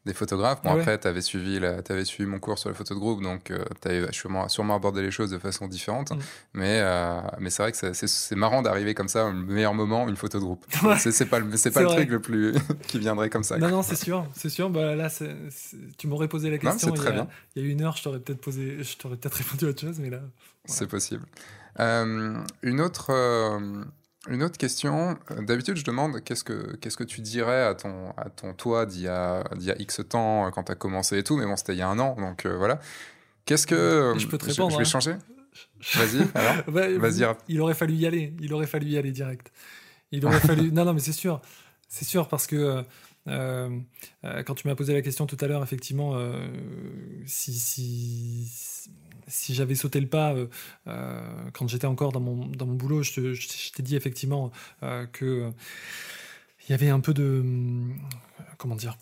[0.05, 0.63] des photographes.
[0.63, 3.51] Bon, après, tu avais, suivi avais suivi mon cours sur la photo de groupe, donc
[3.51, 6.11] euh, tu avais sûrement, sûrement, abordé les choses de façon différente.
[6.11, 6.19] Mm.
[6.55, 10.17] Mais, euh, mais c'est vrai que c'est marrant d'arriver comme ça, au meilleur moment, une
[10.17, 10.65] photo de groupe.
[10.99, 12.55] C'est pas, le, pas le truc le plus
[12.89, 13.59] qui viendrait comme ça.
[13.59, 14.27] Non, non, c'est sûr.
[14.35, 14.71] C'est sûr.
[14.71, 15.09] Bah, là,
[15.99, 16.89] tu m'aurais posé la question.
[16.89, 17.29] Non, il, y a, bien.
[17.55, 20.11] il y a une heure, je t'aurais peut-être posé, peut-être répondu à autre chose, mais
[20.11, 20.21] là.
[20.65, 21.25] C'est possible.
[21.81, 23.11] Euh, une autre.
[23.11, 23.85] Euh,
[24.29, 25.19] une autre question.
[25.41, 29.03] D'habitude, je demande qu'est-ce que, qu'est-ce que tu dirais à ton, à ton toi d'il
[29.03, 31.57] y a, d'il y a X temps quand tu as commencé et tout, mais bon,
[31.57, 32.79] c'était il y a un an, donc euh, voilà.
[33.47, 34.15] Qu'est-ce que.
[34.17, 34.71] Je peux te répondre.
[34.71, 34.85] Je, vais hein.
[34.85, 35.17] changer?
[35.95, 36.63] Vas-y, alors.
[36.69, 37.27] Vas-y.
[37.49, 38.33] Il aurait fallu y aller.
[38.41, 39.51] Il aurait fallu y aller direct.
[40.13, 40.71] Il aurait fallu.
[40.73, 41.41] Non, non, mais c'est sûr.
[41.89, 42.85] C'est sûr parce que.
[43.27, 46.17] quand tu m'as posé la question tout à l'heure, effectivement,
[47.27, 48.49] si, si,
[49.33, 50.47] si j'avais sauté le pas euh,
[50.87, 51.21] euh,
[51.53, 54.53] quand j'étais encore dans mon, dans mon boulot, je, t'ai dit effectivement
[54.83, 55.51] euh, que
[56.69, 57.45] il y avait un peu de
[58.57, 58.97] comment dire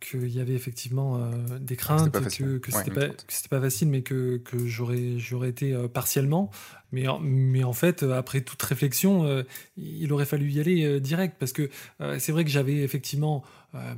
[0.00, 3.06] qu'il y avait effectivement des craintes que, que c'était pas,
[3.48, 6.50] pas, facile mais que, que j'aurais j'aurais été partiellement.
[6.92, 9.44] Mais mais en fait après toute réflexion
[9.78, 11.36] il aurait fallu y aller direct.
[11.38, 11.70] Parce que
[12.18, 13.44] c'est vrai que j'avais effectivement
[13.74, 13.94] euh,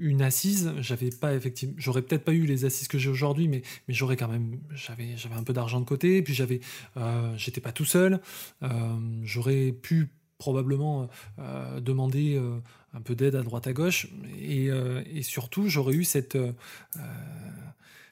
[0.00, 0.72] une assise.
[0.78, 4.16] J'avais pas effectivement, j'aurais peut-être pas eu les assises que j'ai aujourd'hui, mais, mais j'aurais
[4.16, 6.60] quand même, j'avais, j'avais un peu d'argent de côté, puis j'avais,
[6.96, 8.20] euh, j'étais pas tout seul.
[8.62, 8.68] Euh,
[9.22, 10.08] j'aurais pu
[10.38, 11.08] probablement
[11.80, 12.40] demander
[12.94, 14.06] un peu d'aide à droite à gauche,
[14.40, 14.66] et,
[15.12, 16.38] et surtout j'aurais eu cette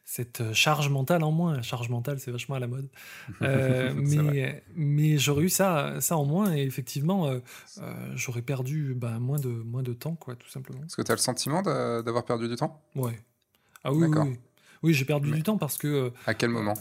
[0.06, 1.56] cette charge mentale en moins.
[1.56, 2.88] La charge mentale, c'est vachement à la mode.
[3.42, 7.40] Euh, mais mais j'aurais eu ça, ça en moins et effectivement, euh,
[7.78, 10.80] euh, j'aurais perdu bah, moins, de, moins de temps, quoi, tout simplement.
[10.80, 12.82] Est-ce que tu as le sentiment d'avoir perdu du temps?
[12.94, 13.20] Ouais.
[13.84, 14.38] Ah oui, oui.
[14.82, 16.12] Oui, j'ai perdu du temps parce que.
[16.26, 16.74] À quel moment?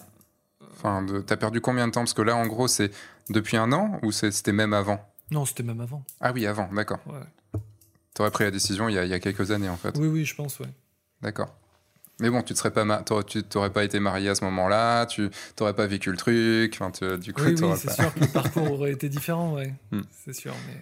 [0.72, 2.02] Enfin, t'as perdu combien de temps?
[2.02, 2.91] Parce que là, en gros, c'est
[3.30, 4.99] depuis un an ou c'était même avant?
[5.31, 6.03] Non, c'était même avant.
[6.22, 6.99] Ah oui, avant, d'accord.
[7.07, 7.60] Ouais.
[8.14, 9.97] T'aurais pris la décision il y, a, il y, a, quelques années, en fait.
[9.97, 10.69] Oui, oui, je pense, ouais.
[11.22, 11.53] D'accord.
[12.20, 15.30] Mais bon, tu ne serais pas, tu t'aurais pas été marié à ce moment-là, tu
[15.60, 16.78] n'aurais pas vécu le truc.
[16.80, 19.74] Enfin, du coup, oui, oui c'est sûr que le parcours aurait été différent, ouais.
[19.92, 20.02] Hmm.
[20.24, 20.54] C'est sûr.
[20.68, 20.78] Mais...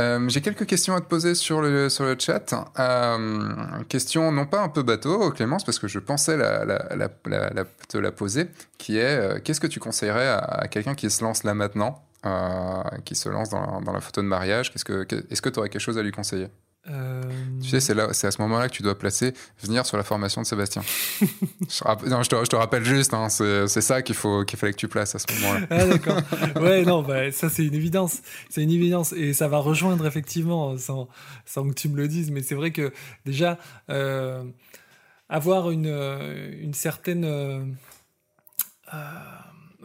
[0.00, 2.52] Euh, j'ai quelques questions à te poser sur le, sur le chat.
[2.78, 7.64] Euh, question non pas un peu bateau, Clémence, parce que je pensais la, la, la,
[7.88, 11.44] te la poser, qui est euh, qu'est-ce que tu conseillerais à, quelqu'un qui se lance
[11.44, 15.58] là maintenant, euh, qui se lance dans, dans, la photo de mariage Est-ce que tu
[15.58, 16.48] aurais quelque chose à lui conseiller?
[16.90, 17.22] Euh,
[17.62, 19.32] tu sais, c'est, là, c'est à ce moment-là que tu dois placer
[19.62, 20.82] venir sur la formation de Sébastien.
[21.20, 24.72] je, non, je, te, je, te, rappelle juste, hein, c'est, ça qu'il, faut, qu'il fallait
[24.72, 25.66] que tu places à ce moment-là.
[25.70, 26.20] ah, d'accord.
[26.60, 28.20] Ouais, non, bah, ça, c'est une évidence.
[28.50, 29.12] C'est une évidence.
[29.12, 31.08] Et ça va rejoindre, effectivement, sans,
[31.46, 32.30] sans que tu me le dises.
[32.30, 32.92] Mais c'est vrai que,
[33.24, 33.58] déjà,
[33.90, 34.44] euh,
[35.28, 35.86] avoir une,
[36.60, 37.24] une certaine.
[37.24, 37.64] Euh,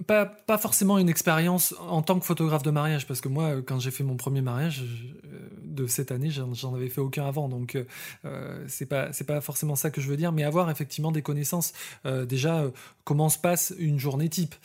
[0.08, 3.80] pas, pas, forcément une expérience en tant que photographe de mariage, parce que moi, quand
[3.80, 4.84] j'ai fait mon premier mariage
[5.26, 7.78] euh, de cette année, j'en avais fait aucun avant, donc
[8.26, 11.22] euh, c'est pas c'est pas forcément ça que je veux dire, mais avoir effectivement des
[11.22, 11.74] connaissances.
[12.06, 12.66] Euh, déjà,
[13.04, 14.56] comment se passe une journée type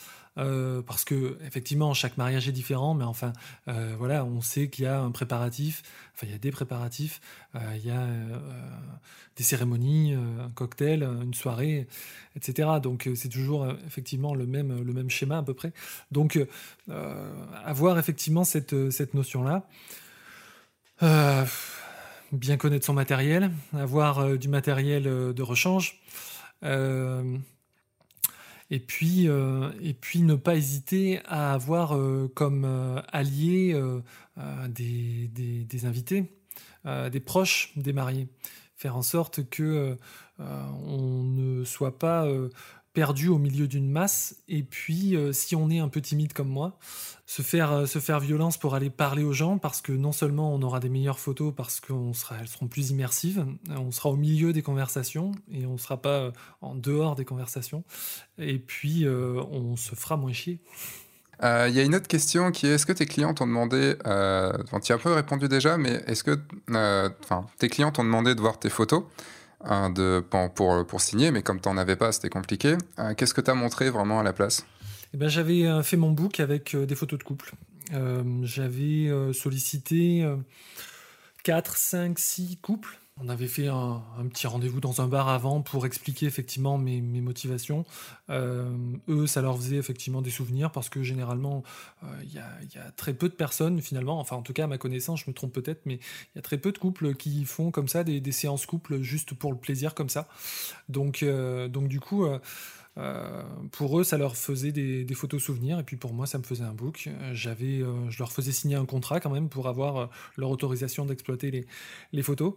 [0.85, 3.31] parce que effectivement chaque mariage est différent, mais enfin
[3.97, 5.81] voilà, on sait qu'il y a un préparatif,
[6.13, 7.21] enfin il y a des préparatifs,
[7.53, 8.05] il y a
[9.37, 11.87] des cérémonies, un cocktail, une soirée,
[12.35, 12.67] etc.
[12.83, 15.71] Donc c'est toujours effectivement le même le même schéma à peu près.
[16.11, 16.37] Donc
[17.63, 19.65] avoir effectivement cette cette notion là.
[21.01, 26.01] Bien connaître son matériel, avoir du matériel de rechange,
[26.63, 27.37] euh,
[28.71, 32.65] et puis, euh, et puis ne pas hésiter à avoir euh, comme
[33.11, 33.79] alliés
[34.67, 36.25] des, des, invités,
[36.85, 38.27] des proches des mariés.
[38.75, 39.97] Faire en sorte que
[40.39, 42.27] on ne soit pas
[42.95, 44.37] perdu au milieu d'une masse.
[44.47, 46.79] Et puis, euh, si on est un peu timide comme moi,
[47.27, 50.55] se faire, euh, se faire violence pour aller parler aux gens, parce que non seulement
[50.55, 54.63] on aura des meilleures photos, parce qu'elles seront plus immersives, on sera au milieu des
[54.63, 56.31] conversations et on ne sera pas euh,
[56.61, 57.83] en dehors des conversations.
[58.39, 60.59] Et puis, on se fera moins chier.
[61.41, 64.09] Il y a une autre question qui est est-ce que tes clients t'ont demandé, tu
[64.09, 66.39] as un peu répondu déjà, mais est-ce que
[67.59, 69.03] tes clients t'ont demandé de voir tes photos?
[69.63, 70.23] De,
[70.53, 72.77] pour, pour, signer, mais comme tu n'en avais pas, c'était compliqué.
[72.99, 74.65] Euh, qu'est-ce que tu as montré vraiment à la place?
[75.13, 77.53] Eh ben, J'avais euh, fait mon book avec euh, des photos de couple.
[78.41, 80.27] J'avais sollicité
[81.43, 85.85] 4, 5, 6 couples on avait fait un, petit rendez-vous dans un bar avant pour
[85.85, 87.85] expliquer effectivement mes, motivations.
[88.29, 88.69] Euh,
[89.07, 91.63] eux, ça leur faisait effectivement des souvenirs parce que généralement,
[92.03, 94.77] euh, il y, a, très peu de personnes finalement, enfin en tout cas à ma
[94.77, 97.71] connaissance, je me trompe peut-être, mais il y a très peu de couples qui font
[97.71, 100.27] comme ça des, séances couples juste pour le plaisir comme ça.
[100.89, 102.25] Donc, euh, donc du coup,
[102.97, 106.43] euh, pour eux, ça leur faisait des, photos souvenirs, et puis pour moi, ça me
[106.43, 107.09] faisait un book.
[107.33, 110.07] J'avais, euh, je leur faisais signer un contrat quand même pour avoir euh,
[110.37, 111.65] leur autorisation d'exploiter les,
[112.13, 112.53] les, photos.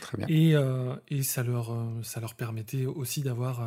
[0.00, 0.26] Très bien.
[0.28, 0.54] Et,
[1.08, 3.62] et ça, leur, ça leur permettait aussi d'avoir,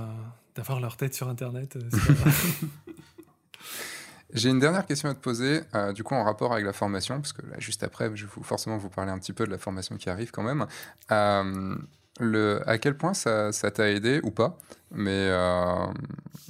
[0.55, 1.77] d'avoir leur tête sur Internet.
[4.33, 5.61] J'ai une dernière question à te poser,
[5.93, 8.77] du coup en rapport avec la formation, parce que là, juste après, je vais forcément
[8.77, 10.65] vous parler un petit peu de la formation qui arrive quand même.
[12.19, 14.57] Le, à quel point ça, t'a aidé ou pas
[14.95, 15.85] mais euh,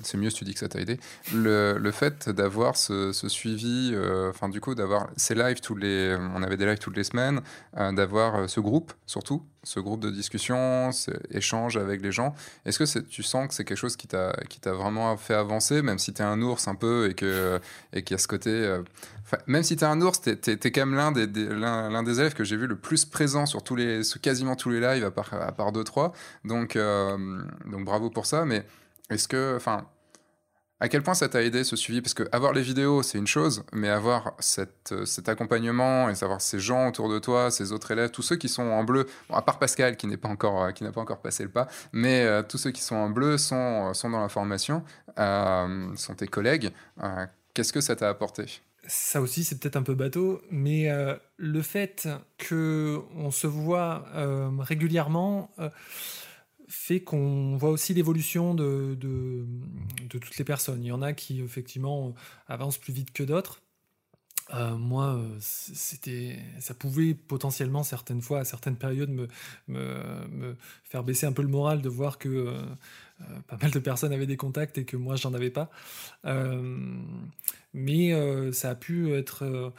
[0.04, 1.00] c'est mieux si tu dis que ça t'a aidé.
[1.34, 6.44] Le, fait d'avoir ce, suivi, euh, enfin du coup d'avoir ces lives tous les, on
[6.44, 7.42] avait des lives toutes les semaines,
[7.78, 10.92] euh, d'avoir ce groupe surtout, ce groupe de discussion,
[11.32, 12.36] échange avec les gens.
[12.66, 14.34] Est-ce que tu sens que c'est quelque chose qui t'a
[14.66, 18.18] vraiment fait avancer, même si tu es un ours un peu et qu'il y a
[18.18, 18.80] ce côté,
[19.48, 22.58] même si tu es un ours, tu es, quand même l'un des, élèves que j'ai
[22.58, 25.72] vu le plus présent sur tous les, quasiment tous les lives à part à part
[25.72, 26.14] deux trois.
[26.44, 28.66] Donc donc bravo pour ça, mais
[29.10, 29.88] est-ce que, enfin,
[30.80, 32.02] à quel point ça t'a aidé ce suivi?
[32.02, 36.42] Parce que avoir les vidéos, c'est une chose, mais avoir euh, cet accompagnement et savoir
[36.42, 39.42] ces gens autour de toi, ces autres élèves, tous ceux qui sont en bleu, à
[39.42, 42.26] part Pascal qui n'est pas encore, euh, qui n'a pas encore passé le pas, mais
[42.26, 44.84] euh, tous ceux qui sont en bleu sont, sont dans la formation,
[45.18, 46.72] sont tes collègues.
[47.54, 48.62] Qu'est-ce que ça t'a apporté?
[48.88, 50.90] Ça aussi, c'est peut-être un peu bateau, mais
[51.38, 52.07] le fait
[52.38, 54.06] que on se voit
[54.60, 55.52] régulièrement,
[56.68, 58.98] fait qu'on voit aussi l'évolution de,
[60.10, 60.84] toutes les personnes.
[60.84, 62.14] Il y en a qui, effectivement,
[62.48, 63.62] avancent plus vite que d'autres.
[64.54, 69.10] Euh, moi, c'était, ça pouvait potentiellement certaines fois, à certaines périodes,
[69.68, 72.64] me, faire baisser un peu le moral de voir que euh,
[73.48, 75.70] pas mal de personnes avaient des contacts et que moi, j'en avais pas.
[76.26, 77.00] Euh,
[77.74, 79.74] mais ça a pu être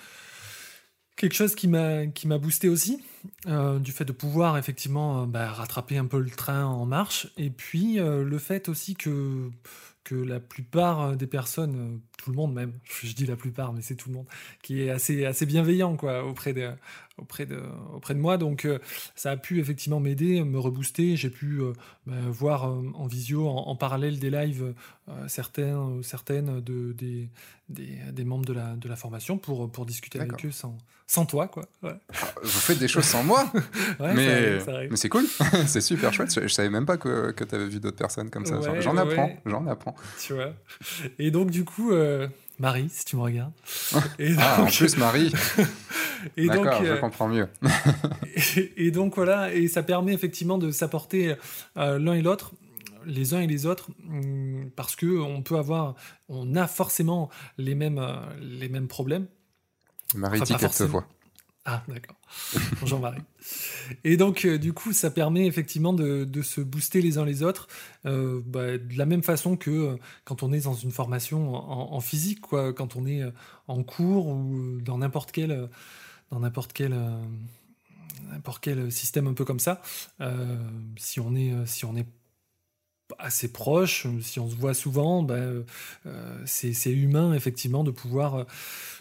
[1.17, 3.03] quelque chose qui m'a qui m'a boosté aussi
[3.47, 7.29] euh, du fait de pouvoir effectivement euh, bah, rattraper un peu le train en marche
[7.37, 9.51] et puis euh, le fait aussi que
[10.07, 12.73] que la plupart des personnes tout le monde même
[13.03, 14.27] je dis la plupart mais c'est tout le monde
[14.63, 16.71] qui est assez assez bienveillant quoi auprès de
[17.19, 17.63] auprès de,
[17.95, 18.39] auprès de moi.
[18.39, 18.79] Donc euh,
[19.15, 21.17] ça a pu effectivement m'aider, me rebooster.
[21.17, 21.73] J'ai pu euh,
[22.07, 24.75] bah, voir euh, en visio, en, parallèle des lives,
[25.29, 27.29] certains, certaines de, des,
[27.69, 30.77] des, des, membres de la, de la formation pour, pour discuter avec eux sans,
[31.07, 31.47] sans toi.
[31.47, 31.65] Quoi.
[31.83, 31.95] Ouais.
[32.15, 33.51] Ah, vous faites des choses sans moi
[34.01, 34.59] Mais,
[34.91, 35.27] mais c'est cool,
[35.67, 36.41] c'est super chouette.
[36.41, 38.61] Je, savais même pas que, que tu avais vu d'autres personnes comme ça.
[38.81, 39.95] j'en apprends, j'en apprends.
[40.21, 40.55] Tu vois.
[41.19, 41.93] Et donc du coup...
[42.59, 43.53] Marie, si tu me regardes.
[44.39, 45.33] ah, en plus Marie.
[46.37, 47.49] et D'accord, je euh, comprends mieux.
[48.77, 51.35] et, donc voilà, et ça permet effectivement de s'apporter
[51.77, 52.53] euh, l'un et l'autre,
[53.05, 55.95] les uns et les autres, hum, parce que on peut avoir,
[56.29, 59.27] on a forcément les mêmes, euh, les mêmes problèmes.
[60.15, 61.07] Marie enfin, te voit.
[61.69, 62.15] Ah, d'accord.
[62.81, 63.23] Bonjour Marie.
[64.05, 67.67] Et donc, euh, du coup, ça permet effectivement de, se booster les uns les autres,
[68.07, 72.01] euh, bah, de la même façon que euh, quand on est dans une formation en,
[72.01, 73.23] physique, quoi, quand on est
[73.67, 75.69] en cours ou dans n'importe quel,
[76.73, 76.95] quel,
[78.31, 79.83] n'importe quel système un peu comme ça.
[80.97, 82.07] si on est, si on est
[83.19, 84.07] assez proche.
[84.23, 85.65] Si on se voit souvent, ben,
[86.45, 88.47] c'est humain effectivement de pouvoir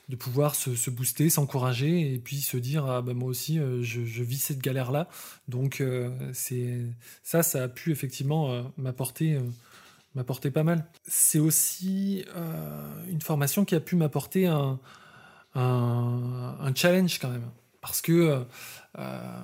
[0.07, 4.38] de pouvoir se, booster, s'encourager et puis se dire ah, ben, moi aussi je, vis
[4.38, 5.07] cette galère là.
[5.48, 5.84] Donc
[6.34, 9.40] ça, ça a pu effectivement m'apporter
[10.14, 10.86] m'apporter pas mal.
[11.07, 12.23] C'est aussi
[13.10, 14.80] une formation qui a pu m'apporter un,
[15.56, 17.49] un, challenge quand même.
[17.82, 18.40] Parce que, euh,
[18.98, 19.41] euh,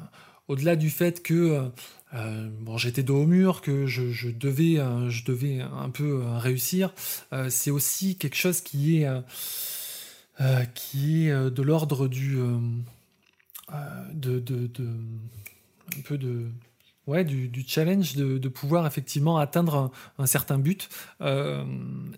[0.48, 1.70] au-delà du fait que
[2.14, 4.80] euh, bon, j'étais dos au mur, que je, devais,
[5.10, 6.94] je devais un peu réussir,
[7.50, 9.08] c'est aussi quelque chose qui est,
[10.74, 12.38] qui est de l'ordre du.
[14.14, 14.88] de, de, de,
[15.98, 16.48] un peu de
[17.08, 20.90] ouais, du, challenge de, pouvoir effectivement atteindre un, certain but.
[21.22, 21.64] Euh,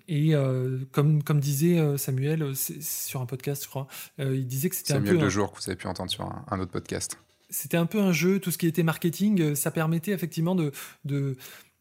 [0.08, 3.88] et euh, comme, comme disait euh, Samuel sur un podcast, je crois,
[4.20, 5.08] il disait que c'était un peu...
[5.08, 7.18] Samuel de jour que vous avez pu entendre sur un, autre podcast.
[7.54, 10.72] C'était un peu un jeu, tout ce qui était marketing, ça permettait effectivement de,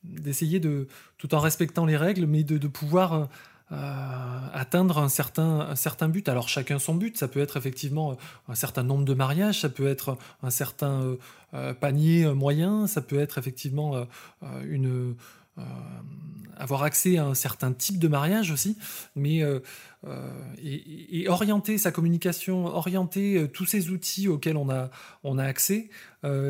[0.05, 0.87] d'essayer de,
[1.17, 3.29] tout en respectant les règles, mais de, pouvoir
[3.73, 6.29] euh, atteindre un certain, un certain but.
[6.29, 8.19] Alors chacun son but, ça peut être effectivement
[8.49, 11.17] un certain nombre de mariages, ça peut être un certain euh,
[11.55, 14.07] euh, panier moyen, ça peut être effectivement
[14.69, 15.15] une
[15.59, 15.63] euh,
[16.57, 18.79] avoir accès à un certain type de mariage aussi,
[19.17, 19.59] mais euh,
[20.07, 20.31] euh,
[20.63, 24.91] et, orienter sa communication, orienter tous ces outils auxquels on a,
[25.25, 25.91] on a accès,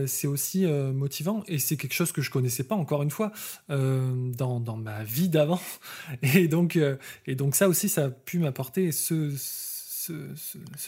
[0.07, 3.33] c'est aussi motivant et c'est quelque chose que je connaissais pas encore une fois
[3.69, 5.61] dans, dans, ma vie d'avant.
[6.23, 6.79] Et donc,
[7.27, 10.13] et donc ça aussi, ça a pu m'apporter ce, ce,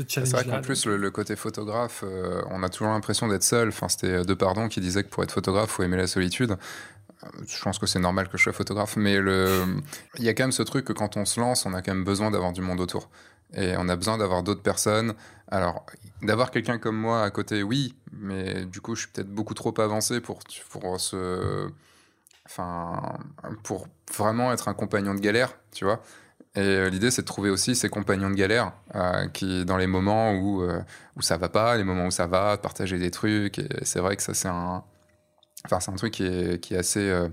[0.06, 0.28] challenge.
[0.28, 2.04] C'est vrai qu'en plus, le, côté photographe,
[2.50, 3.68] on a toujours l'impression d'être seul.
[3.68, 6.58] Enfin, c'était De Pardon qui disait que pour être photographe, il faut aimer la solitude
[7.46, 10.52] je pense que c'est normal que je sois photographe, mais il y a quand même
[10.52, 12.80] ce truc que quand on se lance, on a quand même besoin d'avoir du monde
[12.80, 13.08] autour.
[13.56, 15.14] Et on a besoin d'avoir d'autres personnes.
[15.48, 15.86] Alors,
[16.22, 19.78] d'avoir quelqu'un comme moi à côté, oui, mais du coup, je suis peut-être beaucoup trop
[19.80, 20.98] avancé pour, pour.
[22.46, 23.18] Enfin,
[23.62, 26.02] pour vraiment être un compagnon de galère, tu vois.
[26.56, 29.88] Et euh, l'idée, c'est de trouver aussi ces compagnons de galère euh, qui, dans les
[29.88, 30.80] moments où, euh,
[31.16, 33.58] où ça va pas, les moments où ça va, partager des trucs.
[33.58, 34.84] Et c'est vrai que ça, c'est un,
[35.66, 37.28] C'est un truc qui est, qui est assez, euh,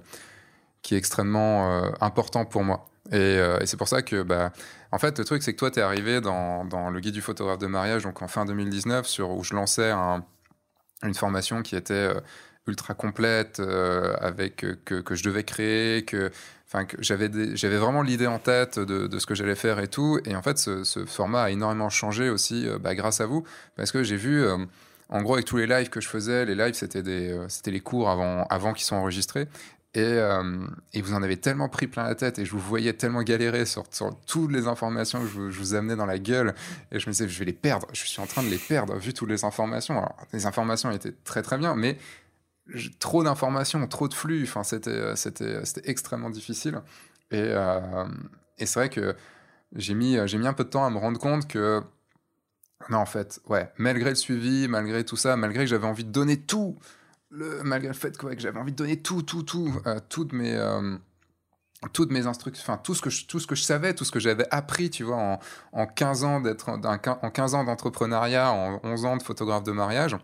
[0.82, 2.88] qui est extrêmement euh, important pour moi.
[3.12, 4.54] Euh, et, c'est pour ça que, bah,
[4.94, 7.22] en fait, le truc, c'est que toi, tu es arrivé dans, dans, le guide du
[7.22, 12.10] photographe de mariage, donc en fin 2019, sur, où je lançais une formation qui était
[12.68, 16.32] ultra complète, avec que, que, je devais créer, que,
[16.72, 17.28] que j'avais,
[17.78, 20.20] vraiment l'idée en tête de, de ce que j'allais faire et tout.
[20.24, 23.44] Et en fait, ce, ce format a énormément changé aussi bah, grâce à vous,
[23.76, 24.46] parce que j'ai vu
[25.12, 28.10] en gros, avec tous les lives que je faisais, les lives, c'était euh, les cours
[28.10, 29.48] avant, avant qu'ils soient enregistrés.
[29.94, 32.94] Et, euh, et, vous en avez tellement pris plein la tête et je vous voyais
[32.94, 36.56] tellement galérer sur, sur toutes les informations que je, vous amenais dans la gueule.
[36.94, 37.88] Et je me disais, je vais les perdre.
[37.92, 39.98] Je suis en train de les perdre vu toutes les informations.
[39.98, 41.98] Alors, les informations étaient très très bien, mais
[43.00, 44.44] trop d'informations, trop de flux.
[44.44, 46.82] Enfin, c'était, euh, c'était extrêmement difficile.
[47.32, 47.54] Et,
[48.60, 49.14] et c'est vrai que
[49.76, 51.82] j'ai mis, j'ai mis un peu de temps à me rendre compte que
[52.90, 56.12] non, en fait, ouais, malgré le suivi, malgré tout ça, malgré que j'avais envie de
[56.12, 56.78] donner tout,
[57.30, 60.56] le, malgré le fait que j'avais envie de donner tout, tout, tout, euh, toutes mes,
[60.56, 60.98] euh,
[61.94, 64.12] toutes mes instructions, enfin tout ce que je, tout ce que je savais, tout ce
[64.12, 65.40] que j'avais appris, tu vois, en,
[65.72, 70.18] en 15 ans d'être, en 15 ans d'entrepreneuriat, en 11 ans de photographe de mariage,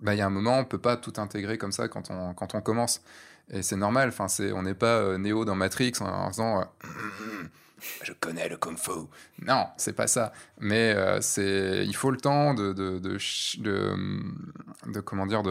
[0.00, 2.34] bah il y a un moment, on peut pas tout intégrer comme ça quand on,
[2.34, 3.02] quand on commence,
[3.50, 4.08] et c'est normal.
[4.08, 6.64] Enfin, c'est, on n'est pas euh, Néo dans Matrix en, en faisant
[8.02, 8.90] je connais le kung fu.
[9.46, 10.32] Non, c'est pas ça.
[10.60, 15.42] Mais euh, c'est, il faut le temps de, de, de, comment dire,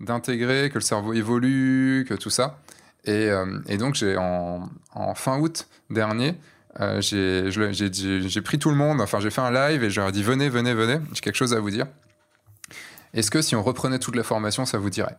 [0.00, 2.58] d'intégrer, que le cerveau évolue, que tout ça.
[3.04, 4.68] Et, euh, et donc, j'ai, en,
[5.14, 6.34] fin août dernier,
[6.80, 10.48] euh, j'ai, pris tout le monde, enfin, j'ai fait un live et je dit venez,
[10.48, 11.86] venez, venez, j'ai quelque chose à vous dire.
[13.14, 15.16] Est-ce que si on reprenait toute la formation, ça vous dirait?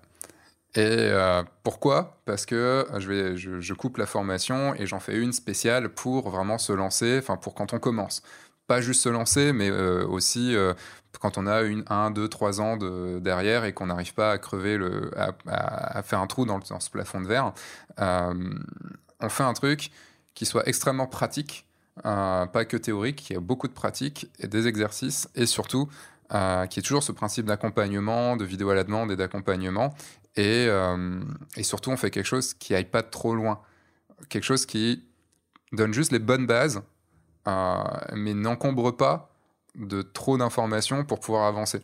[0.78, 2.20] Et euh, pourquoi?
[2.26, 6.72] Parce que euh, je, coupe la formation et j'en fais une spéciale pour vraiment se
[6.72, 8.22] lancer, enfin pour quand on commence.
[8.68, 10.56] Pas juste se lancer, mais euh, aussi
[11.20, 14.78] quand on a un, deux, trois ans de, derrière et qu'on n'arrive pas à crever,
[15.48, 17.54] à, faire un trou dans, ce plafond de verre.
[17.98, 19.90] on fait un truc
[20.36, 21.66] qui soit extrêmement pratique,
[22.04, 25.90] pas que théorique, qui a beaucoup de pratique et des exercices et surtout
[26.30, 29.96] qui est toujours ce principe d'accompagnement, de vidéo à la demande et d'accompagnement,
[30.40, 31.22] euh,
[31.56, 33.62] et, surtout, on fait quelque chose qui aille pas trop loin.
[34.30, 35.04] Quelque chose qui
[35.72, 36.82] donne juste les bonnes bases,
[37.48, 37.84] euh,
[38.16, 39.32] mais n'encombre pas
[39.76, 41.80] de trop d'informations pour pouvoir avancer.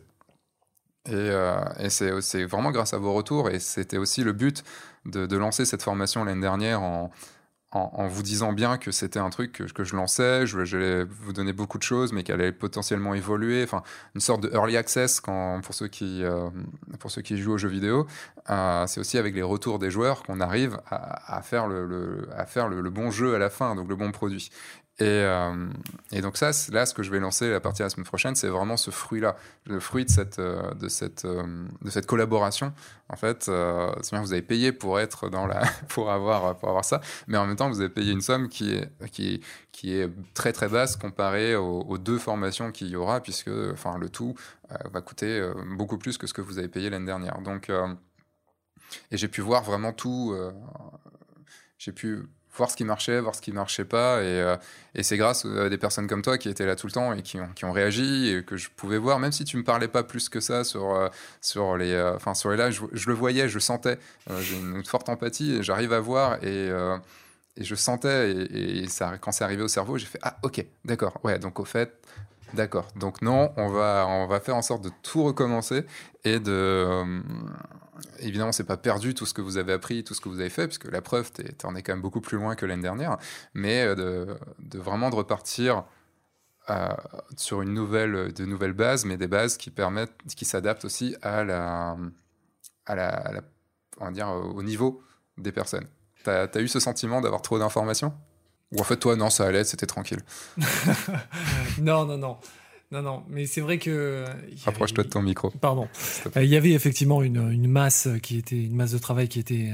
[1.06, 4.64] Et, euh, c'est vraiment grâce à vos retours, et c'était aussi le but
[5.04, 7.10] de, lancer cette formation l'année dernière en,
[7.74, 11.52] en, vous disant bien que c'était un truc que, je lançais, je, j'allais vous donner
[11.52, 13.64] beaucoup de choses, mais qu'elle allait potentiellement évoluer.
[13.64, 13.82] Enfin,
[14.14, 16.48] une sorte de early access quand, pour, ceux qui, euh,
[17.00, 18.06] pour ceux qui jouent aux jeux vidéo.
[18.48, 23.34] Euh, c'est aussi avec les retours des joueurs qu'on arrive à faire le, bon jeu
[23.34, 24.50] à la fin, donc le bon produit.
[25.00, 25.66] Et, euh,
[26.12, 28.36] et, donc ça, là, ce que je vais lancer à partir de la semaine prochaine,
[28.36, 30.72] c'est vraiment ce fruit-là, le fruit de cette, euh,
[31.24, 32.72] euh, collaboration.
[33.08, 36.84] En fait, c'est bien, vous avez payé pour être dans la, pour avoir, pour avoir
[36.84, 39.40] ça, mais en même temps, vous avez payé une somme qui est, qui,
[39.72, 44.08] qui est très très basse comparée aux, deux formations qu'il y aura, puisque, enfin, le
[44.08, 44.36] tout
[44.92, 45.44] va coûter
[45.76, 47.40] beaucoup plus que ce que vous avez payé l'année dernière.
[47.40, 47.68] Donc,
[49.10, 50.36] et j'ai pu voir vraiment tout.
[51.78, 54.20] j'ai pu voir ce qui marchait, voir ce qui marchait pas.
[54.22, 54.56] Et, euh,
[55.02, 57.38] c'est grâce à des personnes comme toi qui étaient là tout le temps et qui
[57.64, 60.40] ont, réagi et que je pouvais voir, même si tu me parlais pas plus que
[60.40, 63.98] ça sur, euh, les, euh, enfin sur les lives, je, le voyais, je sentais.
[64.40, 66.70] J'ai une, forte empathie et j'arrive à voir et,
[67.56, 68.30] je sentais.
[68.30, 68.86] Et,
[69.20, 71.38] quand c'est arrivé au cerveau, j'ai fait ah ok, d'accord, ouais.
[71.38, 71.92] Donc au fait.
[72.52, 72.86] D'accord.
[72.94, 75.84] Donc non, on va, on va faire en sorte de tout recommencer
[76.22, 77.04] et de,
[78.18, 80.50] évidemment, c'est pas perdu tout ce que vous avez appris, tout ce que vous avez
[80.50, 83.18] fait, puisque la preuve, tu en es quand même beaucoup plus loin que l'année dernière,
[83.54, 85.84] mais euh, de, vraiment de repartir
[86.70, 86.88] euh,
[87.36, 91.44] sur une nouvelle, de nouvelles bases, mais des bases qui permettent, qui s'adaptent aussi à
[91.44, 91.96] la,
[92.86, 93.42] à la,
[94.00, 95.02] on va dire, au niveau
[95.38, 95.86] des personnes.
[96.24, 98.14] Tu as eu ce sentiment d'avoir trop d'informations?
[98.72, 100.20] Ou en fait, toi, non, ça allait, c'était tranquille
[101.78, 102.38] Non, non, non.
[102.94, 104.24] Non, non, mais c'est vrai que.
[104.64, 105.50] Rapproche-toi de ton micro.
[105.50, 105.88] Pardon.
[106.36, 109.40] Euh, il y avait effectivement une, une, masse qui était une masse de travail qui
[109.40, 109.70] était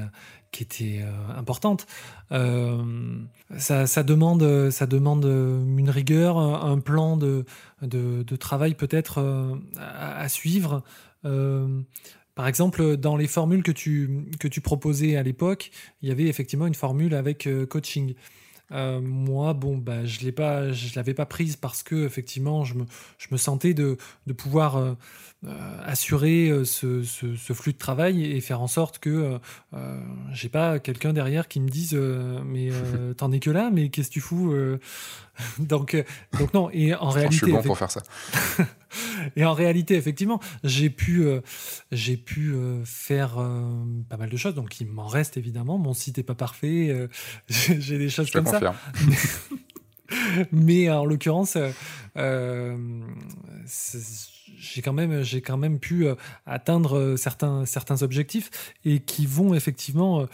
[0.53, 1.87] qui était euh, importante.
[2.33, 2.83] Euh,
[3.59, 7.45] ça, ça, demande ça demande une rigueur, un plan de
[7.83, 9.23] de, de travail peut-être
[9.79, 10.83] à, suivre.
[11.23, 16.25] Par exemple, dans les formules que tu, que tu proposais à l'époque, il y avait
[16.25, 18.15] effectivement une formule avec coaching.
[18.73, 22.75] Euh, moi, bon, bah, je l'ai pas, je l'avais pas prise parce que effectivement, je
[23.31, 23.97] me, sentais de,
[24.37, 24.95] pouvoir euh,
[25.87, 29.39] assurer ce, ce, ce, flux de travail et faire en sorte que
[30.33, 32.71] j'ai pas quelqu'un derrière qui me dise mais
[33.17, 34.53] t'en es que là, mais qu'est-ce que tu fous
[35.59, 36.03] donc,
[36.39, 36.71] donc non.
[36.71, 38.03] Et en réalité, je suis bon pour faire ça.
[39.37, 41.41] Et en réalité, effectivement, j'ai pu, euh,
[41.93, 44.55] j'ai pu euh, faire euh, pas mal de choses.
[44.55, 45.79] Donc, il m'en reste évidemment.
[45.79, 47.09] Mon site n'est pas parfait.
[47.49, 48.75] j'ai des choses comme ça.
[50.51, 51.57] Mais en l'occurrence,
[54.61, 56.07] j'ai quand même, j'ai quand même pu
[56.47, 60.27] atteindre certains, certains objectifs et qui vont effectivement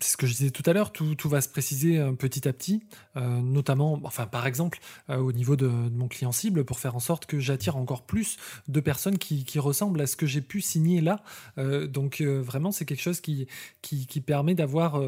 [0.00, 2.52] c'est ce que je disais tout à l'heure, tout, va se préciser euh, petit à
[2.52, 2.82] petit,
[3.16, 4.78] euh, notamment, enfin par exemple,
[5.10, 8.36] euh, au niveau de, mon client cible, pour faire en sorte que j'attire encore plus
[8.68, 11.22] de personnes qui, ressemblent à ce que j'ai pu signer là.
[11.56, 13.46] donc vraiment, c'est quelque chose qui,
[13.82, 15.00] qui, permet d'avoir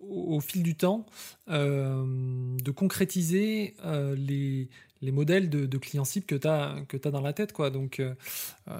[0.00, 1.06] au, fil du temps,
[1.48, 3.76] de concrétiser
[4.16, 4.68] les,
[5.02, 7.52] les modèles de, clients cibles que tu as, que as dans la tête.
[7.52, 7.70] Quoi.
[7.70, 8.02] Donc,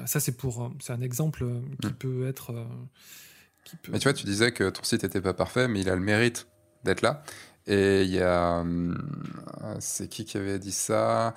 [0.06, 1.44] ça, c'est pour c'est un exemple
[1.80, 1.92] qui mmh.
[1.92, 2.54] peut être
[3.88, 6.00] mais tu vois, tu disais que ton site n'était pas parfait, mais il a le
[6.00, 6.46] mérite
[6.84, 7.22] d'être là.
[7.66, 8.60] Et il y a.
[8.60, 8.94] Euh,
[9.80, 11.34] c'est qui qui avait dit ça?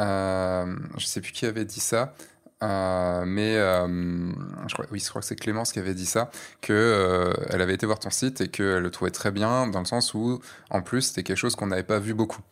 [0.00, 2.14] Euh, Je sais plus qui avait dit ça.
[2.62, 4.30] Euh, mais euh,
[4.68, 6.30] je crois, oui, je crois que c'est Clémence qui avait dit ça,
[6.60, 9.84] que elle avait été voir ton site et qu'elle le trouvait très bien dans le
[9.84, 10.40] sens où,
[10.70, 12.42] en plus, c'était quelque chose qu'on n'avait pas vu beaucoup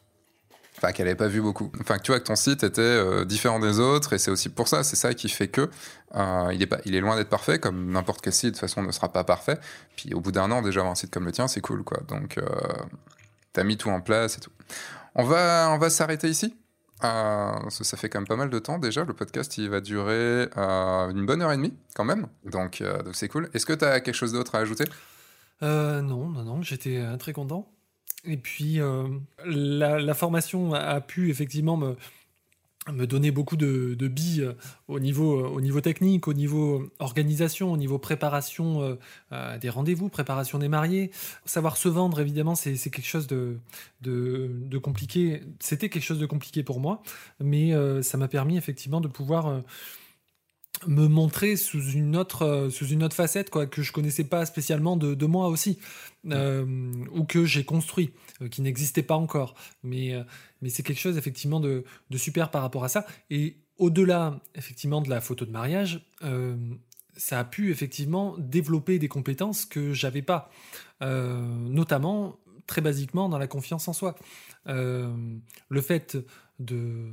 [0.80, 1.70] enfin qu'elle n'avait pas vu beaucoup.
[1.80, 4.66] Enfin tu vois que ton site était euh, différent des autres et c'est aussi pour
[4.66, 5.68] ça, c'est ça qui fait que
[6.14, 8.60] euh, il est pas, il est loin d'être parfait comme n'importe quel site de toute
[8.60, 9.58] façon ne sera pas parfait.
[9.96, 12.00] Puis au bout d'un an déjà avoir un site comme le tien, c'est cool quoi.
[12.08, 12.46] Donc euh,
[13.52, 14.50] t'as mis tout en place et tout.
[15.14, 16.56] On va, on va s'arrêter ici.
[17.02, 19.04] Euh, ça, fait quand même pas mal de temps déjà.
[19.04, 22.26] Le podcast il va durer une bonne heure et demie quand même.
[22.44, 23.50] Donc donc c'est cool.
[23.52, 24.84] Est-ce que tu as quelque chose d'autre à ajouter?
[25.60, 26.62] Non, non, non.
[26.62, 27.70] J'étais très content.
[28.24, 29.08] Et puis, euh,
[29.44, 31.96] la, formation a, pu effectivement me,
[33.06, 34.52] donner beaucoup de, billes euh,
[34.88, 38.98] au niveau, euh, au niveau technique, au niveau organisation, au niveau préparation
[39.60, 41.10] des rendez-vous, préparation des mariés.
[41.46, 43.58] Savoir se vendre, évidemment, c'est quelque chose de,
[44.82, 45.42] compliqué.
[45.58, 47.02] C'était quelque chose de compliqué pour moi,
[47.40, 47.72] mais
[48.02, 49.62] ça m'a permis effectivement de pouvoir
[50.86, 54.46] me montrer sous une autre euh, sous une autre facette quoi que je connaissais pas
[54.46, 55.78] spécialement de, moi aussi
[56.26, 56.64] euh,
[57.12, 58.12] ou que j'ai construit
[58.42, 59.54] euh, qui n'existait pas encore.
[59.82, 60.14] Mais
[60.62, 61.84] mais c'est quelque chose effectivement de,
[62.16, 63.06] super par rapport à ça.
[63.30, 66.06] Et au-delà effectivement de la photo de mariage
[67.16, 70.50] ça a pu effectivement développer des compétences que j'avais pas.
[71.00, 74.16] Notamment très basiquement dans la confiance en soi.
[74.66, 76.18] Le fait
[76.58, 77.12] de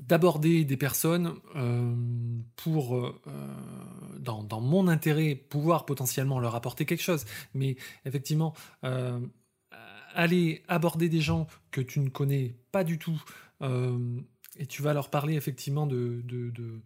[0.00, 1.94] d'aborder des personnes euh,
[2.56, 3.20] pour euh,
[4.18, 7.24] dans, dans, mon intérêt pouvoir potentiellement leur apporter quelque chose.
[7.54, 8.54] Mais effectivement,
[10.14, 13.22] aller aborder des gens que tu ne connais pas du tout
[14.58, 16.80] et tu vas leur parler effectivement de, de, de,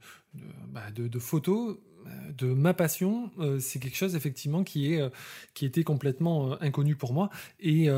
[0.68, 1.78] bah, de photos,
[2.36, 3.30] de ma passion,
[3.60, 5.10] c'est quelque chose effectivement qui, est,
[5.54, 7.30] qui était complètement inconnu pour moi.
[7.60, 7.88] Et,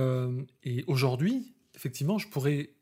[0.62, 2.75] et aujourd'hui, effectivement, je pourrais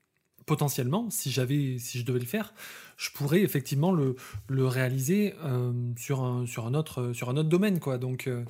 [0.47, 2.55] potentiellement, si j'avais, si je devais le faire,
[2.97, 4.17] je pourrais effectivement le,
[4.49, 7.81] le réaliser euh, sur, un, sur, un autre, sur un autre domaine.
[7.81, 7.99] Quoi.
[7.99, 8.45] Donc, euh,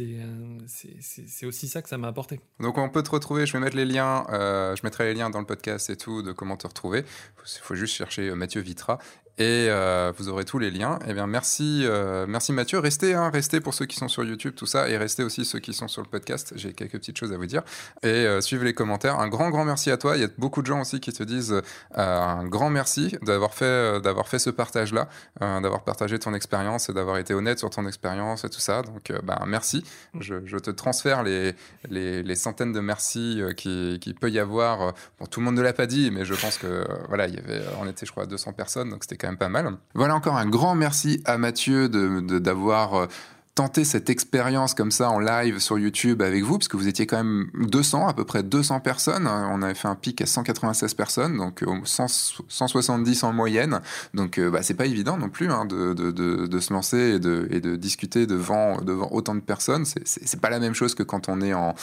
[0.00, 2.40] euh, c'est aussi ça que ça m'a apporté.
[2.60, 3.46] Donc, on peut te retrouver.
[3.46, 4.24] Je vais mettre les liens.
[4.30, 7.04] je mettrai les liens dans le podcast et tout de comment te retrouver.
[7.44, 8.98] Il faut juste chercher Mathieu Vitra
[9.38, 9.68] et
[10.16, 10.98] vous aurez tous les liens.
[11.06, 11.84] Eh bien, merci,
[12.28, 12.78] merci Mathieu.
[12.78, 15.58] Restez, hein, restez pour ceux qui sont sur YouTube, tout ça, et restez aussi ceux
[15.58, 16.52] qui sont sur le podcast.
[16.56, 17.62] J'ai quelques petites choses à vous dire.
[18.02, 19.18] Et suivez les commentaires.
[19.18, 20.16] Un grand, grand merci à toi.
[20.16, 21.60] Il y a beaucoup de gens aussi qui te disent
[21.94, 25.08] un grand merci d'avoir fait euh, d'avoir fait ce partage-là,
[25.42, 28.82] euh, d'avoir partagé ton expérience et d'avoir été honnête sur ton expérience et tout ça.
[28.82, 29.84] Donc, euh, ben, merci.
[30.20, 31.54] Je, te transfère les,
[31.90, 34.94] les, centaines de merci qui, qui, peut y avoir.
[35.18, 37.38] Bon, tout le monde ne l'a pas dit, mais je pense que voilà, il y
[37.38, 39.76] avait, on était, je crois, 200 personnes, donc c'était quand même pas mal.
[39.94, 43.12] Voilà encore un grand merci à Mathieu d'avoir de,
[43.54, 47.06] tenter cette expérience comme ça en live sur YouTube avec vous, parce que vous étiez
[47.06, 49.26] quand même 200, à peu près 200 personnes.
[49.26, 53.80] On avait fait un pic à 196 personnes, donc 170 en moyenne.
[54.14, 57.18] Donc euh, bah, c'est pas évident non plus hein, de, de, de, se lancer et
[57.18, 59.84] de, et discuter devant, devant autant de personnes.
[59.84, 61.74] C'est pas la même chose que quand on est en,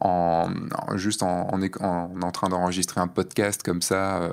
[0.00, 0.48] en,
[0.94, 4.30] juste en, en, en, train d'enregistrer un podcast comme ça, euh,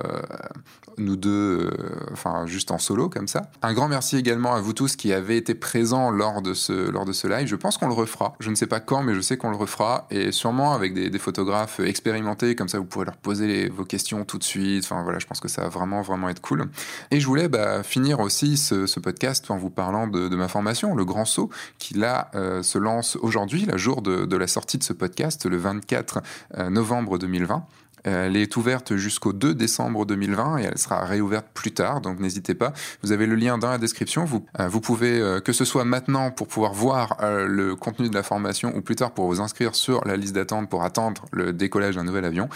[0.97, 1.71] nous deux, euh,
[2.11, 3.49] enfin juste en solo comme ça.
[3.63, 7.05] Un grand merci également à vous tous qui avez été présents lors de ce lors
[7.05, 7.47] de ce live.
[7.47, 8.35] Je pense qu'on le refera.
[8.39, 10.07] Je ne sais pas quand, mais je sais qu'on le refera.
[10.11, 14.37] Et sûrement avec des, photographes expérimentés, comme ça vous pourrez leur poser vos questions tout
[14.37, 14.83] de suite.
[14.83, 16.65] Enfin voilà, je pense que ça va vraiment, vraiment être cool.
[17.11, 21.05] Et je voulais bah, finir aussi ce, podcast en vous parlant de, ma formation, le
[21.05, 24.83] Grand Saut, qui là euh, se lance aujourd'hui, la jour de, de, la sortie de
[24.83, 26.21] ce podcast, le 24
[26.57, 27.65] euh, novembre 2020.
[28.07, 32.19] Euh, elle est ouverte jusqu'au 2 décembre 2020 et elle sera réouverte plus tard, donc
[32.19, 32.73] n'hésitez pas.
[33.01, 34.25] Vous avez le lien dans la description.
[34.25, 38.15] Vous, euh, vous pouvez, euh, que ce soit maintenant pour pouvoir voir le contenu de
[38.15, 41.53] la formation ou plus tard pour vous inscrire sur la liste d'attente pour attendre le
[41.53, 42.49] décollage d'un nouvel avion.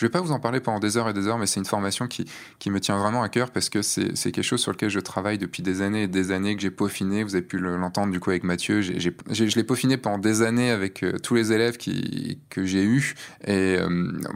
[0.00, 1.66] Je vais pas vous en parler pendant des heures et des heures, mais c'est une
[1.66, 2.24] formation qui,
[2.58, 5.36] qui me tient vraiment à cœur parce que c'est quelque chose sur lequel je travaille
[5.36, 7.22] depuis des années et des années que j'ai peaufiné.
[7.22, 8.80] Vous avez pu l'entendre du coup avec Mathieu.
[8.80, 13.14] Je l'ai peaufiné pendant des années avec tous les élèves que j'ai eus
[13.46, 13.76] et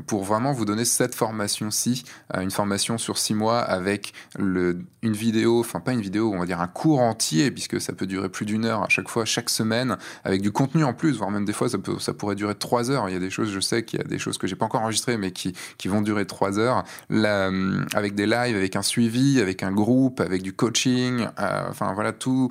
[0.06, 2.04] pour vraiment vous donner cette formation-ci,
[2.34, 6.40] euh, une formation sur six mois avec le, une vidéo, enfin pas une vidéo, on
[6.40, 9.24] va dire un cours entier, puisque ça peut durer plus d'une heure à chaque fois,
[9.24, 12.34] chaque semaine, avec du contenu en plus, voire même des fois ça, peut, ça pourrait
[12.34, 13.08] durer trois heures.
[13.08, 14.66] Il y a des choses, je sais qu'il y a des choses que j'ai pas
[14.66, 18.82] encore enregistrées, mais qui, qui vont durer trois heures, euh, avec des lives, avec un
[18.82, 22.48] suivi, avec un groupe, avec du coaching, euh, enfin voilà tout.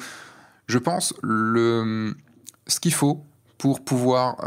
[0.68, 2.16] Je pense le
[2.68, 3.26] ce qu'il faut
[3.58, 4.38] pour pouvoir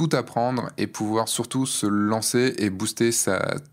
[0.00, 3.10] tout apprendre et pouvoir surtout se lancer et booster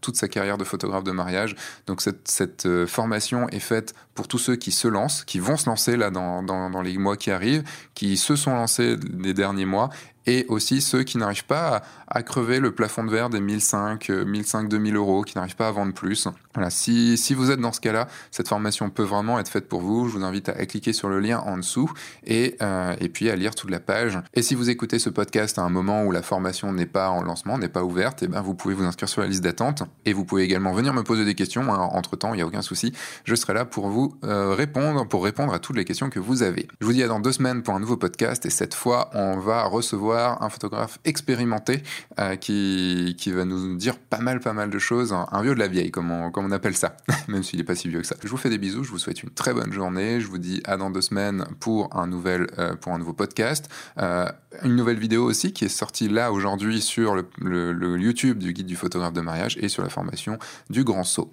[0.01, 1.55] toute sa carrière de photographe de mariage.
[1.85, 5.55] Donc cette, cette euh, formation est faite pour tous ceux qui se lancent, qui vont
[5.55, 7.63] se lancer là dans, dans, les mois qui arrivent,
[7.93, 9.89] qui se sont lancés les derniers mois
[10.25, 14.69] et aussi ceux qui n'arrivent pas à, crever le plafond de verre des 1005, 1005,
[14.69, 16.27] 2000 euros, qui n'arrivent pas à vendre plus.
[16.53, 19.81] Voilà, si, si vous êtes dans ce cas-là, cette formation peut vraiment être faite pour
[19.81, 20.07] vous.
[20.07, 21.91] Je vous invite à, cliquer sur le lien en dessous
[22.25, 24.19] et, euh, et puis à lire toute la page.
[24.33, 27.23] Et si vous écoutez ce podcast à un moment où la formation n'est pas en
[27.23, 29.83] lancement, n'est pas ouverte, et eh ben vous pouvez vous inscrire sur la liste d'attente
[30.05, 31.73] et vous pouvez également venir me poser des questions.
[31.73, 31.89] Hein.
[31.91, 32.93] Entre temps, il n'y a aucun souci.
[33.23, 36.43] Je serai là pour vous euh, répondre, pour répondre à toutes les questions que vous
[36.43, 36.67] avez.
[36.81, 39.37] Je vous dis à dans deux semaines pour un nouveau podcast et cette fois, on
[39.37, 41.83] va recevoir un photographe expérimenté
[42.19, 45.13] euh, qui, va nous dire pas mal, pas mal de choses.
[45.13, 46.97] Un, vieux de la vieille, comme on, appelle ça,
[47.27, 48.15] même s'il n'est pas si vieux que ça.
[48.23, 50.21] Je vous fais des bisous, je vous souhaite une très bonne journée.
[50.21, 53.69] Je vous dis à dans deux semaines pour un, nouvel, euh, pour un nouveau podcast.
[53.99, 54.27] Euh,
[54.63, 57.25] une nouvelle vidéo aussi qui est sortie là aujourd'hui sur le,
[57.73, 60.37] le, YouTube du guide du photographe de mariage et sur la formation
[60.69, 61.31] du grand saut.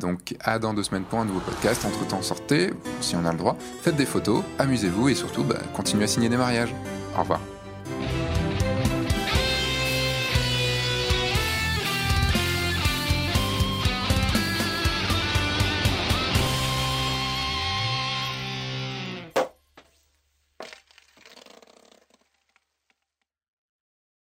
[0.00, 1.84] donc à dans deux semaines pour un nouveau podcast.
[1.84, 5.58] Entre temps, sortez, si on a le droit, faites des photos, amusez-vous et surtout, bah,
[5.74, 6.74] continuez à signer des mariages.
[7.16, 7.40] Au revoir.